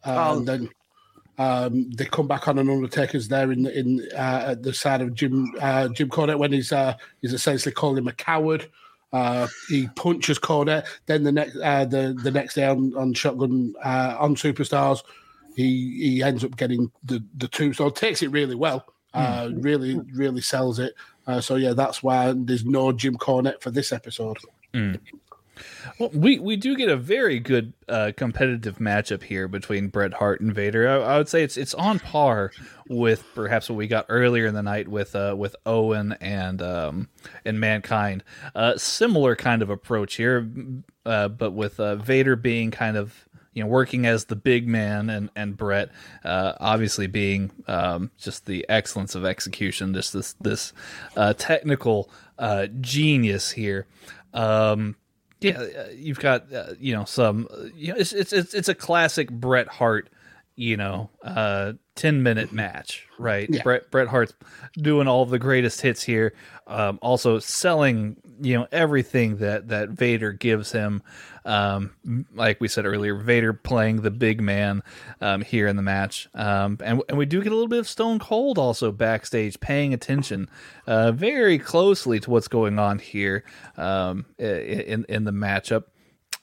uh, 0.05 0.15
Oh. 0.31 0.37
and 0.37 0.47
then 0.47 0.69
um, 1.37 1.89
they 1.91 2.05
come 2.05 2.27
back 2.27 2.47
on 2.47 2.59
and 2.59 2.69
Undertaker's 2.69 3.27
there 3.27 3.51
in 3.51 3.65
in 3.65 4.07
uh, 4.13 4.43
at 4.49 4.63
the 4.63 4.73
side 4.73 5.01
of 5.01 5.13
Jim 5.15 5.51
uh, 5.59 5.87
Jim 5.89 6.09
Cornette 6.09 6.37
when 6.37 6.53
he's 6.53 6.71
uh, 6.71 6.93
he's 7.21 7.33
essentially 7.33 7.73
calling 7.73 7.97
him 7.97 8.07
a 8.07 8.13
coward. 8.13 8.69
Uh, 9.13 9.47
he 9.67 9.87
punches 9.95 10.39
Cornette. 10.39 10.85
Then 11.05 11.23
the 11.23 11.31
next 11.31 11.57
uh, 11.57 11.85
the 11.85 12.17
the 12.23 12.31
next 12.31 12.55
day 12.55 12.65
on, 12.65 12.93
on 12.95 13.13
Shotgun 13.13 13.73
uh, 13.83 14.15
on 14.19 14.35
Superstars, 14.35 15.03
he 15.55 15.97
he 16.01 16.23
ends 16.23 16.43
up 16.43 16.55
getting 16.55 16.91
the 17.03 17.23
the 17.37 17.47
two. 17.47 17.73
So 17.73 17.89
takes 17.89 18.21
it 18.21 18.29
really 18.31 18.55
well. 18.55 18.85
Uh, 19.13 19.49
Really 19.53 19.99
really 20.13 20.39
sells 20.41 20.79
it. 20.79 20.93
Uh, 21.27 21.41
so 21.41 21.55
yeah, 21.55 21.73
that's 21.73 22.01
why 22.01 22.33
there's 22.35 22.65
no 22.65 22.91
Jim 22.93 23.17
Cornette 23.17 23.61
for 23.61 23.69
this 23.69 23.91
episode. 23.91 24.37
Well, 25.99 26.09
we 26.13 26.39
we 26.39 26.55
do 26.55 26.75
get 26.75 26.89
a 26.89 26.97
very 26.97 27.39
good 27.39 27.73
uh, 27.87 28.11
competitive 28.15 28.77
matchup 28.77 29.23
here 29.23 29.47
between 29.47 29.87
Bret 29.87 30.13
Hart 30.13 30.41
and 30.41 30.53
Vader. 30.53 30.87
I, 30.87 31.13
I 31.13 31.17
would 31.17 31.29
say 31.29 31.43
it's 31.43 31.57
it's 31.57 31.73
on 31.73 31.99
par 31.99 32.51
with 32.87 33.23
perhaps 33.35 33.69
what 33.69 33.75
we 33.75 33.87
got 33.87 34.05
earlier 34.09 34.45
in 34.45 34.53
the 34.53 34.63
night 34.63 34.87
with 34.87 35.15
uh, 35.15 35.35
with 35.37 35.55
Owen 35.65 36.13
and 36.21 36.61
um, 36.61 37.09
and 37.45 37.59
Mankind. 37.59 38.23
Uh, 38.55 38.77
similar 38.77 39.35
kind 39.35 39.61
of 39.61 39.69
approach 39.69 40.15
here, 40.15 40.49
uh, 41.05 41.27
but 41.27 41.51
with 41.51 41.79
uh, 41.79 41.95
Vader 41.95 42.35
being 42.35 42.71
kind 42.71 42.97
of 42.97 43.27
you 43.53 43.63
know 43.63 43.69
working 43.69 44.05
as 44.05 44.25
the 44.25 44.35
big 44.35 44.67
man 44.67 45.09
and 45.09 45.29
and 45.35 45.57
Bret 45.57 45.89
uh, 46.23 46.53
obviously 46.59 47.07
being 47.07 47.51
um, 47.67 48.11
just 48.17 48.45
the 48.45 48.65
excellence 48.69 49.15
of 49.15 49.25
execution, 49.25 49.93
just 49.93 50.13
this 50.13 50.33
this 50.33 50.73
uh, 51.15 51.33
technical 51.33 52.09
uh, 52.37 52.67
genius 52.79 53.51
here. 53.51 53.87
Um, 54.33 54.95
yeah, 55.41 55.59
uh, 55.59 55.87
you've 55.95 56.19
got 56.19 56.51
uh, 56.53 56.73
you 56.79 56.95
know 56.95 57.05
some 57.05 57.47
uh, 57.51 57.63
you 57.75 57.93
know 57.93 57.99
it's 57.99 58.13
it's 58.13 58.31
it's, 58.31 58.53
it's 58.53 58.69
a 58.69 58.75
classic 58.75 59.29
Bret 59.31 59.67
Hart 59.67 60.09
you 60.55 60.75
know 60.75 61.09
uh 61.23 61.73
10 61.95 62.23
minute 62.23 62.51
match 62.51 63.07
right 63.17 63.47
Yeah. 63.49 63.63
Bret 63.63 63.89
Bret 63.89 64.07
Hart's 64.09 64.33
doing 64.73 65.07
all 65.07 65.25
the 65.25 65.39
greatest 65.39 65.81
hits 65.81 66.03
here 66.03 66.33
um 66.67 66.99
also 67.01 67.39
selling 67.39 68.17
you 68.41 68.57
know 68.57 68.67
everything 68.71 69.37
that 69.37 69.69
that 69.69 69.89
Vader 69.89 70.33
gives 70.33 70.71
him 70.71 71.01
um 71.45 71.91
like 72.35 72.61
we 72.61 72.67
said 72.67 72.85
earlier 72.85 73.15
Vader 73.15 73.51
playing 73.53 74.01
the 74.01 74.11
big 74.11 74.41
man 74.41 74.83
um 75.21 75.41
here 75.41 75.67
in 75.67 75.75
the 75.75 75.81
match 75.81 76.29
um 76.35 76.77
and 76.83 77.01
and 77.09 77.17
we 77.17 77.25
do 77.25 77.41
get 77.41 77.51
a 77.51 77.55
little 77.55 77.67
bit 77.67 77.79
of 77.79 77.87
Stone 77.87 78.19
Cold 78.19 78.57
also 78.57 78.91
backstage 78.91 79.59
paying 79.59 79.93
attention 79.93 80.49
uh 80.87 81.11
very 81.11 81.57
closely 81.57 82.19
to 82.19 82.29
what's 82.29 82.47
going 82.47 82.77
on 82.79 82.99
here 82.99 83.43
um 83.77 84.25
in 84.37 85.05
in 85.09 85.23
the 85.23 85.31
matchup 85.31 85.85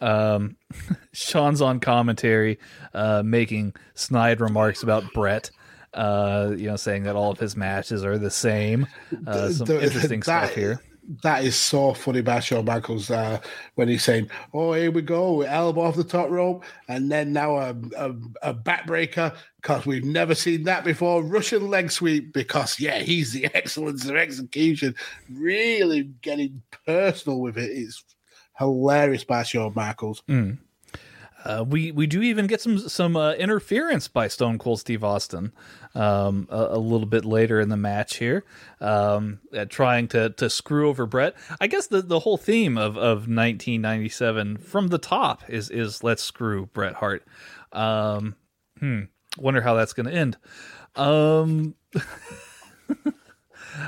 um, 0.01 0.57
Shawn's 1.13 1.61
on 1.61 1.81
commentary, 1.81 2.61
uh, 2.95 3.25
making 3.25 3.75
snide 3.95 4.41
remarks 4.41 4.85
about 4.85 5.13
Bret. 5.13 5.51
Uh, 5.93 6.55
you 6.57 6.67
know, 6.69 6.77
saying 6.77 7.03
that 7.03 7.17
all 7.17 7.33
of 7.33 7.41
his 7.41 7.57
matches 7.57 8.05
are 8.05 8.17
the 8.17 8.31
same. 8.31 8.87
Uh, 9.27 9.51
some 9.51 9.67
The- 9.67 9.83
interesting 9.83 10.23
stuff 10.23 10.55
here. 10.55 10.81
That 11.23 11.43
is 11.43 11.57
so 11.57 11.95
funny 11.95 12.21
by 12.21 12.41
Shawn 12.41 12.67
Michaels 12.67 13.11
uh, 13.11 13.41
when 13.77 13.89
he's 13.89 14.05
saying, 14.05 14.29
"Oh, 14.53 14.75
here 14.75 14.91
we 14.91 15.01
go, 15.01 15.41
elbow 15.41 15.83
off 15.83 15.97
the 15.97 16.05
top 16.05 16.29
rope, 16.29 16.65
and 16.87 17.11
then 17.11 17.33
now 17.33 17.57
a 17.57 17.75
a, 17.97 18.15
a 18.43 18.55
backbreaker 18.55 19.35
because 19.57 19.87
we've 19.87 20.05
never 20.05 20.35
seen 20.35 20.65
that 20.65 20.85
before. 20.85 21.23
Russian 21.23 21.69
leg 21.69 21.91
sweep 21.91 22.35
because 22.35 22.79
yeah, 22.79 22.99
he's 22.99 23.33
the 23.33 23.47
excellence 23.55 24.05
of 24.07 24.17
execution. 24.17 24.95
Really 25.31 26.11
getting 26.21 26.63
personal 26.87 27.41
with 27.41 27.57
it. 27.57 27.71
It's 27.71 28.05
hilarious 28.59 29.25
by 29.25 29.45
Shawn 29.45 29.73
Michaels. 29.75 30.23
Uh, 31.49 31.65
we 31.67 31.91
we 31.91 32.07
do 32.07 32.21
even 32.21 32.47
get 32.47 32.61
some 32.61 32.79
some 32.79 33.17
uh, 33.17 33.33
interference 33.33 34.07
by 34.07 34.29
Stone 34.29 34.59
Cold 34.59 34.81
Steve 34.81 35.03
Austin 35.03 35.53
um, 35.95 36.47
a, 36.51 36.67
a 36.73 36.79
little 36.79 37.07
bit 37.07 37.25
later 37.25 37.59
in 37.59 37.71
the 37.71 37.77
match 37.77 38.17
here, 38.17 38.45
um, 38.83 39.41
trying 39.71 40.09
to 40.09 40.29
to 40.29 40.51
screw 40.51 40.91
over 40.91 41.07
Bret. 41.07 41.35
I 41.59 41.67
guess 41.67 41.87
the, 41.87 42.03
the 42.03 42.19
whole 42.21 42.37
theme 42.37 42.77
of, 42.77 42.99
of 42.99 43.27
1997 43.29 44.59
from 44.59 44.89
the 44.89 44.99
top 44.99 45.43
is 45.49 45.71
is 45.71 46.05
let's 46.05 46.23
screw 46.23 46.67
Bret 46.67 46.93
Hart. 46.93 47.27
Um, 47.73 48.37
hmm. 48.79 49.05
Wonder 49.39 49.63
how 49.63 49.73
that's 49.73 49.95
going 49.95 50.07
to 50.07 50.13
end. 50.13 50.37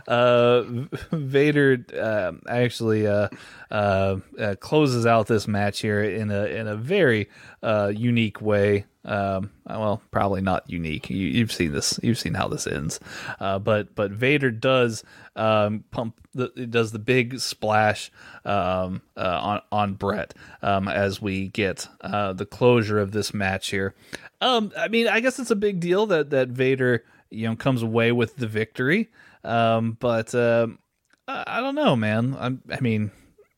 Um, 0.07 0.89
uh, 0.93 0.97
Vader 1.13 1.85
uh, 1.99 2.33
actually 2.49 3.07
uh, 3.07 3.29
uh, 3.71 4.19
closes 4.61 5.07
out 5.07 5.27
this 5.27 5.49
match 5.49 5.81
here 5.81 6.03
in 6.03 6.31
a 6.31 6.45
in 6.47 6.67
a 6.67 6.77
very 6.77 7.29
uh, 7.63 7.93
unique 7.95 8.41
way. 8.41 8.87
Um, 9.03 9.51
well, 9.67 10.03
probably 10.11 10.43
not 10.43 10.69
unique. 10.69 11.09
You, 11.09 11.41
have 11.41 11.53
seen 11.53 11.73
this. 11.73 11.99
You've 12.03 12.19
seen 12.19 12.35
how 12.35 12.49
this 12.49 12.67
ends. 12.67 13.01
But 13.39 13.95
but 13.95 14.11
Vader 14.11 14.51
does 14.51 15.05
um, 15.37 15.85
pump. 15.91 16.17
The, 16.33 16.49
does 16.49 16.93
the 16.93 17.01
big 17.01 17.41
splash 17.41 18.13
um, 18.45 19.03
on 19.17 19.63
on 19.73 19.95
Bret 19.95 20.35
um, 20.63 20.87
as 20.87 21.21
we 21.21 21.49
get 21.49 21.89
the 22.03 22.47
closure 22.49 22.99
of 22.99 23.13
this 23.13 23.33
match 23.35 23.71
here. 23.71 23.95
Um, 24.41 24.73
I 24.77 24.89
mean, 24.89 25.09
I 25.09 25.21
guess 25.21 25.39
it's 25.39 25.51
a 25.51 25.57
big 25.57 25.81
deal 25.81 26.07
that 26.07 26.31
that 26.31 26.49
Vader 26.49 27.05
you 27.31 27.49
know 27.49 27.57
comes 27.57 27.83
away 27.83 28.13
with 28.13 28.37
the 28.37 28.47
victory. 28.47 29.11
Um, 29.45 29.97
but 29.99 30.35
um, 30.35 30.79
I, 31.27 31.45
I, 31.47 31.61
don't 31.61 31.75
know, 31.75 31.97
man. 31.97 32.37
I'm, 32.39 32.63
I 32.71 32.81
mean, 32.81 33.11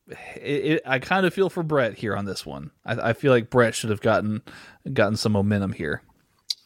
it, 0.07 0.65
it, 0.65 0.81
I 0.85 0.99
kind 0.99 1.25
of 1.25 1.33
feel 1.33 1.49
for 1.49 1.63
Bret 1.63 1.95
here 1.95 2.15
on 2.15 2.25
this 2.25 2.45
one. 2.45 2.71
I, 2.85 3.09
I, 3.09 3.13
feel 3.13 3.31
like 3.31 3.49
Bret 3.49 3.75
should 3.75 3.89
have 3.89 4.01
gotten 4.01 4.41
gotten 4.91 5.17
some 5.17 5.33
momentum 5.33 5.73
here. 5.73 6.01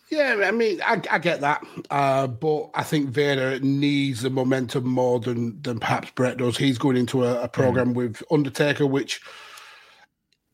Yeah, 0.09 0.41
I 0.45 0.51
mean, 0.51 0.79
I, 0.85 1.01
I 1.11 1.19
get 1.19 1.41
that, 1.41 1.65
uh, 1.89 2.27
but 2.27 2.69
I 2.73 2.83
think 2.83 3.09
Vader 3.09 3.59
needs 3.59 4.21
the 4.21 4.29
momentum 4.29 4.87
more 4.87 5.19
than 5.19 5.61
than 5.61 5.79
perhaps 5.79 6.11
Bret 6.11 6.37
does. 6.37 6.57
He's 6.57 6.77
going 6.77 6.95
into 6.95 7.25
a, 7.25 7.43
a 7.43 7.47
program 7.47 7.91
mm. 7.91 7.95
with 7.95 8.23
Undertaker, 8.31 8.85
which 8.85 9.19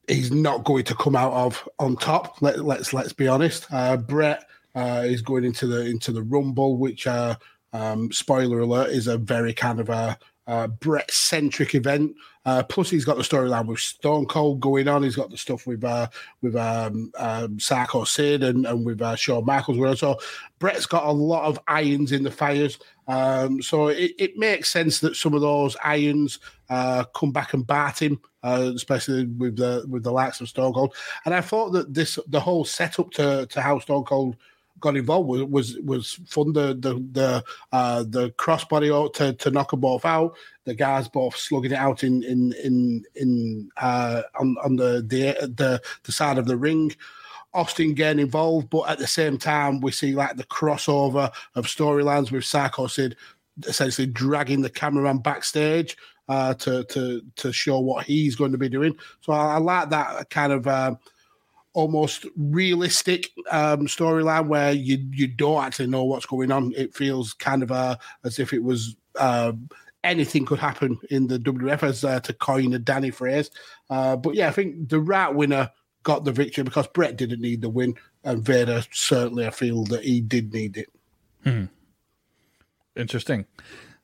he's 0.08 0.32
not 0.32 0.64
going 0.64 0.84
to 0.86 0.96
come 0.96 1.16
out 1.16 1.34
of 1.34 1.68
on 1.80 1.96
top. 1.96 2.42
Let, 2.42 2.56
us 2.56 2.62
let's, 2.62 2.94
let's 2.94 3.14
be 3.14 3.28
honest. 3.28 3.68
Uh, 3.72 3.98
Bret 3.98 4.46
uh, 4.76 5.04
is 5.06 5.22
going 5.22 5.44
into 5.44 5.68
the 5.68 5.86
into 5.86 6.12
the 6.12 6.24
Rumble, 6.24 6.78
which 6.78 7.06
uh, 7.06 7.36
um, 7.74 8.12
spoiler 8.12 8.60
alert 8.60 8.92
is 8.92 9.08
a 9.08 9.18
very 9.18 9.54
kind 9.54 9.80
of 9.80 9.90
a 9.90 10.18
uh, 10.48 10.68
Bret 10.68 11.10
centric 11.12 11.76
event. 11.76 12.16
Uh, 12.46 12.62
plus, 12.62 12.90
he's 12.90 13.06
got 13.06 13.16
the 13.16 13.24
storyline 13.24 13.66
with 13.66 13.80
Stone 13.80 14.26
Cold 14.26 14.60
going 14.60 14.90
on. 14.90 15.04
He's 15.04 15.16
got 15.16 15.30
the 15.30 15.38
stuff 15.38 15.66
with 15.66 15.84
uh, 15.84 16.08
with 16.42 16.56
um, 16.56 17.12
um, 17.18 17.58
Psycho 17.60 18.04
Sid 18.04 18.44
and, 18.44 18.66
and 18.66 18.86
with 18.86 19.02
uh, 19.02 19.16
Shawn 19.16 19.46
Michaels. 19.46 20.00
So 20.00 20.20
Bret's 20.60 20.86
got 20.86 21.06
a 21.06 21.12
lot 21.12 21.46
of 21.46 21.60
irons 21.68 22.12
in 22.12 22.24
the 22.24 22.32
fires. 22.32 22.78
Um, 23.08 23.62
so 23.62 23.88
it, 23.88 24.12
it, 24.18 24.38
makes 24.38 24.70
sense 24.70 25.00
that 25.00 25.16
some 25.16 25.34
of 25.34 25.42
those 25.42 25.76
irons 25.84 26.40
uh, 26.70 27.04
come 27.16 27.32
back 27.32 27.54
and 27.54 27.68
bite 27.68 28.02
him, 28.02 28.20
uh, 28.44 28.72
especially 28.76 29.26
with 29.26 29.56
the 29.56 29.86
with 29.88 30.04
the 30.04 30.12
likes 30.12 30.42
of 30.42 30.50
Stone 30.50 30.74
Cold. 30.74 30.94
And 31.26 31.34
I 31.34 31.40
thought 31.40 31.70
that 31.72 31.94
this 31.94 32.20
the 32.28 32.40
whole 32.42 32.66
setup 32.66 33.12
to 33.12 33.46
to 33.46 33.62
how 33.62 33.80
Stone 33.80 34.04
Cold 34.04 34.36
got 34.84 34.98
involved 34.98 35.30
was 35.30 35.44
was, 35.44 35.78
was 35.80 36.20
fun. 36.28 36.52
The 36.52 36.74
the 36.74 36.94
the 37.12 37.44
uh, 37.72 38.04
the 38.04 38.32
crossbody 38.32 39.14
to, 39.14 39.34
to 39.34 39.52
knock 39.52 39.72
them 39.72 39.80
both 39.80 40.04
out. 40.04 40.36
The 40.66 40.76
guys 40.76 41.08
both 41.08 41.38
slugging 41.38 41.72
it 41.72 41.78
out 41.78 42.04
in 42.04 42.22
in 42.24 42.54
in 42.62 43.06
in 43.16 43.70
uh, 43.78 44.24
on 44.40 44.58
on 44.64 44.76
the, 44.76 45.02
the 45.08 45.48
the 45.48 45.82
the 46.04 46.12
side 46.12 46.38
of 46.38 46.46
the 46.46 46.58
ring. 46.58 46.92
Austin 47.56 47.94
getting 47.94 48.20
involved, 48.20 48.72
but 48.72 48.90
at 48.90 48.98
the 48.98 49.06
same 49.06 49.38
time, 49.38 49.80
we 49.80 49.92
see 49.92 50.16
like 50.16 50.36
the 50.36 50.44
crossover 50.46 51.32
of 51.54 51.66
storylines 51.68 52.32
with 52.32 52.44
Psycho 52.44 52.88
Sid 52.88 53.16
essentially 53.68 54.08
dragging 54.08 54.62
the 54.62 54.72
cameraman 54.72 55.20
backstage 55.20 55.96
uh, 56.28 56.56
to 56.56 56.84
to 56.86 57.22
to 57.36 57.54
show 57.54 57.80
what 57.80 58.06
he's 58.06 58.36
going 58.36 58.52
to 58.52 58.58
be 58.58 58.70
doing. 58.70 58.98
So 59.22 59.34
I, 59.34 59.56
I 59.56 59.58
like 59.60 59.90
that 59.92 60.30
kind 60.30 60.52
of 60.52 60.68
uh, 60.68 60.96
almost 61.74 62.26
realistic 62.38 63.32
um, 63.52 63.88
storyline 63.88 64.48
where 64.48 64.72
you 64.72 65.06
you 65.12 65.28
don't 65.28 65.64
actually 65.64 65.88
know 65.88 66.04
what's 66.04 66.26
going 66.26 66.52
on. 66.52 66.74
It 66.76 66.94
feels 66.94 67.34
kind 67.34 67.64
of 67.64 67.72
uh, 67.72 67.98
as 68.24 68.40
if 68.40 68.54
it 68.54 68.64
was 68.64 68.96
uh, 69.20 69.54
anything 70.04 70.46
could 70.46 70.60
happen 70.60 71.00
in 71.10 71.28
the 71.28 71.40
WWF, 71.40 71.84
as 71.84 72.04
uh, 72.04 72.20
to 72.22 72.34
coin 72.34 72.74
a 72.74 72.80
Danny 72.80 73.12
phrase. 73.12 73.50
Uh, 73.90 74.16
but 74.16 74.36
yeah, 74.36 74.48
I 74.48 74.52
think 74.52 74.90
the 74.90 75.00
right 75.00 75.34
winner 75.34 75.72
got 76.04 76.26
the 76.26 76.32
victory 76.32 76.64
because 76.64 76.88
Bret 76.88 77.18
didn't 77.18 77.42
need 77.42 77.62
the 77.62 77.70
win, 77.70 77.96
and 78.24 78.44
Vader 78.44 78.84
certainly 78.92 79.48
I 79.48 79.52
feel 79.52 79.84
that 79.86 80.04
he 80.04 80.22
did 80.22 80.54
need 80.54 80.78
it. 80.78 80.90
Hmm. 81.44 81.66
Interesting. 82.96 83.46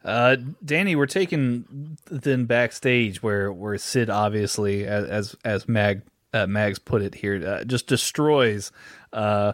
Uh, 0.03 0.37
Danny, 0.63 0.95
we're 0.95 1.05
taking 1.05 1.97
then 2.09 2.45
backstage 2.45 3.21
where 3.21 3.51
where 3.51 3.77
Sid 3.77 4.09
obviously 4.09 4.85
as 4.85 5.05
as, 5.05 5.35
as 5.43 5.67
Mag 5.67 6.01
uh, 6.33 6.47
Mags 6.47 6.79
put 6.79 7.01
it 7.01 7.15
here, 7.15 7.45
uh, 7.45 7.63
just 7.63 7.87
destroys 7.87 8.71
uh, 9.13 9.53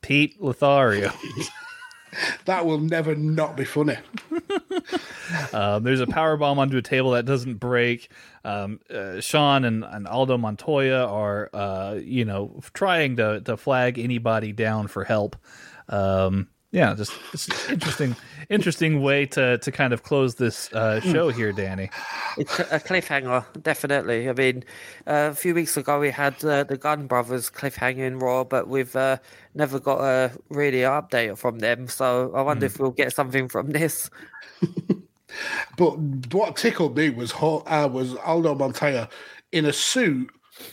Pete 0.00 0.40
Lothario. 0.40 1.12
that 2.44 2.66
will 2.66 2.80
never 2.80 3.14
not 3.14 3.56
be 3.56 3.64
funny. 3.64 3.96
um, 5.52 5.82
there's 5.82 6.00
a 6.00 6.06
power 6.06 6.36
bomb 6.36 6.58
onto 6.58 6.76
a 6.76 6.82
table 6.82 7.12
that 7.12 7.24
doesn't 7.24 7.54
break. 7.54 8.10
Um, 8.44 8.80
uh, 8.92 9.20
Shawn 9.20 9.64
and, 9.64 9.84
and, 9.84 10.06
Aldo 10.06 10.38
Montoya 10.38 11.06
are, 11.06 11.50
uh, 11.52 11.98
you 12.02 12.24
know, 12.24 12.60
trying 12.72 13.16
to 13.16 13.40
to 13.42 13.56
flag 13.56 13.98
anybody 13.98 14.52
down 14.52 14.88
for 14.88 15.04
help. 15.04 15.36
Um, 15.88 16.48
yeah, 16.70 16.94
just 16.94 17.12
it's 17.32 17.48
interesting, 17.70 18.14
interesting 18.50 19.00
way 19.00 19.24
to 19.26 19.56
to 19.58 19.72
kind 19.72 19.94
of 19.94 20.02
close 20.02 20.34
this 20.34 20.70
uh, 20.74 21.00
show 21.00 21.30
here, 21.30 21.50
Danny. 21.50 21.88
It's 22.36 22.58
a 22.58 22.78
cliffhanger, 22.78 23.44
definitely. 23.62 24.28
I 24.28 24.32
mean, 24.34 24.64
uh, 25.06 25.30
a 25.32 25.34
few 25.34 25.54
weeks 25.54 25.78
ago 25.78 25.98
we 25.98 26.10
had 26.10 26.44
uh, 26.44 26.64
the 26.64 26.76
Gunn 26.76 27.06
Brothers 27.06 27.48
cliffhanger 27.48 28.06
in 28.06 28.18
Raw, 28.18 28.44
but 28.44 28.68
we've 28.68 28.94
uh, 28.94 29.16
never 29.54 29.80
got 29.80 30.00
a 30.00 30.30
really 30.50 30.80
update 30.80 31.38
from 31.38 31.60
them. 31.60 31.88
So 31.88 32.32
I 32.34 32.42
wonder 32.42 32.66
mm. 32.66 32.70
if 32.70 32.78
we'll 32.78 32.90
get 32.90 33.14
something 33.14 33.48
from 33.48 33.70
this. 33.70 34.10
but 35.78 35.98
what 36.32 36.56
tickled 36.56 36.98
me 36.98 37.08
was 37.08 37.32
uh, 37.40 37.88
was 37.90 38.14
Aldo 38.16 38.54
Montoya 38.56 39.08
in 39.52 39.64
a 39.64 39.72
suit 39.72 40.30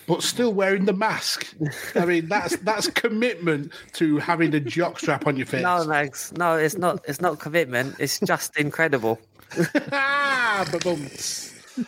but 0.07 0.23
still 0.23 0.53
wearing 0.53 0.86
the 0.86 0.93
mask. 0.93 1.55
I 1.95 2.05
mean, 2.05 2.27
that's 2.27 2.57
that's 2.57 2.88
commitment 2.88 3.71
to 3.93 4.17
having 4.17 4.53
a 4.53 4.59
jock 4.59 4.99
strap 4.99 5.27
on 5.27 5.38
your 5.38 5.45
face. 5.45 5.63
No, 5.63 5.86
Max. 5.86 6.31
No, 6.33 6.55
it's 6.55 6.77
not. 6.77 7.03
It's 7.07 7.21
not 7.21 7.39
commitment. 7.39 7.95
It's 7.99 8.19
just 8.19 8.57
incredible. 8.57 9.19
uh, 9.91 10.65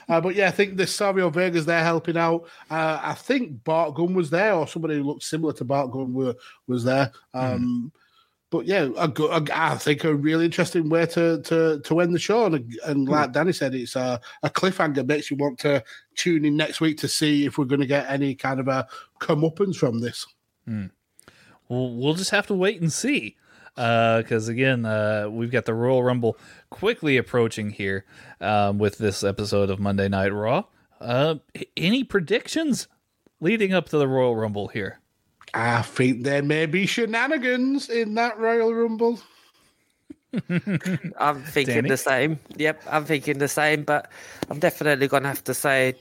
but 0.07 0.35
yeah, 0.35 0.47
I 0.47 0.51
think 0.51 0.77
the 0.77 0.87
Savio 0.87 1.29
Vega's 1.29 1.65
there 1.65 1.83
helping 1.83 2.17
out. 2.17 2.47
Uh, 2.69 2.99
I 3.01 3.13
think 3.13 3.63
Bart 3.63 3.95
Gunn 3.95 4.13
was 4.13 4.29
there, 4.29 4.53
or 4.53 4.67
somebody 4.67 4.95
who 4.95 5.03
looked 5.03 5.23
similar 5.23 5.53
to 5.53 5.63
Bart 5.63 5.91
Gunn 5.91 6.13
were, 6.13 6.35
was 6.67 6.83
there. 6.83 7.11
Um, 7.33 7.91
mm 7.93 8.01
but 8.49 8.65
yeah, 8.65 8.89
a, 8.97 9.09
a, 9.09 9.45
I 9.53 9.75
think 9.75 10.03
a 10.03 10.13
really 10.13 10.45
interesting 10.45 10.89
way 10.89 11.05
to 11.07 11.41
to 11.41 11.79
to 11.83 11.99
end 11.99 12.13
the 12.13 12.19
show. 12.19 12.45
And, 12.45 12.73
and 12.85 13.07
hmm. 13.07 13.13
like 13.13 13.33
Danny 13.33 13.51
said, 13.51 13.75
it's 13.75 13.95
a, 13.95 14.19
a 14.43 14.49
cliffhanger 14.49 15.05
makes 15.05 15.29
you 15.29 15.37
want 15.37 15.59
to 15.59 15.83
tune 16.15 16.45
in 16.45 16.55
next 16.55 16.79
week 16.79 16.97
to 16.99 17.07
see 17.07 17.45
if 17.45 17.57
we're 17.57 17.65
going 17.65 17.81
to 17.81 17.87
get 17.87 18.09
any 18.09 18.35
kind 18.35 18.59
of 18.59 18.67
a 18.67 18.87
comeuppance 19.19 19.75
from 19.75 19.99
this. 19.99 20.25
Hmm. 20.65 20.87
Well, 21.67 21.93
we'll 21.93 22.13
just 22.13 22.31
have 22.31 22.47
to 22.47 22.53
wait 22.53 22.81
and 22.81 22.91
see. 22.91 23.35
Because 23.75 24.49
uh, 24.49 24.51
again, 24.51 24.85
uh, 24.85 25.27
we've 25.29 25.51
got 25.51 25.65
the 25.65 25.73
Royal 25.75 26.01
Rumble 26.01 26.35
quickly 26.71 27.15
approaching 27.17 27.69
here 27.69 28.05
um, 28.41 28.79
with 28.79 28.97
this 28.97 29.23
episode 29.23 29.69
of 29.69 29.79
Monday 29.79 30.07
Night 30.07 30.33
Raw. 30.33 30.63
Uh, 30.99 31.35
any 31.75 32.03
predictions 32.03 32.87
leading 33.39 33.73
up 33.73 33.87
to 33.89 33.99
the 33.99 34.07
Royal 34.07 34.35
Rumble 34.35 34.69
here? 34.69 34.99
I 35.53 35.81
think 35.81 36.23
there 36.23 36.43
may 36.43 36.65
be 36.65 36.85
shenanigans 36.85 37.89
in 37.89 38.15
that 38.15 38.37
Royal 38.37 38.73
Rumble. 38.73 39.19
I'm 41.19 41.43
thinking 41.43 41.75
Danny? 41.75 41.89
the 41.89 41.97
same. 41.97 42.39
Yep, 42.57 42.83
I'm 42.89 43.05
thinking 43.05 43.37
the 43.37 43.47
same, 43.47 43.83
but 43.83 44.11
I'm 44.49 44.59
definitely 44.59 45.07
going 45.07 45.23
to 45.23 45.29
have 45.29 45.43
to 45.45 45.53
say, 45.53 45.95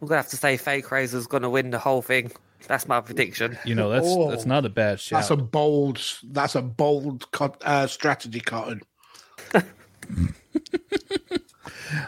I'm 0.00 0.08
going 0.08 0.10
to 0.10 0.16
have 0.16 0.28
to 0.28 0.36
say 0.36 0.56
Fake 0.56 0.90
Razor's 0.90 1.26
going 1.26 1.42
to 1.42 1.50
win 1.50 1.70
the 1.70 1.78
whole 1.78 2.02
thing. 2.02 2.32
That's 2.66 2.88
my 2.88 3.00
prediction. 3.00 3.58
You 3.64 3.74
know, 3.74 3.90
that's 3.90 4.06
oh, 4.08 4.30
that's 4.30 4.46
not 4.46 4.64
a 4.64 4.70
bad 4.70 4.98
shot. 4.98 5.16
That's 5.16 5.30
a 5.30 5.36
bold. 5.36 6.00
That's 6.24 6.54
a 6.54 6.62
bold 6.62 7.26
uh, 7.62 7.86
strategy, 7.86 8.40
Cotton. 8.40 8.80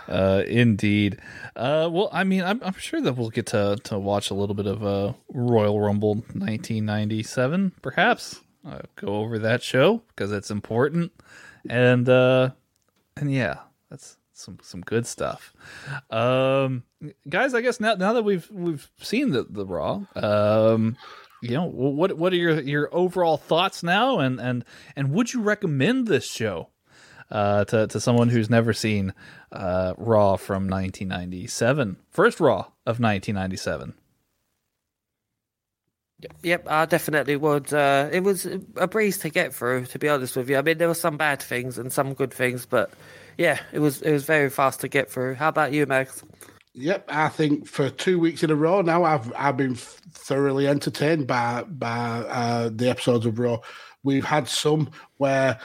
uh, 0.09 0.43
indeed. 0.47 1.19
Uh, 1.55 1.89
well, 1.91 2.09
I 2.13 2.25
mean, 2.25 2.43
I'm, 2.43 2.61
I'm 2.63 2.75
sure 2.75 3.01
that 3.01 3.15
we'll 3.15 3.31
get 3.31 3.47
to, 3.47 3.79
to 3.85 3.99
watch 3.99 4.31
a 4.31 4.35
little 4.35 4.55
bit 4.55 4.67
of 4.67 4.85
uh, 4.85 5.13
Royal 5.29 5.81
Rumble 5.81 6.15
1997, 6.15 7.73
perhaps. 7.83 8.41
Uh, 8.67 8.81
go 8.97 9.17
over 9.17 9.39
that 9.39 9.63
show 9.63 10.03
because 10.09 10.33
it's 10.33 10.51
important, 10.51 11.13
and 11.69 12.09
uh, 12.09 12.51
and 13.17 13.33
yeah, 13.33 13.59
that's 13.89 14.17
some 14.33 14.59
some 14.61 14.81
good 14.81 15.07
stuff. 15.07 15.55
Um, 16.11 16.83
guys, 17.29 17.55
I 17.55 17.61
guess 17.61 17.79
now 17.79 17.95
now 17.95 18.13
that 18.15 18.25
we've 18.25 18.51
we've 18.51 18.91
seen 19.01 19.31
the 19.31 19.47
the 19.49 19.65
Raw, 19.65 20.03
um, 20.17 20.97
you 21.43 21.51
know, 21.51 21.65
what 21.65 22.19
what 22.19 22.33
are 22.33 22.37
your 22.37 22.61
your 22.61 22.89
overall 22.93 23.37
thoughts 23.37 23.85
now, 23.85 24.19
and 24.19 24.41
and 24.41 24.65
and 24.97 25.13
would 25.13 25.33
you 25.33 25.43
recommend 25.43 26.09
this 26.09 26.27
show? 26.27 26.69
Uh, 27.31 27.64
to 27.66 27.87
to 27.89 28.01
someone 28.01 28.29
who's 28.29 28.51
never 28.51 28.72
seen 28.72 29.14
uh, 29.53 29.95
Raw 29.97 30.37
from 30.37 30.68
1997, 30.68 31.97
first 32.11 32.41
Raw 32.41 32.66
of 32.87 33.01
1997. 33.01 33.95
Yep, 36.43 36.66
I 36.68 36.87
definitely 36.87 37.37
would. 37.37 37.72
Uh, 37.74 38.09
it 38.11 38.20
was 38.20 38.47
a 38.77 38.87
breeze 38.87 39.18
to 39.18 39.29
get 39.29 39.55
through, 39.55 39.85
to 39.87 39.99
be 39.99 40.09
honest 40.09 40.35
with 40.37 40.49
you. 40.49 40.57
I 40.57 40.62
mean, 40.62 40.79
there 40.79 40.89
were 40.89 40.95
some 40.95 41.18
bad 41.18 41.43
things 41.43 41.77
and 41.77 41.93
some 41.93 42.14
good 42.14 42.33
things, 42.33 42.64
but 42.64 42.91
yeah, 43.37 43.61
it 43.72 43.81
was 43.81 44.01
it 44.03 44.12
was 44.12 44.24
very 44.24 44.49
fast 44.49 44.81
to 44.81 44.89
get 44.89 45.11
through. 45.11 45.35
How 45.35 45.49
about 45.49 45.72
you, 45.72 45.85
Max? 45.87 46.24
Yep, 46.72 47.05
I 47.09 47.29
think 47.29 47.66
for 47.66 47.91
two 47.91 48.18
weeks 48.18 48.43
in 48.43 48.51
a 48.51 48.55
row 48.55 48.81
now, 48.81 49.05
I've 49.05 49.31
I've 49.37 49.57
been 49.57 49.74
thoroughly 49.74 50.66
entertained 50.66 51.27
by 51.27 51.64
by 51.64 51.89
uh, 51.89 52.70
the 52.72 52.89
episodes 52.89 53.27
of 53.27 53.39
Raw. 53.39 53.59
We've 54.03 54.24
had 54.24 54.49
some 54.49 54.91
where 55.18 55.59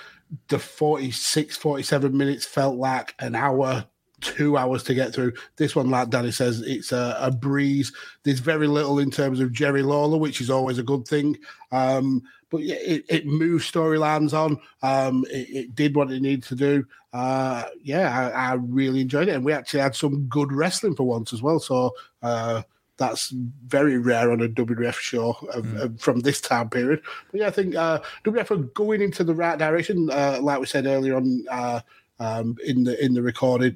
the 0.48 0.60
46, 0.60 1.58
47 1.58 2.16
minutes 2.16 2.46
felt 2.46 2.78
like 2.78 3.16
an 3.20 3.36
hour, 3.36 3.86
two 4.22 4.58
hours 4.58 4.84
to 4.84 4.94
get 4.94 5.14
through. 5.14 5.34
This 5.58 5.76
one, 5.76 5.90
like 5.90 6.10
Danny 6.10 6.32
says, 6.32 6.62
it's 6.62 6.92
a, 6.92 7.18
a 7.20 7.32
breeze. 7.32 7.92
There's 8.24 8.40
very 8.40 8.68
little 8.68 9.00
in 9.00 9.12
terms 9.12 9.40
of 9.40 9.52
Jerry 9.52 9.84
Lawler, 9.84 10.18
which 10.18 10.42
is 10.42 10.50
always 10.50 10.78
a 10.78 10.84
good 10.84 11.08
thing. 11.08 11.38
Um, 11.72 12.24
but 12.50 12.62
it, 12.62 13.06
it 13.10 13.26
moved 13.26 13.72
storylines 13.72 14.34
on. 14.34 14.60
Um, 14.84 15.26
it, 15.30 15.50
it, 15.50 15.76
did 15.76 15.96
what 15.96 16.12
it 16.12 16.22
needed 16.22 16.44
to 16.44 16.56
do. 16.56 16.86
Uh, 17.14 17.64
yeah, 17.82 18.32
I, 18.34 18.52
I, 18.52 18.54
really 18.54 19.02
enjoyed 19.02 19.28
it, 19.28 19.36
and 19.36 19.44
we 19.44 19.54
actually 19.54 19.82
had 19.82 19.96
some 19.96 20.26
good 20.28 20.52
wrestling 20.52 20.96
for 20.96 21.04
once 21.04 21.34
as 21.34 21.42
well. 21.42 21.60
So 21.60 21.92
uh, 22.22 22.62
that's 23.02 23.30
very 23.66 23.98
rare 23.98 24.32
on 24.32 24.42
a 24.42 24.48
WWF 24.48 24.94
show 24.94 25.32
of, 25.54 25.66
mm. 25.66 25.82
of, 25.82 26.00
from 26.00 26.20
this 26.20 26.40
time 26.40 26.70
period. 26.70 27.02
But 27.32 27.42
yeah, 27.42 27.48
I 27.48 27.52
think 27.52 27.76
uh, 27.76 28.00
WWF 28.24 28.52
are 28.52 28.58
going 28.58 29.02
into 29.02 29.24
the 29.24 29.34
right 29.34 29.58
direction. 29.58 30.12
Uh, 30.12 30.38
like 30.40 30.60
we 30.60 30.68
said 30.68 30.86
earlier 30.86 31.16
on 31.16 31.44
uh, 31.50 31.80
um, 32.20 32.58
in 32.64 32.84
the 32.84 33.04
in 33.04 33.16
the 33.16 33.24
recording, 33.24 33.76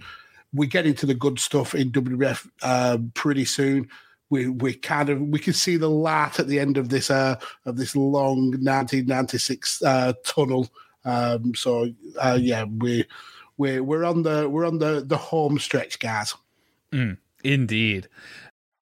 we 0.54 0.68
get 0.68 0.86
into 0.86 1.08
the 1.08 1.16
good 1.16 1.40
stuff 1.40 1.74
in 1.74 1.92
WWF 1.92 2.48
um, 2.62 3.12
pretty 3.16 3.46
soon. 3.46 3.90
We 4.30 4.48
we 4.48 4.76
kind 4.76 5.10
of 5.10 5.20
we 5.20 5.40
can 5.40 5.54
see 5.54 5.76
the 5.76 5.90
light 5.90 6.40
at 6.40 6.48
the 6.48 6.60
end 6.60 6.78
of 6.78 6.90
this 6.90 7.10
uh, 7.10 7.40
of 7.66 7.78
this 7.78 7.96
long 7.96 8.52
1996 8.52 9.82
uh, 9.82 10.14
tunnel. 10.24 10.70
Um, 11.04 11.56
so 11.56 11.92
uh, 12.20 12.38
yeah, 12.40 12.66
we 12.66 13.06
we 13.58 13.80
we're 13.80 14.06
on 14.06 14.22
the 14.22 14.48
we're 14.48 14.68
on 14.68 14.78
the 14.78 15.04
the 15.04 15.18
home 15.18 15.58
stretch, 15.58 15.98
guys. 15.98 16.36
Mm, 16.92 17.18
indeed. 17.44 18.08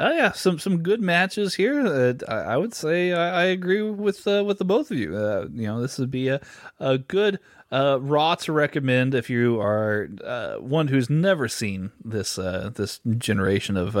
Oh 0.00 0.12
yeah, 0.12 0.30
some 0.30 0.60
some 0.60 0.84
good 0.84 1.00
matches 1.00 1.56
here. 1.56 1.84
Uh, 1.84 2.14
I, 2.28 2.52
I, 2.52 2.56
would 2.56 2.72
say 2.72 3.12
I, 3.12 3.42
I 3.42 3.44
agree 3.46 3.82
with 3.82 4.28
uh, 4.28 4.44
with 4.46 4.58
the 4.58 4.64
both 4.64 4.92
of 4.92 4.96
you. 4.96 5.16
Uh, 5.16 5.48
you 5.52 5.66
know, 5.66 5.82
this 5.82 5.98
would 5.98 6.10
be 6.10 6.28
a 6.28 6.40
a 6.78 6.98
good 6.98 7.40
uh, 7.72 7.98
Raw 8.00 8.36
to 8.36 8.52
recommend 8.52 9.12
if 9.12 9.28
you 9.28 9.60
are 9.60 10.08
uh, 10.24 10.58
one 10.58 10.86
who's 10.86 11.10
never 11.10 11.48
seen 11.48 11.90
this 12.04 12.38
uh, 12.38 12.70
this 12.72 13.00
generation 13.18 13.76
of 13.76 13.94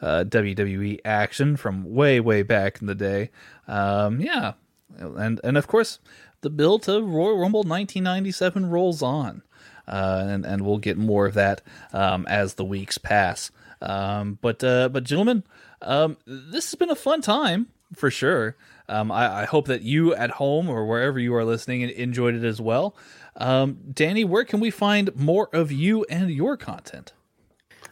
WWE 0.00 1.00
action 1.04 1.56
from 1.56 1.92
way 1.92 2.20
way 2.20 2.44
back 2.44 2.80
in 2.80 2.86
the 2.86 2.94
day. 2.94 3.30
Um, 3.66 4.20
yeah, 4.20 4.52
and 4.96 5.40
and 5.42 5.58
of 5.58 5.66
course 5.66 5.98
the 6.42 6.50
build 6.50 6.84
to 6.84 7.02
Royal 7.02 7.38
Rumble 7.38 7.64
1997 7.64 8.70
rolls 8.70 9.02
on, 9.02 9.42
and 9.88 10.46
and 10.46 10.62
we'll 10.62 10.78
get 10.78 10.96
more 10.96 11.26
of 11.26 11.34
that 11.34 11.60
um, 11.92 12.24
as 12.28 12.54
the 12.54 12.64
weeks 12.64 12.98
pass. 12.98 13.50
Um, 13.84 14.38
but 14.40 14.64
uh, 14.64 14.88
but 14.88 15.04
gentlemen, 15.04 15.44
um, 15.82 16.16
this 16.26 16.70
has 16.70 16.74
been 16.74 16.90
a 16.90 16.96
fun 16.96 17.20
time 17.20 17.66
for 17.94 18.10
sure. 18.10 18.56
Um, 18.88 19.12
I, 19.12 19.42
I, 19.42 19.44
hope 19.44 19.66
that 19.68 19.82
you 19.82 20.14
at 20.14 20.30
home 20.30 20.68
or 20.68 20.84
wherever 20.86 21.18
you 21.18 21.34
are 21.34 21.44
listening 21.44 21.82
enjoyed 21.82 22.34
it 22.34 22.44
as 22.44 22.60
well. 22.60 22.94
Um, 23.36 23.78
Danny, 23.92 24.24
where 24.24 24.44
can 24.44 24.60
we 24.60 24.70
find 24.70 25.14
more 25.16 25.48
of 25.54 25.72
you 25.72 26.04
and 26.10 26.30
your 26.30 26.56
content? 26.56 27.12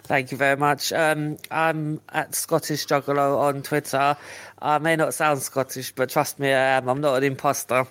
Thank 0.05 0.33
you 0.33 0.37
very 0.37 0.57
much. 0.57 0.93
Um, 0.93 1.39
I'm 1.51 2.01
at 2.09 2.35
Scottish 2.35 2.87
Juggalo 2.87 3.39
on 3.39 3.63
Twitter. 3.63 4.17
I 4.61 4.79
may 4.79 4.97
not 4.97 5.15
sound 5.15 5.41
Scottish, 5.41 5.93
but 5.93 6.11
trust 6.11 6.39
me, 6.39 6.49
I 6.49 6.77
am. 6.77 6.89
I'm 6.89 7.01
not 7.01 7.15
an 7.15 7.25
imposter. 7.25 7.87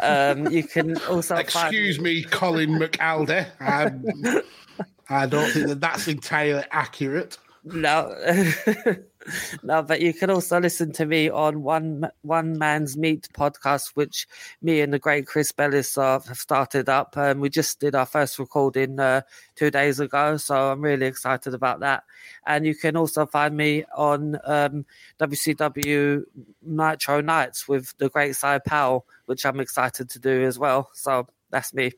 Um, 0.00 0.48
you 0.48 0.62
can 0.62 0.96
also 1.02 1.36
excuse 1.36 1.96
find... 1.96 2.04
me, 2.04 2.22
Colin 2.22 2.78
McAlder. 2.78 3.48
I 5.08 5.26
don't 5.26 5.50
think 5.50 5.68
that 5.68 5.80
that's 5.80 6.08
entirely 6.08 6.64
accurate. 6.70 7.38
No, 7.64 8.14
no, 9.62 9.82
but 9.82 10.00
you 10.00 10.14
can 10.14 10.30
also 10.30 10.60
listen 10.60 10.92
to 10.92 11.04
me 11.06 11.28
on 11.28 11.62
one 11.62 12.08
one 12.22 12.56
man's 12.58 12.96
meat 12.96 13.28
podcast, 13.34 13.90
which 13.94 14.26
me 14.62 14.80
and 14.80 14.92
the 14.92 14.98
great 14.98 15.26
Chris 15.26 15.52
Bellis 15.52 15.96
have 15.96 16.24
started 16.34 16.88
up. 16.88 17.16
Um, 17.16 17.40
we 17.40 17.50
just 17.50 17.80
did 17.80 17.94
our 17.94 18.06
first 18.06 18.38
recording 18.38 18.98
uh, 18.98 19.22
two 19.54 19.70
days 19.70 20.00
ago, 20.00 20.36
so 20.36 20.70
I'm 20.70 20.80
really 20.80 21.06
excited 21.06 21.52
about 21.52 21.80
that. 21.80 22.04
And 22.46 22.64
you 22.64 22.74
can 22.74 22.96
also 22.96 23.26
find 23.26 23.56
me 23.56 23.84
on 23.94 24.38
um, 24.44 24.86
WCW 25.18 26.22
Nitro 26.62 27.20
Nights 27.20 27.68
with 27.68 27.92
the 27.98 28.08
great 28.08 28.36
Cy 28.36 28.58
Powell, 28.60 29.06
which 29.26 29.44
I'm 29.44 29.60
excited 29.60 30.08
to 30.10 30.18
do 30.18 30.44
as 30.44 30.58
well. 30.58 30.90
So 30.94 31.26
that's 31.50 31.74
me. 31.74 31.92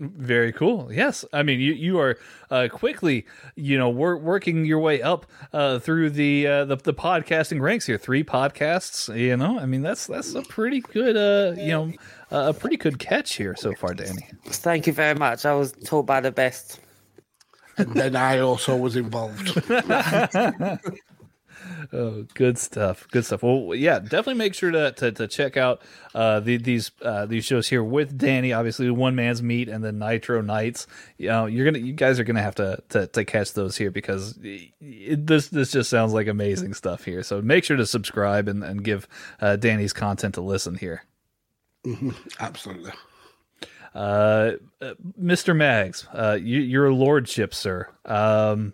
Very 0.00 0.50
cool. 0.50 0.90
Yes, 0.90 1.26
I 1.30 1.42
mean 1.42 1.60
you 1.60 1.74
you 1.74 1.98
are 1.98 2.16
uh, 2.50 2.68
quickly 2.72 3.26
you 3.54 3.76
know 3.76 3.90
wor- 3.90 4.16
working 4.16 4.64
your 4.64 4.78
way 4.78 5.02
up 5.02 5.26
uh, 5.52 5.78
through 5.78 6.10
the, 6.10 6.46
uh, 6.46 6.64
the, 6.64 6.76
the 6.76 6.94
podcasting 6.94 7.60
ranks 7.60 7.84
here. 7.84 7.98
Three 7.98 8.24
podcasts. 8.24 9.14
You 9.14 9.36
know, 9.36 9.58
I 9.58 9.66
mean 9.66 9.82
that's 9.82 10.06
that's 10.06 10.34
a 10.34 10.40
pretty 10.40 10.80
good 10.80 11.18
uh 11.18 11.60
you 11.60 11.72
know 11.72 11.92
a 12.30 12.54
pretty 12.54 12.78
good 12.78 12.98
catch 12.98 13.34
here 13.34 13.54
so 13.54 13.74
far, 13.74 13.92
Danny. 13.92 14.26
Thank 14.46 14.86
you 14.86 14.94
very 14.94 15.14
much. 15.14 15.44
I 15.44 15.52
was 15.52 15.72
told 15.72 16.06
by 16.06 16.20
the 16.20 16.32
best. 16.32 16.80
And 17.76 17.92
then 17.94 18.16
I 18.16 18.38
also 18.38 18.76
was 18.76 18.96
involved. 18.96 19.60
oh, 21.92 22.26
good 22.34 22.58
stuff. 22.58 23.06
Good 23.10 23.24
stuff. 23.24 23.42
Well, 23.42 23.74
yeah, 23.74 23.98
definitely 23.98 24.34
make 24.34 24.54
sure 24.54 24.70
to 24.70 24.92
to, 24.92 25.12
to 25.12 25.28
check 25.28 25.56
out 25.56 25.82
uh, 26.14 26.40
the, 26.40 26.56
these 26.56 26.90
uh, 27.02 27.26
these 27.26 27.44
shows 27.44 27.68
here 27.68 27.82
with 27.82 28.16
Danny. 28.16 28.52
Obviously, 28.52 28.90
One 28.90 29.14
Man's 29.14 29.42
Meat 29.42 29.68
and 29.68 29.84
then 29.84 29.98
Nitro 29.98 30.40
Nights. 30.40 30.86
You 31.18 31.28
know, 31.28 31.46
you're 31.46 31.64
gonna 31.64 31.84
you 31.84 31.92
guys 31.92 32.18
are 32.18 32.24
gonna 32.24 32.42
have 32.42 32.56
to 32.56 32.82
to, 32.90 33.06
to 33.08 33.24
catch 33.24 33.52
those 33.52 33.76
here 33.76 33.90
because 33.90 34.38
it, 34.42 35.26
this 35.26 35.48
this 35.48 35.72
just 35.72 35.90
sounds 35.90 36.12
like 36.12 36.26
amazing 36.26 36.74
stuff 36.74 37.04
here. 37.04 37.22
So 37.22 37.40
make 37.42 37.64
sure 37.64 37.76
to 37.76 37.86
subscribe 37.86 38.48
and 38.48 38.64
and 38.64 38.84
give 38.84 39.08
uh, 39.40 39.56
Danny's 39.56 39.92
content 39.92 40.36
a 40.36 40.40
listen 40.40 40.74
here. 40.76 41.04
Mm-hmm. 41.84 42.10
Absolutely. 42.38 42.92
Uh, 43.94 44.52
uh 44.80 44.94
Mr. 45.20 45.56
Mags, 45.56 46.06
uh, 46.12 46.38
you, 46.40 46.60
your 46.60 46.92
lordship, 46.92 47.54
sir. 47.54 47.88
Um, 48.04 48.72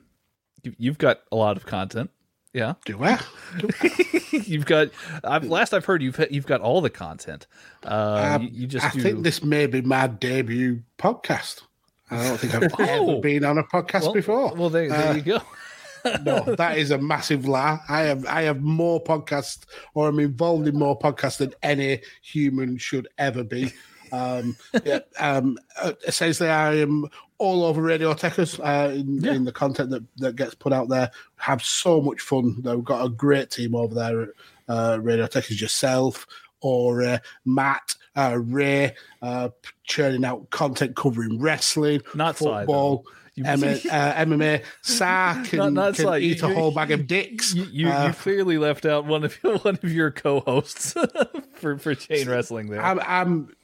you, 0.63 0.75
you've 0.79 0.99
got 0.99 1.21
a 1.33 1.37
lot 1.37 1.57
of 1.57 1.67
content. 1.67 2.11
Yeah. 2.57 2.73
Do 2.87 3.05
I? 3.05 3.21
Do 3.59 3.69
I? 3.83 3.91
you've 4.47 4.65
got. 4.65 4.89
I've, 5.23 5.45
last 5.45 5.75
I've 5.75 5.85
heard, 5.85 6.01
you've 6.01 6.19
you've 6.31 6.47
got 6.47 6.63
all 6.63 6.81
the 6.81 6.89
content. 6.89 7.47
Uh, 7.85 8.37
um, 8.37 8.45
you, 8.45 8.51
you, 8.53 8.67
just. 8.67 8.87
I 8.87 8.91
do... 8.93 9.03
think 9.03 9.25
this 9.25 9.43
may 9.43 9.67
be 9.67 9.83
my 9.83 10.07
debut 10.07 10.83
podcast. 10.99 11.65
I 12.11 12.17
don't 12.27 12.41
think 12.41 12.55
I've 12.55 12.73
oh. 12.79 13.11
ever 13.11 13.21
been 13.21 13.45
on 13.45 13.59
a 13.59 13.63
podcast 13.63 14.05
well, 14.05 14.13
before. 14.15 14.55
Well, 14.55 14.71
there, 14.71 14.89
there 14.89 15.09
uh, 15.11 15.15
you 15.15 15.21
go. 15.21 15.43
no, 16.23 16.55
that 16.57 16.79
is 16.79 16.93
a 16.93 16.97
massive 16.97 17.47
lie. 17.47 17.79
I 17.91 18.01
have 18.05 18.25
I 18.25 18.43
have 18.45 18.63
more 18.63 19.05
podcasts, 19.05 19.67
or 19.93 20.09
I'm 20.09 20.19
involved 20.19 20.67
in 20.67 20.79
more 20.79 20.99
podcasts 20.99 21.37
than 21.37 21.53
any 21.63 22.01
human 22.23 22.79
should 22.79 23.07
ever 23.19 23.45
be. 23.45 23.75
Um, 24.13 24.57
yeah, 24.83 25.01
um, 25.19 25.59
uh, 25.79 25.93
essentially, 26.07 26.49
I 26.49 26.77
am 26.77 27.05
all 27.39 27.65
over 27.65 27.83
Radiotekers 27.83 28.59
uh, 28.61 28.93
in, 28.93 29.23
yeah. 29.23 29.33
in, 29.33 29.45
the 29.45 29.53
content 29.53 29.91
that, 29.91 30.05
that 30.17 30.37
gets 30.37 30.55
put 30.55 30.73
out 30.73 30.89
there. 30.89 31.11
Have 31.37 31.63
so 31.63 32.01
much 32.01 32.21
fun. 32.21 32.63
They've 32.63 32.85
got 32.85 33.05
a 33.05 33.09
great 33.09 33.51
team 33.51 33.75
over 33.75 33.95
there 33.95 34.23
at 34.23 34.29
uh, 34.69 34.99
Radiotekers 34.99 35.61
yourself 35.61 36.27
or 36.61 37.03
uh, 37.03 37.19
Matt, 37.45 37.95
uh, 38.17 38.39
Ray, 38.41 38.95
uh, 39.23 39.51
churning 39.85 40.25
out 40.25 40.51
content 40.51 40.97
covering 40.97 41.41
wrestling, 41.41 42.03
not 42.15 42.37
football. 42.37 43.05
MMA, 43.39 43.87
uh, 43.93 44.15
MMA, 44.15 45.49
can, 45.51 45.75
not, 45.75 45.95
can 45.95 46.23
eat 46.23 46.41
you, 46.41 46.49
a 46.49 46.55
whole 46.55 46.71
bag 46.71 46.91
of 46.91 47.07
dicks. 47.07 47.55
You, 47.55 47.65
you, 47.65 47.89
uh, 47.91 48.07
you, 48.07 48.13
clearly 48.15 48.57
left 48.57 48.87
out 48.87 49.05
one 49.05 49.25
of 49.25 49.39
your, 49.43 49.59
one 49.63 49.79
of 49.83 49.93
your 49.93 50.11
co-hosts 50.11 50.95
for 51.53 51.79
for 51.79 51.95
chain 51.95 52.29
wrestling. 52.29 52.69
There, 52.69 52.83
I'm, 52.83 52.99
I'm 53.07 53.55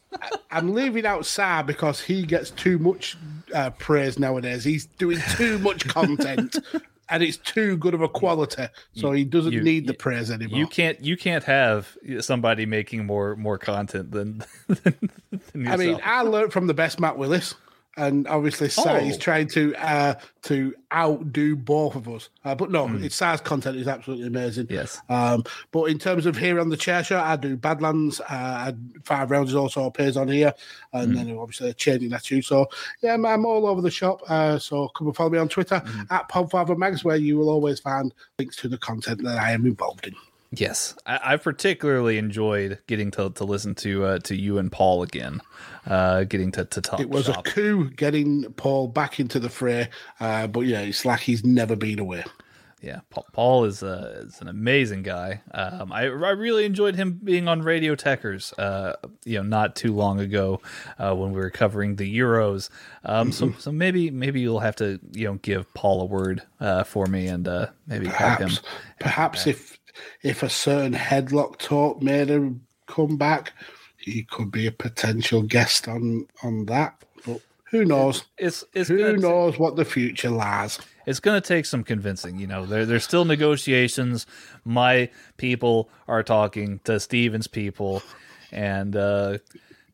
I'm 0.51 0.75
leaving 0.75 1.07
out 1.07 1.27
Sa 1.27 1.63
because 1.63 2.01
he 2.01 2.25
gets 2.25 2.51
too 2.51 2.79
much 2.79 3.17
uh, 3.55 3.71
praise 3.71 4.19
nowadays. 4.19 4.65
He's 4.65 4.87
doing 4.87 5.19
too 5.37 5.59
much 5.59 5.89
content. 5.89 6.59
and 7.09 7.23
it's 7.23 7.37
too 7.37 7.77
good 7.77 7.93
of 7.95 8.01
a 8.01 8.09
quality, 8.09 8.67
so 8.95 9.13
he 9.13 9.25
doesn't 9.25 9.53
You- 9.53 9.63
need 9.63 9.87
the 9.87 9.95
praise 9.95 10.31
anymore. 10.31 10.59
You 10.59 10.67
can't 10.67 11.01
you 11.01 11.17
can't 11.17 11.45
have 11.45 11.97
somebody 12.21 12.67
making 12.67 13.05
more 13.07 13.37
more 13.37 13.59
content 13.59 14.11
than, 14.11 14.43
than, 14.67 15.11
than 15.53 15.69
I 15.69 15.77
mean. 15.77 16.01
I 16.03 16.23
learned 16.23 16.53
from 16.53 16.67
the 16.67 16.75
best 16.75 16.99
Matt 16.99 17.19
Willis, 17.19 17.55
and 17.97 18.27
obviously 18.29 18.69
Sai 18.69 19.01
is 19.01 19.17
Oh. 19.17 19.19
trying 19.19 19.49
to 19.49 19.75
uh, 19.77 20.15
to 20.43 20.75
outdo 20.93 21.55
both 21.57 21.95
of 21.95 22.09
us. 22.09 22.29
Uh, 22.45 22.55
but 22.55 22.71
no, 22.71 22.89
Hmm. 22.89 23.05
it's 23.05 23.15
Sai's 23.17 23.41
content 23.41 23.77
is 23.77 23.87
absolutely 23.87 24.27
amazing. 24.27 24.67
yes. 24.71 25.01
Um, 25.09 25.45
but 25.71 25.85
in 25.85 25.99
terms 25.99 26.27
of 26.27 26.37
here 26.37 26.59
on 26.59 26.69
the 26.69 26.77
Chair 26.77 27.05
Shot, 27.05 27.25
I 27.27 27.37
do 27.37 27.57
Badlands. 27.57 28.21
Uh, 28.29 28.73
Five 29.05 29.31
Rounds 29.31 29.51
is 29.51 29.57
also 29.57 29.85
appears 29.87 30.17
on 30.17 30.29
here, 30.29 30.53
and 30.93 31.17
then 31.17 31.37
obviously 31.39 31.73
changing 31.75 32.11
that 32.11 32.25
too. 32.25 32.43
So 32.43 32.67
yeah, 33.03 33.15
I'm, 33.15 33.25
I'm 33.27 33.45
all 33.47 33.67
over 33.67 33.81
the 33.81 33.91
shop. 33.91 34.23
Uh, 34.29 34.59
so 34.59 34.89
come 34.89 35.07
and 35.09 35.17
follow 35.17 35.31
me 35.31 35.39
on 35.39 35.49
Twitter 35.49 35.83
at 36.11 36.29
Podfather 36.29 36.77
Mags, 36.77 37.05
where 37.05 37.17
you 37.17 37.37
will 37.39 37.51
always 37.51 37.79
find 37.81 38.13
links 38.39 38.57
to 38.57 38.69
the 38.69 38.79
content 38.79 39.23
that 39.25 39.39
I 39.39 39.53
am 39.53 39.65
involved 39.67 40.07
in. 40.07 40.15
Yes, 40.55 40.95
I, 41.07 41.21
I 41.33 41.37
particularly 41.39 42.19
enjoyed 42.19 42.79
getting 42.87 43.11
to, 43.13 43.31
to 43.31 43.45
listen 43.45 43.75
to 43.77 44.05
uh, 44.05 44.19
to 44.21 44.37
you 44.37 44.59
and 44.59 44.71
Paul 44.71 45.03
again, 45.03 45.41
uh, 45.87 46.25
getting 46.25 46.53
to, 46.53 46.67
to 46.67 46.81
talk. 46.83 47.01
It 47.01 47.09
was 47.09 47.25
shop. 47.25 47.47
a 47.47 47.51
coup 47.51 47.89
getting 47.91 48.45
Paul 48.53 48.89
back 48.89 49.19
into 49.19 49.41
the 49.41 49.49
fray, 49.49 49.89
uh, 50.21 50.47
but 50.49 50.61
yeah, 50.61 50.81
it's 50.81 51.07
like 51.07 51.21
he's 51.21 51.43
never 51.43 51.75
been 51.75 51.99
away. 51.99 52.25
Yeah, 52.83 53.01
Paul, 53.11 53.27
Paul 53.33 53.65
is 53.65 53.83
uh, 53.85 54.25
is 54.27 54.41
an 54.41 54.49
amazing 54.49 55.05
guy. 55.05 55.41
Um, 55.55 55.93
I 55.93 56.03
I 56.03 56.31
really 56.31 56.65
enjoyed 56.67 56.97
him 56.97 57.21
being 57.23 57.47
on 57.49 57.63
Radio 57.63 57.95
Techers. 57.95 58.53
Uh, 58.59 58.97
you 59.25 59.39
know, 59.39 59.45
not 59.45 59.77
too 59.77 59.95
long 59.95 60.19
ago 60.21 60.61
uh, 60.99 61.15
when 61.15 61.31
we 61.31 61.39
were 61.39 61.49
covering 61.51 61.97
the 61.97 62.19
Euros. 62.19 62.69
Um, 63.05 63.31
Mm-hmm. 63.31 63.53
so 63.53 63.59
so 63.59 63.73
maybe 63.73 64.11
maybe 64.11 64.41
you'll 64.41 64.61
have 64.61 64.77
to 64.77 64.99
you 65.13 65.29
know 65.29 65.35
give 65.35 65.73
Paul 65.75 66.03
a 66.03 66.07
word 66.07 66.43
uh, 66.61 66.83
for 66.85 67.07
me 67.07 67.29
and 67.29 67.47
uh, 67.49 67.69
maybe 67.87 68.09
have 68.09 68.39
him. 68.41 68.51
Perhaps, 68.99 69.45
perhaps 69.45 69.47
if 69.47 69.79
if 70.23 70.43
a 70.43 70.49
certain 70.49 70.95
headlock 70.95 71.59
talk 71.59 72.03
made 72.03 72.29
him 72.29 72.67
come 72.87 73.17
back, 73.17 73.53
he 73.97 74.25
could 74.25 74.51
be 74.51 74.67
a 74.67 74.73
potential 74.73 75.43
guest 75.43 75.89
on 75.89 76.27
on 76.43 76.67
that. 76.67 77.05
But 77.27 77.41
who 77.71 77.85
knows? 77.85 78.25
It's 78.39 78.65
it's 78.73 78.89
Who 78.89 79.17
knows 79.17 79.59
what 79.59 79.77
the 79.77 79.85
future 79.85 80.31
lies? 80.31 80.79
it's 81.07 81.21
going 81.21 81.41
to 81.41 81.47
take 81.47 81.67
some 81.67 81.85
convincing. 81.85 82.39
You 82.39 82.47
know, 82.47 82.67
there 82.67 82.87
there's 82.87 83.05
still 83.05 83.25
negotiations. 83.25 84.27
My 84.65 85.11
people 85.37 85.89
are 86.09 86.23
talking 86.23 86.81
to 86.85 87.01
Steven's 87.01 87.47
people, 87.47 88.03
and 88.51 88.95
uh, 88.97 89.39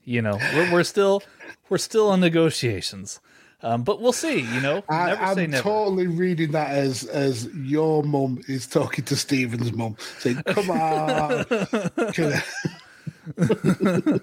you 0.05 0.23
know 0.23 0.39
we're, 0.55 0.73
we're 0.73 0.85
still 0.85 1.23
we're 1.69 1.79
still 1.79 2.13
in 2.13 2.21
negotiations. 2.21 3.21
Um, 3.61 3.83
but 3.83 4.01
we'll 4.01 4.13
see. 4.13 4.41
You 4.41 4.61
know, 4.61 4.85
I, 4.89 5.07
never 5.07 5.35
say 5.35 5.45
I'm 5.45 5.51
never. 5.51 5.63
totally 5.63 6.07
reading 6.07 6.53
that 6.53 6.71
as 6.71 7.05
as 7.05 7.47
your 7.55 8.05
mum 8.05 8.41
is 8.47 8.67
talking 8.67 9.05
to 9.07 9.17
Stephen's 9.17 9.73
mum, 9.73 9.97
saying, 10.19 10.43
"Come 10.47 10.71
on." 10.71 11.45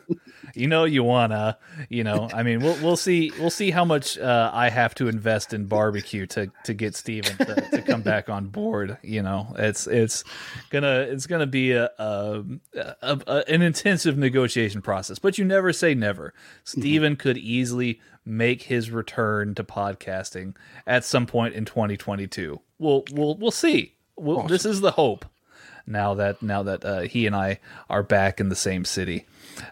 You 0.55 0.67
know, 0.67 0.85
you 0.85 1.03
wanna. 1.03 1.57
You 1.89 2.05
know, 2.05 2.29
I 2.33 2.41
mean, 2.41 2.61
we'll 2.61 2.81
we'll 2.81 2.95
see 2.95 3.31
we'll 3.39 3.49
see 3.49 3.71
how 3.71 3.83
much 3.83 4.17
uh, 4.17 4.49
I 4.53 4.69
have 4.69 4.95
to 4.95 5.09
invest 5.09 5.53
in 5.53 5.65
barbecue 5.65 6.25
to 6.27 6.49
to 6.63 6.73
get 6.73 6.95
Steven 6.95 7.37
to, 7.37 7.55
to 7.71 7.81
come 7.81 8.01
back 8.01 8.29
on 8.29 8.47
board. 8.47 8.97
You 9.03 9.21
know, 9.21 9.53
it's 9.59 9.85
it's 9.85 10.23
gonna 10.69 11.07
it's 11.09 11.27
gonna 11.27 11.45
be 11.45 11.73
a, 11.73 11.89
a, 11.99 12.43
a, 12.73 13.19
a 13.27 13.43
an 13.49 13.61
intensive 13.61 14.17
negotiation 14.17 14.81
process. 14.81 15.19
But 15.19 15.37
you 15.37 15.43
never 15.43 15.73
say 15.73 15.93
never. 15.93 16.33
Steven 16.63 17.17
could 17.17 17.37
easily 17.37 17.99
make 18.25 18.63
his 18.63 18.91
return 18.91 19.55
to 19.55 19.63
podcasting 19.63 20.55
at 20.87 21.05
some 21.05 21.25
point 21.25 21.53
in 21.53 21.65
2022. 21.65 22.59
We'll 22.79 23.03
we'll 23.11 23.35
we'll 23.35 23.51
see. 23.51 23.93
We'll, 24.17 24.43
This 24.43 24.65
is 24.65 24.81
the 24.81 24.91
hope 24.91 25.25
now 25.87 26.13
that 26.15 26.41
now 26.41 26.63
that 26.63 26.83
uh, 26.83 27.01
he 27.01 27.27
and 27.27 27.35
I 27.35 27.59
are 27.89 28.03
back 28.03 28.39
in 28.39 28.49
the 28.49 28.55
same 28.55 28.85
city. 28.85 29.25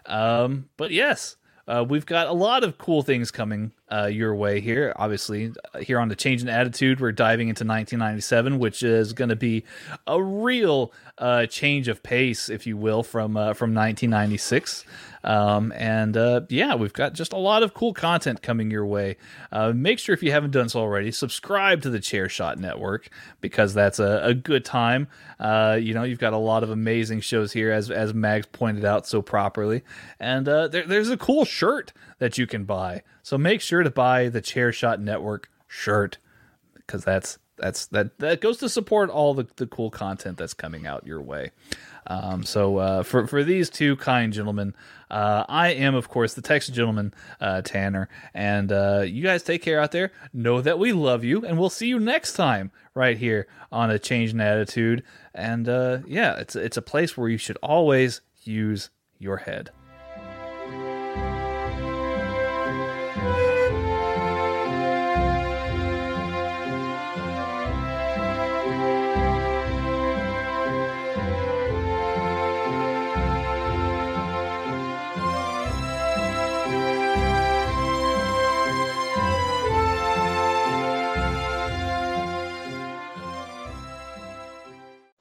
Um, 0.06 0.68
but 0.76 0.90
yes, 0.90 1.36
uh, 1.66 1.84
we've 1.88 2.06
got 2.06 2.26
a 2.26 2.32
lot 2.32 2.62
of 2.62 2.76
cool 2.78 3.02
things 3.02 3.30
coming 3.30 3.72
uh, 3.90 4.06
your 4.06 4.34
way 4.34 4.60
here. 4.60 4.92
Obviously, 4.96 5.52
uh, 5.72 5.78
here 5.78 5.98
on 5.98 6.08
the 6.08 6.16
Change 6.16 6.42
in 6.42 6.48
Attitude, 6.48 7.00
we're 7.00 7.12
diving 7.12 7.48
into 7.48 7.64
1997, 7.64 8.58
which 8.58 8.82
is 8.82 9.12
going 9.12 9.30
to 9.30 9.36
be 9.36 9.64
a 10.06 10.22
real 10.22 10.92
uh, 11.18 11.46
change 11.46 11.88
of 11.88 12.02
pace, 12.02 12.48
if 12.48 12.66
you 12.66 12.76
will, 12.76 13.02
from 13.02 13.36
uh, 13.36 13.54
from 13.54 13.74
1996. 13.74 14.84
Um, 15.24 15.72
and 15.74 16.16
uh, 16.16 16.42
yeah, 16.50 16.74
we've 16.74 16.92
got 16.92 17.14
just 17.14 17.32
a 17.32 17.38
lot 17.38 17.62
of 17.62 17.74
cool 17.74 17.94
content 17.94 18.42
coming 18.42 18.70
your 18.70 18.84
way. 18.86 19.16
Uh, 19.50 19.72
make 19.74 19.98
sure 19.98 20.14
if 20.14 20.22
you 20.22 20.30
haven't 20.30 20.50
done 20.50 20.68
so 20.68 20.80
already, 20.80 21.10
subscribe 21.10 21.82
to 21.82 21.90
the 21.90 22.00
Chair 22.00 22.28
Shot 22.28 22.58
Network 22.58 23.08
because 23.40 23.74
that's 23.74 23.98
a, 23.98 24.20
a 24.22 24.34
good 24.34 24.64
time. 24.64 25.08
Uh, 25.40 25.78
you 25.80 25.94
know, 25.94 26.04
you've 26.04 26.18
got 26.18 26.34
a 26.34 26.38
lot 26.38 26.62
of 26.62 26.70
amazing 26.70 27.20
shows 27.20 27.52
here, 27.52 27.72
as 27.72 27.90
as 27.90 28.12
Mags 28.12 28.46
pointed 28.46 28.84
out 28.84 29.06
so 29.06 29.22
properly, 29.22 29.82
and 30.20 30.48
uh, 30.48 30.68
there, 30.68 30.86
there's 30.86 31.10
a 31.10 31.16
cool 31.16 31.44
shirt 31.44 31.92
that 32.18 32.38
you 32.38 32.46
can 32.46 32.64
buy. 32.64 33.02
So 33.22 33.38
make 33.38 33.60
sure 33.60 33.82
to 33.82 33.90
buy 33.90 34.28
the 34.28 34.40
Chair 34.40 34.72
Shot 34.72 35.00
Network 35.00 35.50
shirt 35.66 36.18
because 36.74 37.04
that's 37.04 37.38
that's 37.56 37.86
that 37.86 38.18
that 38.18 38.40
goes 38.40 38.58
to 38.58 38.68
support 38.68 39.10
all 39.10 39.34
the, 39.34 39.46
the 39.56 39.66
cool 39.66 39.90
content 39.90 40.38
that's 40.38 40.54
coming 40.54 40.86
out 40.86 41.06
your 41.06 41.22
way. 41.22 41.50
Um, 42.06 42.44
so 42.44 42.78
uh, 42.78 43.02
for 43.02 43.26
for 43.26 43.44
these 43.44 43.70
two 43.70 43.96
kind 43.96 44.32
gentlemen, 44.32 44.74
uh, 45.10 45.44
I 45.48 45.68
am 45.68 45.94
of 45.94 46.08
course 46.08 46.34
the 46.34 46.42
Texas 46.42 46.74
gentleman 46.74 47.14
uh, 47.40 47.62
Tanner, 47.62 48.08
and 48.34 48.70
uh, 48.72 49.04
you 49.06 49.22
guys 49.22 49.42
take 49.42 49.62
care 49.62 49.80
out 49.80 49.92
there. 49.92 50.12
Know 50.32 50.60
that 50.60 50.78
we 50.78 50.92
love 50.92 51.24
you, 51.24 51.44
and 51.44 51.58
we'll 51.58 51.70
see 51.70 51.88
you 51.88 51.98
next 51.98 52.34
time 52.34 52.70
right 52.94 53.16
here 53.16 53.46
on 53.72 53.90
a 53.90 53.98
change 53.98 54.32
in 54.32 54.40
attitude. 54.40 55.02
And 55.34 55.68
uh, 55.68 55.98
yeah, 56.06 56.36
it's 56.36 56.56
it's 56.56 56.76
a 56.76 56.82
place 56.82 57.16
where 57.16 57.28
you 57.28 57.38
should 57.38 57.58
always 57.62 58.20
use 58.42 58.90
your 59.18 59.38
head. 59.38 59.70